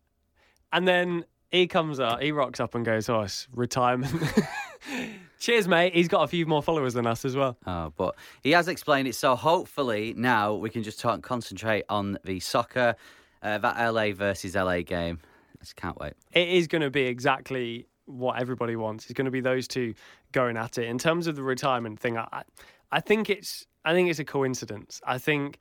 And 0.73 0.87
then 0.87 1.25
he 1.53 1.67
comes 1.67 2.01
up, 2.01 2.21
he 2.21 2.33
rocks 2.33 2.59
up 2.59 2.75
and 2.75 2.85
goes, 2.85 3.09
"Oh, 3.09 3.21
it's 3.21 3.47
retirement." 3.55 4.13
Cheers, 5.39 5.69
mate. 5.69 5.95
He's 5.95 6.09
got 6.09 6.23
a 6.23 6.29
few 6.29 6.47
more 6.47 6.63
followers 6.63 6.95
than 6.95 7.07
us 7.07 7.25
as 7.25 7.37
well. 7.37 7.57
Oh, 7.67 7.93
but 7.97 8.17
he 8.43 8.53
has 8.53 8.69
explained 8.69 9.09
it. 9.09 9.15
So 9.15 9.37
hopefully 9.37 10.15
now 10.17 10.55
we 10.55 10.71
can 10.71 10.83
just 10.83 11.01
talk, 11.01 11.21
concentrate 11.23 11.85
on 11.89 12.17
the 12.25 12.41
soccer, 12.41 12.95
uh, 13.43 13.59
that 13.59 13.93
LA 13.93 14.13
versus 14.13 14.55
LA 14.55 14.83
game. 14.83 15.19
I 15.25 15.59
just 15.61 15.77
can't 15.77 15.99
wait. 15.99 16.15
it 16.33 16.49
is 16.49 16.69
going 16.69 16.83
to 16.83 16.91
be 16.91 17.03
exactly 17.03 17.87
what 18.07 18.41
everybody 18.41 18.77
wants. 18.77 19.05
It's 19.05 19.15
going 19.15 19.25
to 19.25 19.31
be 19.31 19.41
those 19.41 19.69
two 19.69 19.95
going 20.33 20.57
at 20.57 20.79
it. 20.79 20.87
In 20.87 20.99
terms 20.99 21.27
of 21.27 21.37
the 21.37 21.43
retirement 21.43 21.99
thing, 21.99 22.19
I, 22.19 22.43
I 22.91 23.01
think 23.01 23.29
it's 23.29 23.67
I 23.85 23.93
think 23.93 24.11
it's 24.11 24.21
a 24.21 24.25
coincidence. 24.25 25.01
I 25.05 25.19
think 25.19 25.59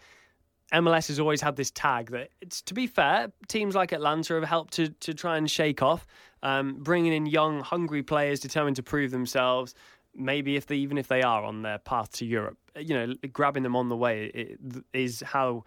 MLS 0.74 1.08
has 1.10 1.20
always 1.20 1.42
had 1.42 1.56
this 1.56 1.72
tag 1.72 2.12
that 2.12 2.30
it's 2.42 2.62
to 2.64 2.74
be 2.74 2.88
fair, 2.88 3.32
teams 3.48 3.76
like 3.76 3.92
Atlanta 3.92 4.36
have 4.36 4.44
helped 4.44 4.74
to 4.76 4.90
to 4.90 5.14
try 5.14 5.38
and 5.38 5.50
shake 5.50 5.82
off, 5.82 6.08
um, 6.44 6.78
bringing 6.80 7.14
in 7.14 7.26
young, 7.26 7.60
hungry 7.62 8.04
players 8.04 8.40
determined 8.40 8.78
to 8.78 8.84
prove 8.84 9.12
themselves. 9.12 9.76
Maybe 10.16 10.56
if 10.56 10.68
they 10.68 10.78
even 10.78 10.98
if 10.98 11.08
they 11.08 11.22
are 11.22 11.44
on 11.44 11.62
their 11.62 11.78
path 11.78 12.12
to 12.14 12.26
Europe, 12.26 12.58
you 12.78 12.94
know, 12.94 13.14
grabbing 13.34 13.64
them 13.64 13.76
on 13.76 13.90
the 13.90 13.98
way 13.98 14.56
is 14.94 15.22
how 15.26 15.64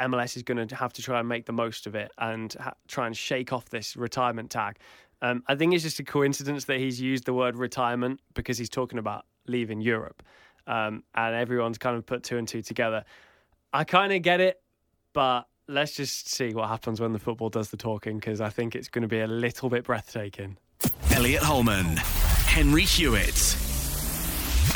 MLS 0.00 0.36
is 0.36 0.42
going 0.42 0.68
to 0.68 0.76
have 0.76 0.92
to 0.92 1.02
try 1.02 1.18
and 1.18 1.28
make 1.28 1.46
the 1.46 1.52
most 1.52 1.86
of 1.86 1.94
it 1.94 2.12
and 2.18 2.54
ha- 2.60 2.74
try 2.86 3.06
and 3.06 3.16
shake 3.16 3.52
off 3.52 3.68
this 3.70 3.96
retirement 3.96 4.50
tag. 4.50 4.78
Um, 5.20 5.42
I 5.48 5.56
think 5.56 5.74
it's 5.74 5.82
just 5.82 5.98
a 5.98 6.04
coincidence 6.04 6.66
that 6.66 6.78
he's 6.78 7.00
used 7.00 7.24
the 7.24 7.32
word 7.32 7.56
retirement 7.56 8.20
because 8.34 8.56
he's 8.56 8.68
talking 8.68 9.00
about 9.00 9.26
leaving 9.48 9.80
Europe, 9.80 10.22
um, 10.68 11.02
and 11.16 11.34
everyone's 11.34 11.78
kind 11.78 11.96
of 11.96 12.06
put 12.06 12.22
two 12.22 12.38
and 12.38 12.46
two 12.46 12.62
together. 12.62 13.04
I 13.72 13.84
kind 13.84 14.12
of 14.12 14.22
get 14.22 14.40
it, 14.40 14.60
but 15.12 15.42
let's 15.68 15.94
just 15.94 16.30
see 16.30 16.54
what 16.54 16.68
happens 16.68 17.00
when 17.00 17.12
the 17.12 17.18
football 17.18 17.50
does 17.50 17.70
the 17.70 17.76
talking 17.76 18.18
because 18.18 18.40
I 18.40 18.48
think 18.48 18.74
it's 18.74 18.88
going 18.88 19.02
to 19.02 19.08
be 19.08 19.20
a 19.20 19.26
little 19.26 19.68
bit 19.68 19.84
breathtaking. 19.84 20.56
Elliot 21.12 21.42
Holman, 21.42 21.96
Henry 22.46 22.84
Hewitt. 22.84 23.34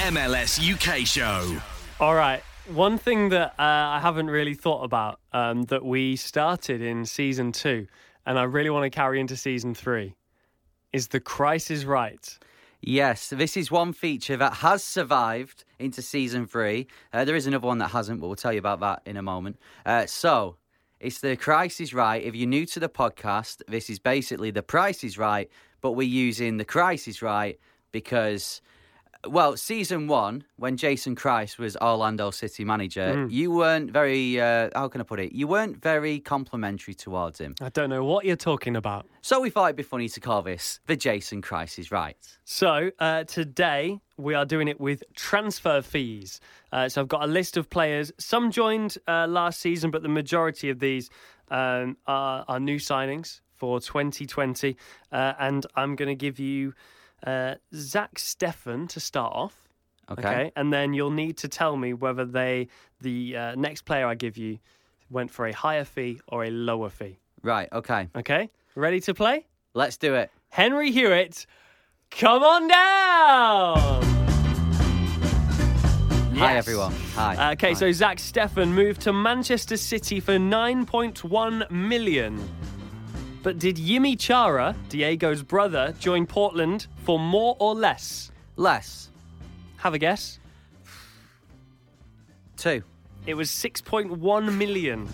MLS 0.03 0.61
UK 0.61 1.07
show. 1.07 1.57
All 2.01 2.15
right. 2.15 2.43
One 2.69 2.99
thing 2.99 3.31
that 3.31 3.51
uh, 3.59 3.63
I 3.63 4.01
haven't 4.01 4.29
really 4.29 4.55
thought 4.55 4.85
about 4.85 5.21
um, 5.33 5.63
that 5.65 5.85
we 5.85 6.17
started 6.17 6.83
in 6.83 7.07
season 7.07 7.53
two, 7.53 7.87
and 8.27 8.39
I 8.39 8.43
really 8.43 8.71
want 8.71 8.85
to 8.85 8.91
carry 8.91 9.21
into 9.21 9.37
season 9.37 9.75
three, 9.75 10.15
is 10.93 11.09
the 11.09 11.21
crisis 11.21 11.85
right. 11.85 12.39
Yes, 12.81 13.31
this 13.31 13.57
is 13.57 13.71
one 13.71 13.93
feature 13.93 14.37
that 14.37 14.55
has 14.55 14.85
survived 14.85 15.65
into 15.83 16.03
season 16.03 16.47
three. 16.47 16.87
Uh, 17.13 17.25
there 17.25 17.37
is 17.37 17.47
another 17.47 17.67
one 17.67 17.79
that 17.79 17.89
hasn't, 17.89 18.21
but 18.21 18.29
we'll 18.29 18.37
tell 18.37 18.53
you 18.53 18.59
about 18.59 18.81
that 18.81 19.03
in 19.05 19.17
a 19.17 19.23
moment. 19.23 19.59
Uh, 19.85 20.07
so, 20.07 20.57
it's 21.01 21.21
the 21.21 21.37
Price 21.37 21.81
is 21.81 21.93
Right. 21.93 22.23
If 22.23 22.37
you're 22.37 22.49
new 22.49 22.65
to 22.67 22.81
the 22.81 22.89
podcast, 22.89 23.61
this 23.67 23.91
is 23.91 23.99
basically 23.99 24.53
the 24.53 24.63
Price 24.63 25.03
is 25.03 25.19
Right, 25.19 25.51
but 25.81 25.93
we're 25.93 26.07
using 26.07 26.59
the 26.59 26.65
Crisis 26.65 27.23
Right 27.23 27.59
because, 27.91 28.63
well, 29.27 29.57
season 29.57 30.09
one, 30.09 30.45
when 30.57 30.77
Jason 30.77 31.15
Christ 31.15 31.59
was 31.59 31.77
Orlando 31.77 32.31
City 32.31 32.65
manager, 32.65 33.27
you 33.29 33.53
weren't 33.53 33.91
very, 33.91 34.41
uh, 34.41 34.71
how 34.75 34.89
can 34.89 35.01
I 35.01 35.05
put 35.05 35.21
it? 35.21 35.33
You 35.33 35.47
weren't 35.47 35.81
very 35.81 36.19
complimentary 36.19 36.95
towards 36.95 37.39
him. 37.39 37.55
I 37.61 37.69
don't 37.69 37.91
know 37.91 38.05
what 38.05 38.25
you're 38.25 38.37
talking 38.37 38.75
about. 38.75 39.07
So 39.21 39.41
we 39.41 39.51
thought 39.51 39.67
it'd 39.67 39.77
be 39.77 39.83
funny 39.85 40.09
to 40.09 40.21
call 40.21 40.43
this 40.43 40.81
the 40.87 40.97
Jason 40.97 41.41
Christ 41.43 41.79
is 41.79 41.93
Right. 41.93 42.17
So 42.45 42.91
uh, 42.99 43.25
today 43.25 44.01
we 44.17 44.35
are 44.35 44.45
doing 44.45 44.67
it 44.67 44.81
with 44.81 45.05
transfer 45.15 45.83
fees. 45.83 46.41
Uh, 46.73 46.89
so 46.89 47.03
I've 47.03 47.09
got 47.09 47.23
a 47.23 47.27
list 47.27 47.57
of 47.57 47.69
players. 47.71 48.13
Some 48.19 48.51
joined 48.51 48.99
uh, 49.07 49.27
last 49.29 49.61
season, 49.61 49.91
but 49.91 50.03
the 50.03 50.09
majority 50.09 50.71
of 50.71 50.81
these 50.81 51.11
um, 51.51 51.97
are, 52.07 52.45
are 52.49 52.59
new 52.59 52.79
signings 52.79 53.41
for 53.53 53.79
2020. 53.79 54.77
Uh, 55.13 55.35
and 55.39 55.67
I'm 55.77 55.95
going 55.95 56.09
to 56.09 56.15
give 56.15 56.41
you 56.41 56.75
uh, 57.27 57.55
Zach 57.75 58.15
Steffen 58.17 58.89
to 58.91 59.01
start 59.01 59.33
off. 59.35 59.59
Okay. 60.11 60.51
and 60.57 60.73
then 60.73 60.93
you'll 60.93 61.11
need 61.13 61.39
to 61.39 61.49
tell 61.49 61.77
me 61.77 61.95
whether 61.95 62.25
they 62.27 62.69
the 63.01 63.35
uh, 63.37 63.55
next 63.55 63.83
player 63.83 64.07
I 64.07 64.15
give 64.15 64.37
you 64.37 64.59
went 65.09 65.31
for 65.31 65.47
a 65.47 65.53
higher 65.53 65.85
fee 65.85 66.21
or 66.29 66.45
a 66.45 66.51
lower 66.51 66.91
fee. 66.91 67.19
Right, 67.43 67.69
okay. 67.73 68.09
Okay, 68.15 68.51
ready 68.75 69.01
to 69.01 69.15
play? 69.15 69.47
Let's 69.75 69.97
do 69.97 70.15
it. 70.15 70.31
Henry 70.51 70.91
Hewitt, 70.91 71.47
come 72.11 72.43
on 72.43 72.69
down. 72.69 74.03
Hi, 76.37 76.57
everyone. 76.57 76.93
Hi. 77.15 77.53
Okay, 77.53 77.69
Hi. 77.69 77.75
so 77.75 77.93
Zach 77.93 78.19
Steffen 78.19 78.71
moved 78.71 79.03
to 79.03 79.13
Manchester 79.13 79.77
City 79.77 80.19
for 80.19 80.33
9.1 80.33 81.71
million. 81.71 82.41
But 83.43 83.59
did 83.59 83.77
Yimi 83.77 84.19
Chara, 84.19 84.77
Diego's 84.89 85.43
brother, 85.43 85.95
join 85.99 86.27
Portland 86.27 86.87
for 87.05 87.19
more 87.19 87.57
or 87.59 87.75
less? 87.75 88.31
less. 88.57 89.11
Have 89.79 89.95
a 89.95 89.99
guess. 89.99 90.39
Two. 92.57 92.83
It 93.27 93.35
was 93.35 93.51
6.1 93.51 94.57
million. 94.57 95.09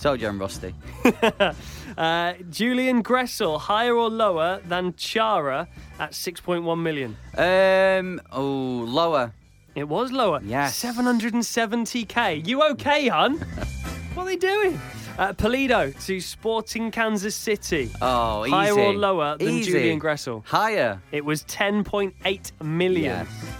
Told 0.00 0.20
you 0.20 0.28
I'm 0.28 0.38
rusty. 0.38 0.74
Uh, 1.96 2.34
Julian 2.48 3.02
Gressel, 3.02 3.58
higher 3.58 3.96
or 3.96 4.08
lower 4.08 4.60
than 4.68 4.94
Chara 4.94 5.66
at 5.98 6.12
6.1 6.12 6.80
million? 6.80 7.16
Um. 7.36 8.20
Oh, 8.30 8.84
lower. 8.86 9.32
It 9.74 9.88
was 9.88 10.12
lower. 10.12 10.40
Yes. 10.44 10.80
770k. 10.80 12.46
You 12.46 12.62
okay, 12.70 13.08
hun? 13.08 13.38
what 14.14 14.22
are 14.22 14.26
they 14.26 14.36
doing? 14.36 14.80
Uh, 15.18 15.32
Pulido 15.32 15.92
to 16.06 16.20
Sporting 16.20 16.92
Kansas 16.92 17.34
City. 17.34 17.90
Oh, 18.00 18.44
easy. 18.46 18.50
Higher 18.52 18.78
or 18.78 18.94
lower 18.94 19.36
than 19.36 19.48
Easy. 19.48 19.72
Julian 19.72 20.00
Gressel? 20.00 20.44
Higher. 20.46 21.02
It 21.10 21.24
was 21.24 21.42
10.8 21.44 22.62
million. 22.62 23.26
Yes. 23.26 23.54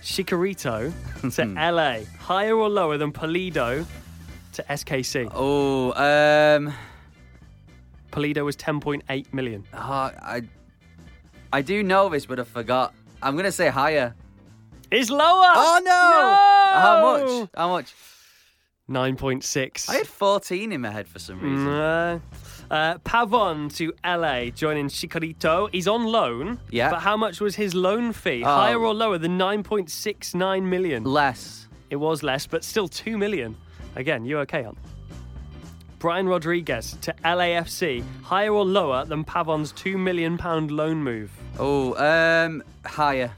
Chicharito 0.00 0.92
to 1.34 1.72
LA. 1.72 2.04
Higher 2.20 2.54
or 2.54 2.68
lower 2.68 2.98
than 2.98 3.12
Pulido 3.12 3.84
to 4.52 4.62
SKC? 4.62 5.28
Oh, 5.34 5.92
um, 5.94 6.72
Pulido 8.12 8.44
was 8.44 8.56
10.8 8.56 9.32
million. 9.34 9.64
oh, 9.74 9.78
I, 9.78 10.42
I 11.52 11.62
do 11.62 11.82
know 11.82 12.08
this, 12.08 12.26
but 12.26 12.38
I 12.38 12.44
forgot. 12.44 12.94
I'm 13.20 13.36
gonna 13.36 13.52
say 13.52 13.68
higher. 13.68 14.14
It's 14.90 15.10
lower. 15.10 15.52
Oh 15.54 15.80
no! 15.82 15.90
No! 15.90 16.80
How 16.80 17.00
much? 17.02 17.48
How 17.56 17.68
much? 17.68 17.94
9.6. 18.90 19.88
I 19.88 19.94
had 19.94 20.06
14 20.06 20.72
in 20.72 20.80
my 20.80 20.90
head 20.90 21.08
for 21.08 21.18
some 21.18 21.40
reason. 21.40 21.68
Uh, 21.68 22.18
uh, 22.70 22.98
Pavon 22.98 23.74
to 23.76 23.92
LA 24.04 24.50
joining 24.50 24.88
Chicharito. 24.88 25.68
He's 25.72 25.86
on 25.86 26.04
loan. 26.04 26.58
Yeah. 26.70 26.90
But 26.90 27.00
how 27.00 27.16
much 27.16 27.40
was 27.40 27.54
his 27.54 27.74
loan 27.74 28.12
fee? 28.12 28.42
Oh. 28.44 28.48
Higher 28.48 28.78
or 28.78 28.92
lower 28.92 29.18
than 29.18 29.38
9.69 29.38 30.62
million? 30.64 31.04
Less. 31.04 31.68
It 31.90 31.96
was 31.96 32.22
less, 32.22 32.46
but 32.46 32.64
still 32.64 32.88
2 32.88 33.16
million. 33.18 33.56
Again, 33.96 34.24
you 34.24 34.38
okay, 34.40 34.64
on? 34.64 34.76
Brian 35.98 36.26
Rodriguez 36.26 36.96
to 37.02 37.14
LAFC. 37.24 38.02
Higher 38.22 38.52
or 38.52 38.64
lower 38.64 39.04
than 39.04 39.24
Pavon's 39.24 39.72
£2 39.74 39.96
million 39.96 40.36
loan 40.68 41.02
move? 41.02 41.30
Oh, 41.58 41.94
um, 41.94 42.62
higher. 42.84 43.30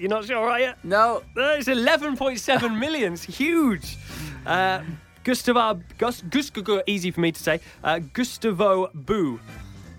You're 0.00 0.10
not 0.10 0.24
sure, 0.24 0.48
are 0.48 0.60
you? 0.60 0.72
No. 0.82 1.22
It's 1.36 1.68
11.7 1.68 2.78
million. 2.78 3.12
It's 3.12 3.24
huge. 3.24 3.98
Uh, 4.46 4.82
Gustavo, 5.24 5.80
Gus, 5.98 6.22
Gustavo, 6.22 6.82
easy 6.86 7.10
for 7.10 7.20
me 7.20 7.32
to 7.32 7.42
say. 7.42 7.60
Uh, 7.84 7.98
Gustavo 7.98 8.90
Bou 8.94 9.38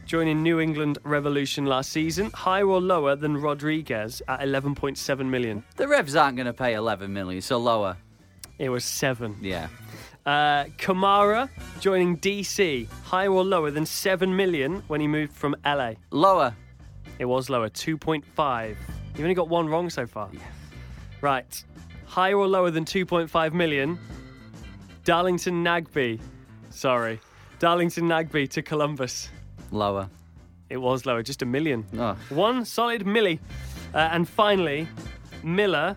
joining 0.07 0.41
New 0.41 0.59
England 0.59 0.97
Revolution 1.03 1.65
last 1.65 1.91
season. 1.91 2.31
Higher 2.33 2.67
or 2.67 2.81
lower 2.81 3.15
than 3.15 3.37
Rodriguez 3.37 4.21
at 4.27 4.39
11.7 4.39 5.25
million? 5.29 5.63
The 5.77 5.87
Revs 5.87 6.15
aren't 6.15 6.35
going 6.35 6.47
to 6.47 6.53
pay 6.53 6.73
11 6.73 7.13
million, 7.13 7.41
so 7.41 7.59
lower. 7.59 7.95
It 8.57 8.69
was 8.69 8.83
seven. 8.83 9.37
Yeah. 9.39 9.67
Uh, 10.25 10.65
Kamara 10.77 11.49
joining 11.79 12.17
DC. 12.17 12.87
Higher 13.03 13.31
or 13.31 13.43
lower 13.43 13.71
than 13.71 13.85
7 13.85 14.35
million 14.35 14.83
when 14.87 14.99
he 14.99 15.07
moved 15.07 15.33
from 15.33 15.55
LA? 15.63 15.93
Lower. 16.09 16.55
It 17.19 17.25
was 17.25 17.49
lower, 17.49 17.69
2.5. 17.69 18.75
You've 19.13 19.21
only 19.21 19.33
got 19.33 19.49
one 19.49 19.67
wrong 19.67 19.89
so 19.89 20.05
far. 20.05 20.29
Right. 21.21 21.63
Higher 22.05 22.37
or 22.37 22.47
lower 22.47 22.71
than 22.71 22.85
2.5 22.85 23.53
million? 23.53 23.99
Darlington 25.03 25.63
Nagbe. 25.63 26.19
Sorry. 26.69 27.19
Darlington 27.59 28.05
Nagbe 28.05 28.49
to 28.49 28.61
Columbus. 28.61 29.29
Lower. 29.71 30.09
It 30.69 30.77
was 30.77 31.05
lower, 31.05 31.21
just 31.21 31.41
a 31.41 31.45
million. 31.45 31.85
Oh. 31.97 32.17
One 32.29 32.65
solid 32.65 33.03
milli. 33.03 33.39
Uh, 33.93 34.09
and 34.11 34.27
finally, 34.27 34.87
Miller, 35.43 35.95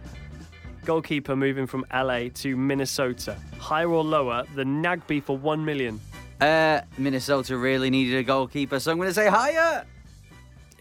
goalkeeper 0.84 1.36
moving 1.36 1.66
from 1.66 1.84
LA 1.92 2.28
to 2.34 2.56
Minnesota. 2.56 3.36
Higher 3.58 3.88
or 3.88 4.02
lower 4.04 4.44
than 4.54 4.82
Nagbe 4.82 5.22
for 5.22 5.38
1 5.38 5.64
million? 5.64 6.00
Uh, 6.40 6.80
Minnesota 6.98 7.56
really 7.56 7.88
needed 7.88 8.18
a 8.18 8.22
goalkeeper, 8.22 8.80
so 8.80 8.90
I'm 8.90 8.98
going 8.98 9.08
to 9.08 9.14
say 9.14 9.28
higher. 9.28 9.86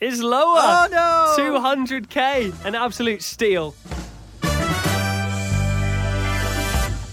Is 0.04 0.22
lower. 0.22 0.58
Oh, 0.58 0.88
no. 0.92 1.60
200k. 1.60 2.66
An 2.66 2.76
absolute 2.76 3.22
steal. 3.22 3.74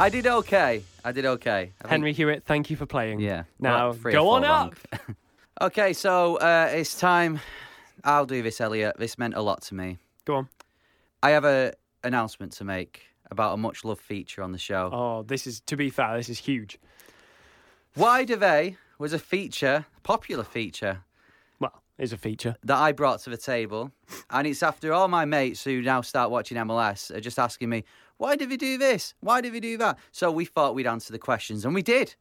I 0.01 0.09
did 0.11 0.27
okay. 0.27 0.83
I 1.05 1.13
did 1.13 1.25
okay. 1.25 1.61
I 1.61 1.83
think- 1.83 1.91
Henry 1.91 2.13
Hewitt, 2.13 2.43
thank 2.47 2.69
you 2.69 2.77
for 2.77 2.87
playing. 2.87 3.21
Yeah. 3.21 3.45
Now 3.61 3.91
Well, 4.03 4.13
go 4.13 4.31
on 4.31 4.45
up. 4.45 4.75
Okay, 5.63 5.93
so 5.93 6.37
uh, 6.37 6.71
it's 6.73 6.99
time. 6.99 7.39
I'll 8.03 8.25
do 8.25 8.41
this, 8.43 8.61
Elliot. 8.63 8.97
This 8.99 9.19
meant 9.19 9.35
a 9.35 9.43
lot 9.43 9.61
to 9.65 9.75
me. 9.75 9.99
Go 10.25 10.37
on. 10.37 10.49
I 11.23 11.31
have 11.31 11.45
a 11.45 11.75
announcement 12.03 12.53
to 12.53 12.65
make 12.65 13.03
about 13.31 13.53
a 13.53 13.57
much 13.59 13.85
loved 13.85 14.01
feature 14.01 14.43
on 14.43 14.53
the 14.53 14.59
show. 14.59 14.89
Oh, 14.91 15.23
this 15.23 15.47
is 15.47 15.61
to 15.67 15.77
be 15.77 15.91
fair, 15.91 16.17
this 16.17 16.31
is 16.31 16.39
huge. 16.39 16.81
Wide 17.95 18.31
of 18.31 18.43
A 18.43 18.77
was 18.99 19.13
a 19.13 19.19
feature, 19.19 19.85
popular 20.03 20.45
feature 20.45 21.01
It's 22.01 22.13
a 22.13 22.17
feature. 22.17 22.57
that 22.65 22.79
I 22.79 22.93
brought 22.93 23.21
to 23.21 23.31
the 23.31 23.37
table, 23.37 23.93
and 24.31 24.47
it's 24.47 24.63
after 24.63 24.91
all 24.91 25.07
my 25.07 25.27
mates 25.27 25.63
who 25.65 25.83
now 25.83 26.01
start 26.01 26.31
watching 26.31 26.57
MLS 26.57 27.15
are 27.15 27.21
just 27.21 27.39
asking 27.39 27.69
me, 27.69 27.85
"Why 28.17 28.37
did 28.37 28.49
we 28.49 28.57
do 28.57 28.79
this? 28.79 29.13
Why 29.21 29.43
did 29.43 29.53
we 29.53 29.61
do 29.61 29.77
that?" 29.77 29.99
So 30.11 30.33
we 30.33 30.47
thought 30.47 30.75
we'd 30.75 30.87
answer 30.87 31.13
the 31.13 31.19
questions, 31.19 31.67
and 31.67 31.75
we 31.75 31.83
did. 31.83 32.15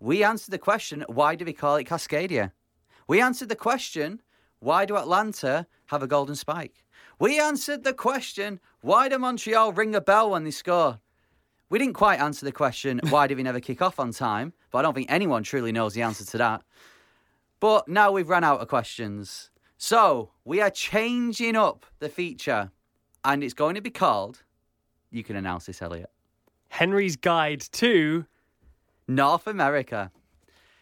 We 0.00 0.24
answered 0.24 0.52
the 0.52 0.58
question, 0.58 1.04
"Why 1.08 1.34
do 1.34 1.44
we 1.44 1.52
call 1.52 1.76
it 1.76 1.84
Cascadia?" 1.84 2.52
We 3.06 3.20
answered 3.20 3.50
the 3.50 3.62
question, 3.68 4.22
"Why 4.60 4.86
do 4.86 4.96
Atlanta 4.96 5.66
have 5.88 6.02
a 6.02 6.06
golden 6.06 6.34
spike?" 6.34 6.86
We 7.18 7.38
answered 7.38 7.84
the 7.84 7.92
question, 7.92 8.60
"Why 8.80 9.10
do 9.10 9.18
Montreal 9.18 9.74
ring 9.74 9.94
a 9.94 10.00
bell 10.00 10.30
when 10.30 10.44
they 10.44 10.52
score?" 10.52 11.00
We 11.68 11.78
didn't 11.78 11.94
quite 11.94 12.18
answer 12.18 12.46
the 12.46 12.52
question, 12.52 12.98
why 13.10 13.26
did 13.26 13.36
we 13.36 13.42
never 13.42 13.60
kick 13.60 13.82
off 13.82 14.00
on 14.00 14.12
time? 14.12 14.54
But 14.70 14.78
I 14.78 14.82
don't 14.82 14.94
think 14.94 15.10
anyone 15.10 15.42
truly 15.42 15.70
knows 15.70 15.92
the 15.92 16.00
answer 16.00 16.24
to 16.24 16.38
that. 16.38 16.62
But 17.60 17.88
now 17.88 18.12
we've 18.12 18.28
run 18.28 18.44
out 18.44 18.60
of 18.60 18.68
questions. 18.68 19.50
So 19.76 20.30
we 20.44 20.60
are 20.60 20.70
changing 20.70 21.56
up 21.56 21.86
the 21.98 22.08
feature, 22.08 22.70
and 23.24 23.42
it's 23.42 23.54
going 23.54 23.74
to 23.74 23.80
be 23.80 23.90
called. 23.90 24.42
You 25.10 25.24
can 25.24 25.36
announce 25.36 25.66
this, 25.66 25.80
Elliot. 25.82 26.10
Henry's 26.68 27.16
Guide 27.16 27.60
to 27.72 28.26
North 29.06 29.46
America. 29.46 30.10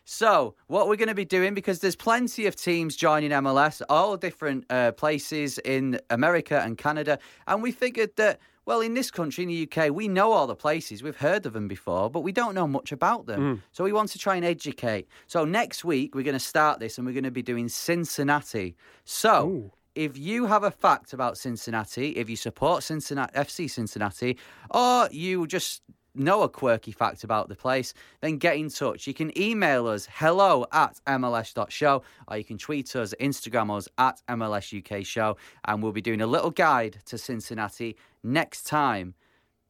So, 0.09 0.55
what 0.69 0.89
we're 0.89 0.97
going 0.97 1.09
to 1.09 1.17
be 1.17 1.25
doing, 1.25 1.53
because 1.53 1.81
there's 1.81 1.97
plenty 1.97 2.47
of 2.47 2.55
teams 2.55 2.95
joining 2.95 3.31
MLS, 3.31 3.83
all 3.89 4.17
different 4.17 4.65
uh, 4.71 4.93
places 4.93 5.59
in 5.59 6.01
America 6.11 6.63
and 6.65 6.79
Canada, 6.79 7.19
and 7.49 7.61
we 7.61 7.73
figured 7.73 8.15
that, 8.15 8.39
well, 8.67 8.81
in 8.81 8.95
this 8.95 9.11
country, 9.11 9.45
in 9.45 9.49
the 9.49 9.69
UK, 9.71 9.91
we 9.91 10.09
know 10.09 10.33
all 10.33 10.47
the 10.47 10.57
places, 10.57 11.03
we've 11.03 11.17
heard 11.17 11.47
of 11.47 11.53
them 11.53 11.69
before, 11.69 12.11
but 12.11 12.21
we 12.21 12.33
don't 12.33 12.55
know 12.55 12.67
much 12.67 12.93
about 12.93 13.27
them. 13.27 13.41
Mm. 13.41 13.63
So, 13.73 13.85
we 13.85 13.93
want 13.93 14.11
to 14.11 14.19
try 14.19 14.37
and 14.37 14.45
educate. 14.45 15.09
So, 15.29 15.45
next 15.45 15.85
week, 15.85 16.15
we're 16.15 16.25
going 16.25 16.35
to 16.35 16.41
start 16.41 16.81
this 16.81 16.99
and 16.99 17.07
we're 17.07 17.13
going 17.13 17.25
to 17.25 17.31
be 17.31 17.43
doing 17.43 17.69
Cincinnati. 17.69 18.77
So, 19.05 19.71
if 19.95 20.19
you 20.19 20.47
have 20.47 20.65
a 20.65 20.71
fact 20.71 21.15
about 21.15 21.39
Cincinnati, 21.39 22.11
if 22.11 22.29
you 22.29 22.37
support 22.37 22.83
Cincinnati, 22.83 23.33
FC 23.35 23.71
Cincinnati, 23.71 24.37
or 24.71 25.09
you 25.11 25.47
just 25.47 25.83
know 26.17 26.43
a 26.43 26.49
quirky 26.49 26.93
fact 26.93 27.25
about 27.25 27.49
the 27.49 27.55
place, 27.55 27.95
then 28.21 28.39
get 28.39 28.57
in 28.57 28.69
touch. 28.69 29.07
You 29.07 29.15
can 29.15 29.37
email 29.39 29.87
us 29.87 30.09
hello 30.11 30.67
at 30.73 31.01
MLS.show 31.07 32.03
or 32.29 32.37
you 32.37 32.45
can 32.45 32.59
tweet 32.59 32.97
us, 32.97 33.15
Instagram 33.21 33.77
us 33.77 33.89
at 33.99 34.21
MLS 34.29 34.73
UK 34.77 35.05
show, 35.05 35.37
and 35.65 35.83
we'll 35.83 35.93
be 35.93 36.01
doing 36.01 36.21
a 36.21 36.27
little 36.27 36.51
guide 36.51 36.99
to 37.07 37.19
Cincinnati 37.19 37.97
next 38.27 38.65
time. 38.65 39.15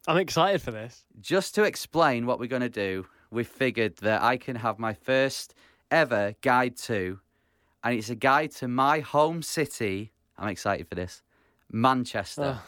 I'm 0.07 0.17
excited 0.17 0.61
for 0.61 0.71
this. 0.71 1.05
Just 1.19 1.55
to 1.55 1.63
explain 1.63 2.25
what 2.25 2.39
we're 2.39 2.47
going 2.47 2.61
to 2.61 2.69
do, 2.69 3.05
we 3.29 3.43
figured 3.43 3.97
that 3.97 4.21
I 4.21 4.37
can 4.37 4.55
have 4.55 4.79
my 4.79 4.93
first 4.93 5.53
ever 5.91 6.33
guide 6.41 6.75
to, 6.77 7.19
and 7.83 7.97
it's 7.97 8.09
a 8.09 8.15
guide 8.15 8.51
to 8.51 8.67
my 8.67 8.99
home 8.99 9.41
city. 9.41 10.11
I'm 10.37 10.49
excited 10.49 10.87
for 10.87 10.95
this 10.95 11.21
Manchester. 11.71 12.59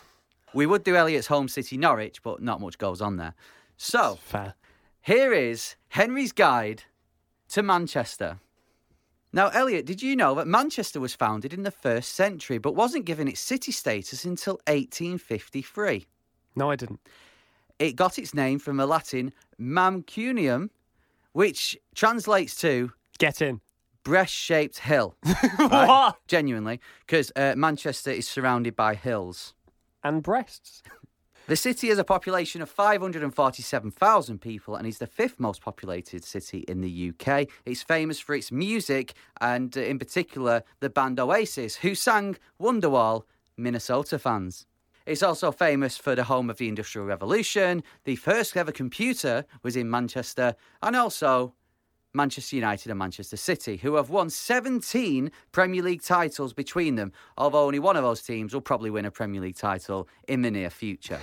We 0.54 0.66
would 0.66 0.84
do 0.84 0.96
Elliot's 0.96 1.28
home 1.28 1.48
city, 1.48 1.78
Norwich, 1.78 2.22
but 2.24 2.42
not 2.42 2.60
much 2.60 2.78
goes 2.78 3.02
on 3.02 3.18
there. 3.18 3.34
So, 3.78 4.18
here 5.02 5.34
is 5.34 5.76
Henry's 5.90 6.32
guide 6.34 6.84
to 7.50 7.64
Manchester. 7.64 8.40
Now, 9.32 9.50
Elliot, 9.50 9.86
did 9.86 10.02
you 10.02 10.16
know 10.16 10.34
that 10.36 10.48
Manchester 10.48 11.00
was 11.00 11.14
founded 11.14 11.54
in 11.54 11.64
the 11.64 11.72
first 11.72 12.14
century 12.16 12.58
but 12.58 12.74
wasn't 12.76 13.06
given 13.06 13.28
its 13.28 13.40
city 13.40 13.72
status 13.72 14.26
until 14.26 14.56
1853? 14.68 16.08
No, 16.56 16.72
I 16.72 16.76
didn't. 16.76 17.00
It 17.78 17.96
got 17.96 18.18
its 18.18 18.34
name 18.34 18.60
from 18.60 18.78
the 18.78 18.88
Latin 18.88 19.32
Mancunium, 19.60 20.70
which 21.34 21.78
translates 21.96 22.56
to 22.62 22.92
Get 23.20 23.42
in. 23.42 23.62
breast 24.04 24.34
shaped 24.34 24.80
hill. 24.80 25.16
What? 25.58 26.18
Genuinely, 26.28 26.80
because 27.06 27.32
uh, 27.36 27.54
Manchester 27.56 28.12
is 28.12 28.28
surrounded 28.28 28.76
by 28.76 28.96
hills. 28.96 29.54
And 30.04 30.24
breasts. 30.24 30.82
The 31.50 31.56
city 31.56 31.88
has 31.88 31.98
a 31.98 32.04
population 32.04 32.62
of 32.62 32.70
547,000 32.70 34.40
people 34.40 34.76
and 34.76 34.86
is 34.86 35.00
the 35.00 35.08
fifth 35.08 35.40
most 35.40 35.64
populated 35.64 36.24
city 36.24 36.60
in 36.68 36.82
the 36.82 37.10
UK. 37.10 37.48
It's 37.66 37.82
famous 37.82 38.20
for 38.20 38.36
its 38.36 38.52
music 38.52 39.14
and, 39.42 39.76
uh, 39.76 39.82
in 39.82 39.98
particular, 39.98 40.62
the 40.80 40.92
band 40.92 41.20
Oasis, 41.20 41.78
who 41.78 41.96
sang 41.96 42.38
Wonderwall, 42.62 43.24
Minnesota 43.58 44.20
fans. 44.20 44.68
It's 45.08 45.24
also 45.24 45.52
famous 45.52 45.98
for 45.98 46.14
the 46.14 46.26
home 46.26 46.52
of 46.52 46.58
the 46.58 46.68
Industrial 46.68 47.08
Revolution. 47.08 47.82
The 48.04 48.18
first 48.18 48.56
ever 48.56 48.72
computer 48.72 49.44
was 49.64 49.76
in 49.76 49.90
Manchester, 49.90 50.54
and 50.84 50.96
also 50.96 51.56
Manchester 52.14 52.56
United 52.56 52.90
and 52.90 52.98
Manchester 52.98 53.38
City, 53.38 53.78
who 53.78 53.96
have 53.96 54.10
won 54.10 54.30
17 54.30 55.32
Premier 55.52 55.84
League 55.84 56.02
titles 56.02 56.54
between 56.54 56.96
them, 56.96 57.12
although 57.38 57.66
only 57.66 57.80
one 57.80 57.96
of 57.96 58.04
those 58.04 58.22
teams 58.22 58.54
will 58.54 58.62
probably 58.62 58.90
win 58.90 59.06
a 59.06 59.12
Premier 59.12 59.42
League 59.42 59.58
title 59.58 60.08
in 60.28 60.42
the 60.42 60.50
near 60.50 60.70
future. 60.70 61.20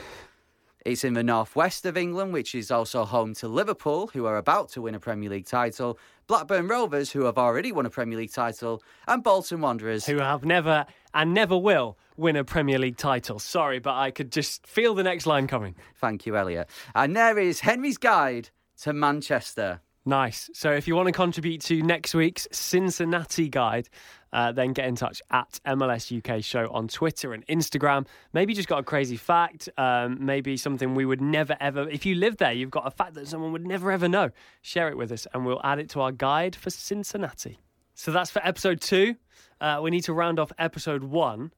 It's 0.85 1.03
in 1.03 1.15
the 1.15 1.25
northwest 1.25 1.85
of 1.85 1.97
England, 1.97 2.33
which 2.33 2.55
is 2.55 2.71
also 2.71 3.05
home 3.05 3.35
to 3.35 3.49
Liverpool, 3.49 4.07
who 4.13 4.27
are 4.27 4.37
about 4.37 4.69
to 4.71 4.83
win 4.83 4.95
a 4.95 5.01
Premier 5.01 5.29
League 5.29 5.47
title, 5.47 5.99
Blackburn 6.29 6.69
Rovers, 6.69 7.11
who 7.11 7.25
have 7.25 7.39
already 7.39 7.73
won 7.73 7.87
a 7.87 7.91
Premier 7.91 8.17
League 8.17 8.33
title, 8.33 8.81
and 9.09 9.25
Bolton 9.25 9.61
Wanderers, 9.61 10.07
Who 10.07 10.19
have 10.19 10.45
never 10.45 10.87
and 11.13 11.35
never 11.35 11.59
will 11.59 11.99
win 12.17 12.37
a 12.37 12.45
Premier 12.45 12.79
League 12.79 12.99
title. 12.99 13.41
Sorry, 13.41 13.81
but 13.81 13.95
I 13.95 14.13
could 14.13 14.31
just 14.31 14.65
feel 14.65 14.95
the 14.95 15.03
next 15.03 15.27
line 15.27 15.49
coming. 15.49 15.75
Thank 15.97 16.25
you, 16.25 16.37
Elliot. 16.37 16.71
And 16.95 17.17
there 17.17 17.37
is 17.37 17.59
Henry's 17.59 17.99
guide 17.99 18.51
to 18.83 18.93
Manchester. 18.93 19.81
Nice. 20.09 20.49
So 20.55 20.71
if 20.71 20.87
you 20.87 20.95
want 20.95 21.07
to 21.07 21.13
contribute 21.13 21.61
to 21.63 21.83
next 21.83 22.15
week's 22.15 22.47
Cincinnati 22.53 23.49
guide, 23.49 23.89
uh, 24.33 24.53
then 24.53 24.73
get 24.73 24.87
in 24.87 24.95
touch 24.95 25.21
at 25.33 25.59
MLS 25.67 26.17
UK 26.17 26.45
Show 26.45 26.69
on 26.71 26.87
Twitter 26.87 27.33
and 27.33 27.45
Instagram. 27.49 28.07
Maybe 28.33 28.55
just 28.55 28.69
got 28.69 28.79
a 28.79 28.83
crazy 28.85 29.17
fact, 29.17 29.69
um, 29.77 30.25
maybe 30.25 30.57
something 30.57 30.95
we 30.95 31.05
would 31.05 31.21
never 31.21 31.57
ever. 31.59 31.89
If 31.89 32.07
you 32.07 32.15
live 32.15 32.37
there, 32.37 32.53
you've 32.53 32.71
got 32.71 32.87
a 32.87 32.91
fact 32.93 33.15
that 33.15 33.27
someone 33.27 33.51
would 33.51 33.67
never 33.67 33.91
ever 33.91 34.09
know. 34.09 34.31
Share 34.63 34.89
it 34.89 34.97
with 34.97 35.11
us, 35.11 35.27
and 35.35 35.45
we'll 35.45 35.61
add 35.65 35.81
it 35.81 35.91
to 35.91 36.01
our 36.01 36.13
guide 36.13 36.55
for 36.55 36.71
Cincinnati. 36.71 37.59
So 37.95 38.13
that's 38.13 38.31
for 38.31 38.47
episode 38.47 38.81
two. 38.81 39.17
Uh, 39.61 39.81
we 39.83 39.91
need 39.91 40.05
to 40.05 40.13
round 40.13 40.39
off 40.39 40.53
episode 40.57 41.03
one 41.03 41.51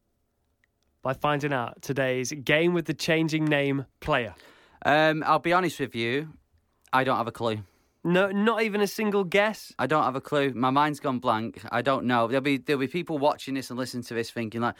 by 1.02 1.12
finding 1.12 1.52
out 1.52 1.82
today's 1.82 2.32
game 2.32 2.72
with 2.72 2.86
the 2.86 2.94
changing 2.94 3.44
name 3.44 3.84
player. 4.00 4.34
Um, 4.86 5.22
I'll 5.26 5.38
be 5.38 5.52
honest 5.52 5.78
with 5.80 5.94
you, 5.94 6.32
I 6.94 7.04
don't 7.04 7.18
have 7.18 7.26
a 7.26 7.32
clue. 7.32 7.58
No, 8.08 8.30
not 8.30 8.62
even 8.62 8.80
a 8.80 8.86
single 8.86 9.24
guess. 9.24 9.72
I 9.78 9.86
don't 9.86 10.02
have 10.02 10.16
a 10.16 10.20
clue. 10.20 10.52
My 10.54 10.70
mind's 10.70 10.98
gone 10.98 11.18
blank. 11.18 11.60
I 11.70 11.82
don't 11.82 12.06
know. 12.06 12.26
There'll 12.26 12.40
be 12.40 12.56
there'll 12.56 12.80
be 12.80 12.88
people 12.88 13.18
watching 13.18 13.54
this 13.54 13.70
and 13.70 13.78
listening 13.78 14.04
to 14.04 14.14
this 14.14 14.30
thinking 14.30 14.62
like 14.62 14.74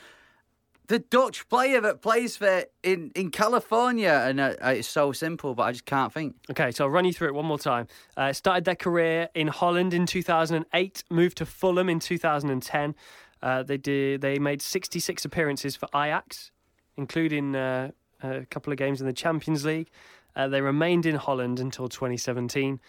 the 0.89 0.99
Dutch 0.99 1.47
player 1.51 1.81
that 1.83 2.01
plays 2.01 2.39
for 2.39 2.64
in 2.83 3.12
in 3.14 3.31
California, 3.31 4.24
and 4.26 4.41
uh, 4.41 4.55
it's 4.62 4.89
so 4.89 5.12
simple, 5.12 5.55
but 5.55 5.64
I 5.64 5.72
just 5.72 5.85
can't 5.85 6.12
think. 6.12 6.37
Okay, 6.51 6.70
so 6.70 6.85
I'll 6.85 6.91
run 6.91 7.05
you 7.05 7.12
through 7.12 7.29
it 7.29 7.35
one 7.35 7.45
more 7.45 7.59
time. 7.59 7.87
Uh, 8.16 8.33
started 8.33 8.64
their 8.64 8.74
career 8.74 9.29
in 9.35 9.49
Holland 9.49 9.93
in 9.93 10.07
2008, 10.07 11.05
moved 11.11 11.37
to 11.39 11.47
Fulham 11.47 11.91
in 11.91 12.01
2010. 12.01 12.95
Uh, 13.43 13.62
they 13.62 13.76
did. 13.76 14.22
They 14.22 14.39
made 14.39 14.62
66 14.62 15.24
appearances 15.24 15.76
for 15.76 15.89
Ajax, 15.95 16.51
including 16.97 17.55
uh, 17.55 17.91
a 18.22 18.47
couple 18.47 18.72
of 18.72 18.79
games 18.79 19.01
in 19.01 19.07
the 19.07 19.12
Champions 19.12 19.66
League. 19.66 19.91
Uh, 20.35 20.49
they 20.49 20.61
remained 20.61 21.05
in 21.05 21.16
Holland 21.16 21.61
until 21.61 21.89
2017, 21.89 22.81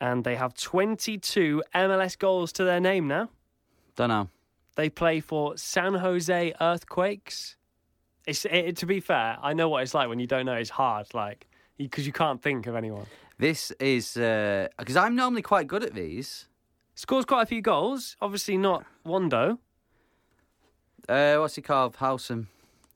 and 0.00 0.24
they 0.24 0.36
have 0.36 0.54
22 0.54 1.62
MLS 1.74 2.18
goals 2.18 2.52
to 2.52 2.64
their 2.64 2.80
name 2.80 3.08
now. 3.08 3.28
Don't 3.96 4.08
know. 4.08 4.28
They 4.76 4.88
play 4.88 5.20
for 5.20 5.56
San 5.56 5.94
Jose 5.94 6.54
Earthquakes. 6.60 7.56
It's 8.26 8.44
it, 8.44 8.76
to 8.76 8.86
be 8.86 9.00
fair, 9.00 9.38
I 9.42 9.54
know 9.54 9.68
what 9.68 9.82
it's 9.82 9.94
like 9.94 10.08
when 10.08 10.20
you 10.20 10.26
don't 10.26 10.46
know. 10.46 10.54
It's 10.54 10.70
hard, 10.70 11.12
like 11.14 11.48
because 11.78 12.06
you 12.06 12.12
can't 12.12 12.42
think 12.42 12.66
of 12.66 12.76
anyone. 12.76 13.06
This 13.38 13.70
is 13.80 14.14
because 14.14 14.96
I'm 14.96 15.16
normally 15.16 15.42
quite 15.42 15.66
good 15.66 15.82
at 15.82 15.94
these. 15.94 16.46
Scores 16.94 17.24
quite 17.24 17.42
a 17.42 17.46
few 17.46 17.62
goals. 17.62 18.16
Obviously 18.20 18.56
not 18.56 18.84
Wondo. 19.04 19.58
Uh, 21.08 21.36
what's 21.36 21.54
he 21.54 21.62
called? 21.62 21.96
Hoesen. 21.96 22.46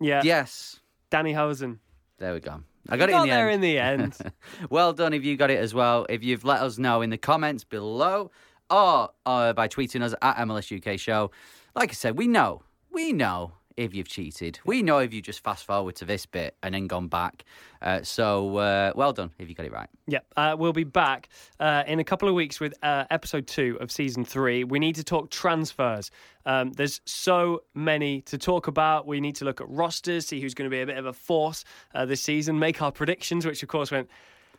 Yeah. 0.00 0.22
Yes. 0.24 0.80
Danny 1.10 1.32
Hoesen. 1.32 1.78
There 2.18 2.34
we 2.34 2.40
go. 2.40 2.62
I 2.88 2.96
got 2.96 3.08
it 3.08 3.12
in 3.12 3.18
got 3.18 3.24
the 3.24 3.30
there 3.30 3.50
end. 3.50 3.54
in 3.54 3.60
the 3.60 3.78
end. 3.78 4.18
well 4.70 4.92
done 4.92 5.12
if 5.12 5.24
you 5.24 5.36
got 5.36 5.50
it 5.50 5.58
as 5.58 5.72
well. 5.72 6.06
If 6.08 6.24
you've 6.24 6.44
let 6.44 6.60
us 6.60 6.78
know 6.78 7.02
in 7.02 7.10
the 7.10 7.18
comments 7.18 7.64
below 7.64 8.30
or 8.70 9.10
uh, 9.26 9.52
by 9.52 9.68
tweeting 9.68 10.02
us 10.02 10.14
at 10.22 10.36
MLS 10.38 10.74
UK 10.74 10.98
Show. 10.98 11.30
Like 11.74 11.90
I 11.90 11.94
said, 11.94 12.18
we 12.18 12.26
know, 12.26 12.62
we 12.90 13.12
know 13.12 13.52
if 13.76 13.94
you've 13.94 14.08
cheated. 14.08 14.58
We 14.64 14.82
know 14.82 14.98
if 14.98 15.12
you 15.12 15.22
just 15.22 15.42
fast 15.42 15.64
forward 15.64 15.96
to 15.96 16.04
this 16.04 16.26
bit 16.26 16.56
and 16.62 16.74
then 16.74 16.86
gone 16.86 17.08
back. 17.08 17.44
Uh, 17.80 18.02
so 18.02 18.56
uh, 18.58 18.92
well 18.94 19.12
done 19.12 19.30
if 19.38 19.48
you 19.48 19.54
got 19.54 19.66
it 19.66 19.72
right. 19.72 19.88
Yep. 20.06 20.26
Uh, 20.36 20.56
we'll 20.58 20.72
be 20.72 20.84
back 20.84 21.28
uh, 21.60 21.82
in 21.86 21.98
a 21.98 22.04
couple 22.04 22.28
of 22.28 22.34
weeks 22.34 22.60
with 22.60 22.74
uh, 22.82 23.04
episode 23.10 23.46
two 23.46 23.76
of 23.80 23.90
season 23.90 24.24
three. 24.24 24.64
We 24.64 24.78
need 24.78 24.94
to 24.96 25.04
talk 25.04 25.30
transfers. 25.30 26.10
Um, 26.46 26.72
there's 26.72 27.00
so 27.04 27.62
many 27.74 28.22
to 28.22 28.38
talk 28.38 28.66
about. 28.66 29.06
We 29.06 29.20
need 29.20 29.36
to 29.36 29.44
look 29.44 29.60
at 29.60 29.68
rosters, 29.68 30.26
see 30.26 30.40
who's 30.40 30.54
going 30.54 30.70
to 30.70 30.74
be 30.74 30.80
a 30.80 30.86
bit 30.86 30.98
of 30.98 31.06
a 31.06 31.12
force 31.12 31.64
uh, 31.94 32.04
this 32.04 32.22
season, 32.22 32.58
make 32.58 32.82
our 32.82 32.92
predictions, 32.92 33.46
which 33.46 33.62
of 33.62 33.68
course 33.68 33.90
went 33.90 34.08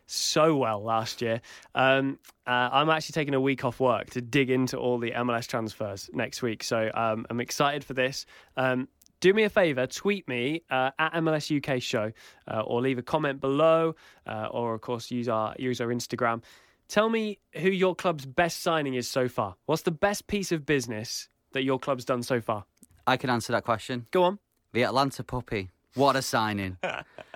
so 0.06 0.56
well 0.56 0.84
last 0.84 1.22
year. 1.22 1.42
Um, 1.76 2.20
uh, 2.46 2.70
I'm 2.72 2.90
actually 2.90 3.14
taking 3.14 3.34
a 3.34 3.42
week 3.42 3.64
off 3.64 3.80
work 3.80 4.10
to 4.12 4.22
dig 4.22 4.50
into 4.50 4.78
all 4.78 4.98
the 4.98 5.12
MLS 5.12 5.48
transfers 5.48 6.10
next 6.14 6.42
week. 6.42 6.64
So 6.64 6.92
um, 6.94 7.26
I'm 7.30 7.40
excited 7.40 7.84
for 7.84 7.94
this. 7.94 8.26
Um, 8.58 8.88
do 9.24 9.34
me 9.34 9.44
a 9.44 9.50
favour, 9.50 9.88
tweet 9.88 10.28
me 10.28 10.64
uh, 10.70 10.92
at 11.00 11.14
MLS 11.14 11.48
UK 11.50 11.82
Show, 11.82 12.12
uh, 12.52 12.60
or 12.60 12.82
leave 12.82 12.98
a 12.98 13.02
comment 13.02 13.40
below, 13.40 13.96
uh, 14.28 14.48
or 14.52 14.74
of 14.74 14.82
course 14.82 15.10
use 15.12 15.30
our 15.30 15.56
use 15.58 15.80
our 15.80 15.88
Instagram. 15.88 16.44
Tell 16.90 17.08
me 17.08 17.40
who 17.54 17.70
your 17.70 17.96
club's 17.96 18.26
best 18.26 18.62
signing 18.62 18.96
is 18.96 19.08
so 19.08 19.30
far. 19.30 19.56
What's 19.66 19.84
the 19.84 19.92
best 19.92 20.28
piece 20.28 20.52
of 20.52 20.66
business 20.66 21.30
that 21.54 21.64
your 21.64 21.80
club's 21.80 22.04
done 22.04 22.22
so 22.22 22.42
far? 22.42 22.66
I 23.08 23.16
can 23.16 23.30
answer 23.30 23.54
that 23.54 23.64
question. 23.64 24.08
Go 24.12 24.24
on. 24.24 24.40
The 24.74 24.84
Atlanta 24.84 25.24
Puppy. 25.24 25.70
What 25.94 26.18
a 26.18 26.22
signing. 26.22 26.76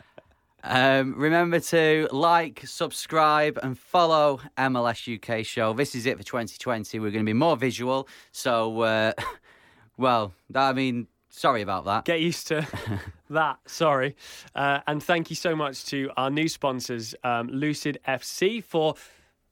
um, 0.65 1.15
remember 1.15 1.61
to 1.61 2.09
like, 2.11 2.63
subscribe, 2.65 3.57
and 3.63 3.79
follow 3.79 4.41
MLS 4.57 5.07
UK 5.07 5.45
Show. 5.45 5.71
This 5.71 5.95
is 5.95 6.05
it 6.05 6.17
for 6.17 6.23
2020. 6.25 6.99
We're 6.99 7.11
going 7.11 7.23
to 7.23 7.29
be 7.29 7.31
more 7.31 7.55
visual. 7.55 8.09
So, 8.33 8.81
uh, 8.81 9.13
well, 9.97 10.33
I 10.53 10.73
mean, 10.73 11.07
sorry 11.37 11.61
about 11.61 11.85
that. 11.85 12.05
Get 12.05 12.19
used 12.21 12.47
to 12.47 12.67
that. 13.29 13.59
Sorry. 13.65 14.15
Uh, 14.55 14.79
and 14.87 15.01
thank 15.01 15.29
you 15.29 15.35
so 15.35 15.55
much 15.55 15.85
to 15.87 16.09
our 16.17 16.29
new 16.29 16.47
sponsors, 16.47 17.15
um, 17.23 17.47
Lucid 17.49 17.99
FC, 18.07 18.63
for 18.63 18.95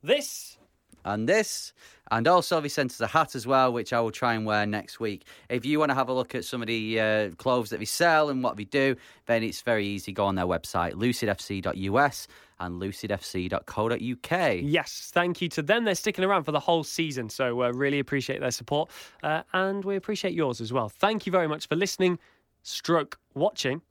this. 0.04 0.58
and 1.04 1.28
this. 1.30 1.74
And 2.12 2.28
also, 2.28 2.62
they 2.62 2.70
sent 2.70 2.92
us 2.92 3.02
a 3.02 3.08
hat 3.08 3.36
as 3.36 3.48
well, 3.48 3.74
which 3.74 3.94
I 3.94 4.00
will 4.00 4.12
try 4.12 4.34
and 4.34 4.46
wear 4.46 4.66
next 4.66 5.00
week. 5.00 5.26
If 5.50 5.66
you 5.66 5.80
want 5.80 5.90
to 5.90 5.96
have 5.96 6.10
a 6.10 6.14
look 6.14 6.36
at 6.36 6.46
some 6.46 6.62
of 6.62 6.68
the 6.68 7.00
uh, 7.00 7.30
clothes 7.32 7.70
that 7.72 7.80
we 7.80 7.86
sell 7.86 8.30
and 8.30 8.44
what 8.44 8.58
we 8.58 8.66
do, 8.66 8.96
then 9.26 9.44
it's 9.44 9.62
very 9.62 9.86
easy. 9.86 10.12
Go 10.12 10.26
on 10.26 10.36
their 10.36 10.46
website, 10.46 10.94
lucidfc.us 10.94 12.28
and 12.60 12.82
lucidfc.co.uk. 12.82 14.62
Yes, 14.62 15.12
thank 15.14 15.42
you 15.42 15.50
to 15.50 15.62
them. 15.62 15.84
They're 15.84 15.96
sticking 15.96 16.24
around 16.24 16.44
for 16.44 16.52
the 16.52 16.60
whole 16.60 16.84
season, 16.84 17.30
so 17.30 17.64
uh, 17.64 17.72
really 17.72 18.00
appreciate 18.00 18.40
their 18.40 18.52
support. 18.52 18.90
Uh, 19.24 19.44
and 19.54 19.84
we 19.84 19.96
appreciate 19.96 20.34
yours 20.34 20.62
as 20.62 20.72
well. 20.72 20.90
Thank 20.90 21.26
you 21.26 21.32
very 21.32 21.48
much 21.48 21.68
for 21.68 21.76
listening, 21.76 22.20
stroke 22.64 23.20
watching. 23.34 23.82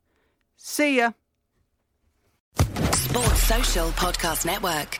See 0.57 0.97
ya. 0.97 1.11
Sports 2.93 3.43
Social 3.43 3.89
Podcast 3.91 4.45
Network. 4.45 4.99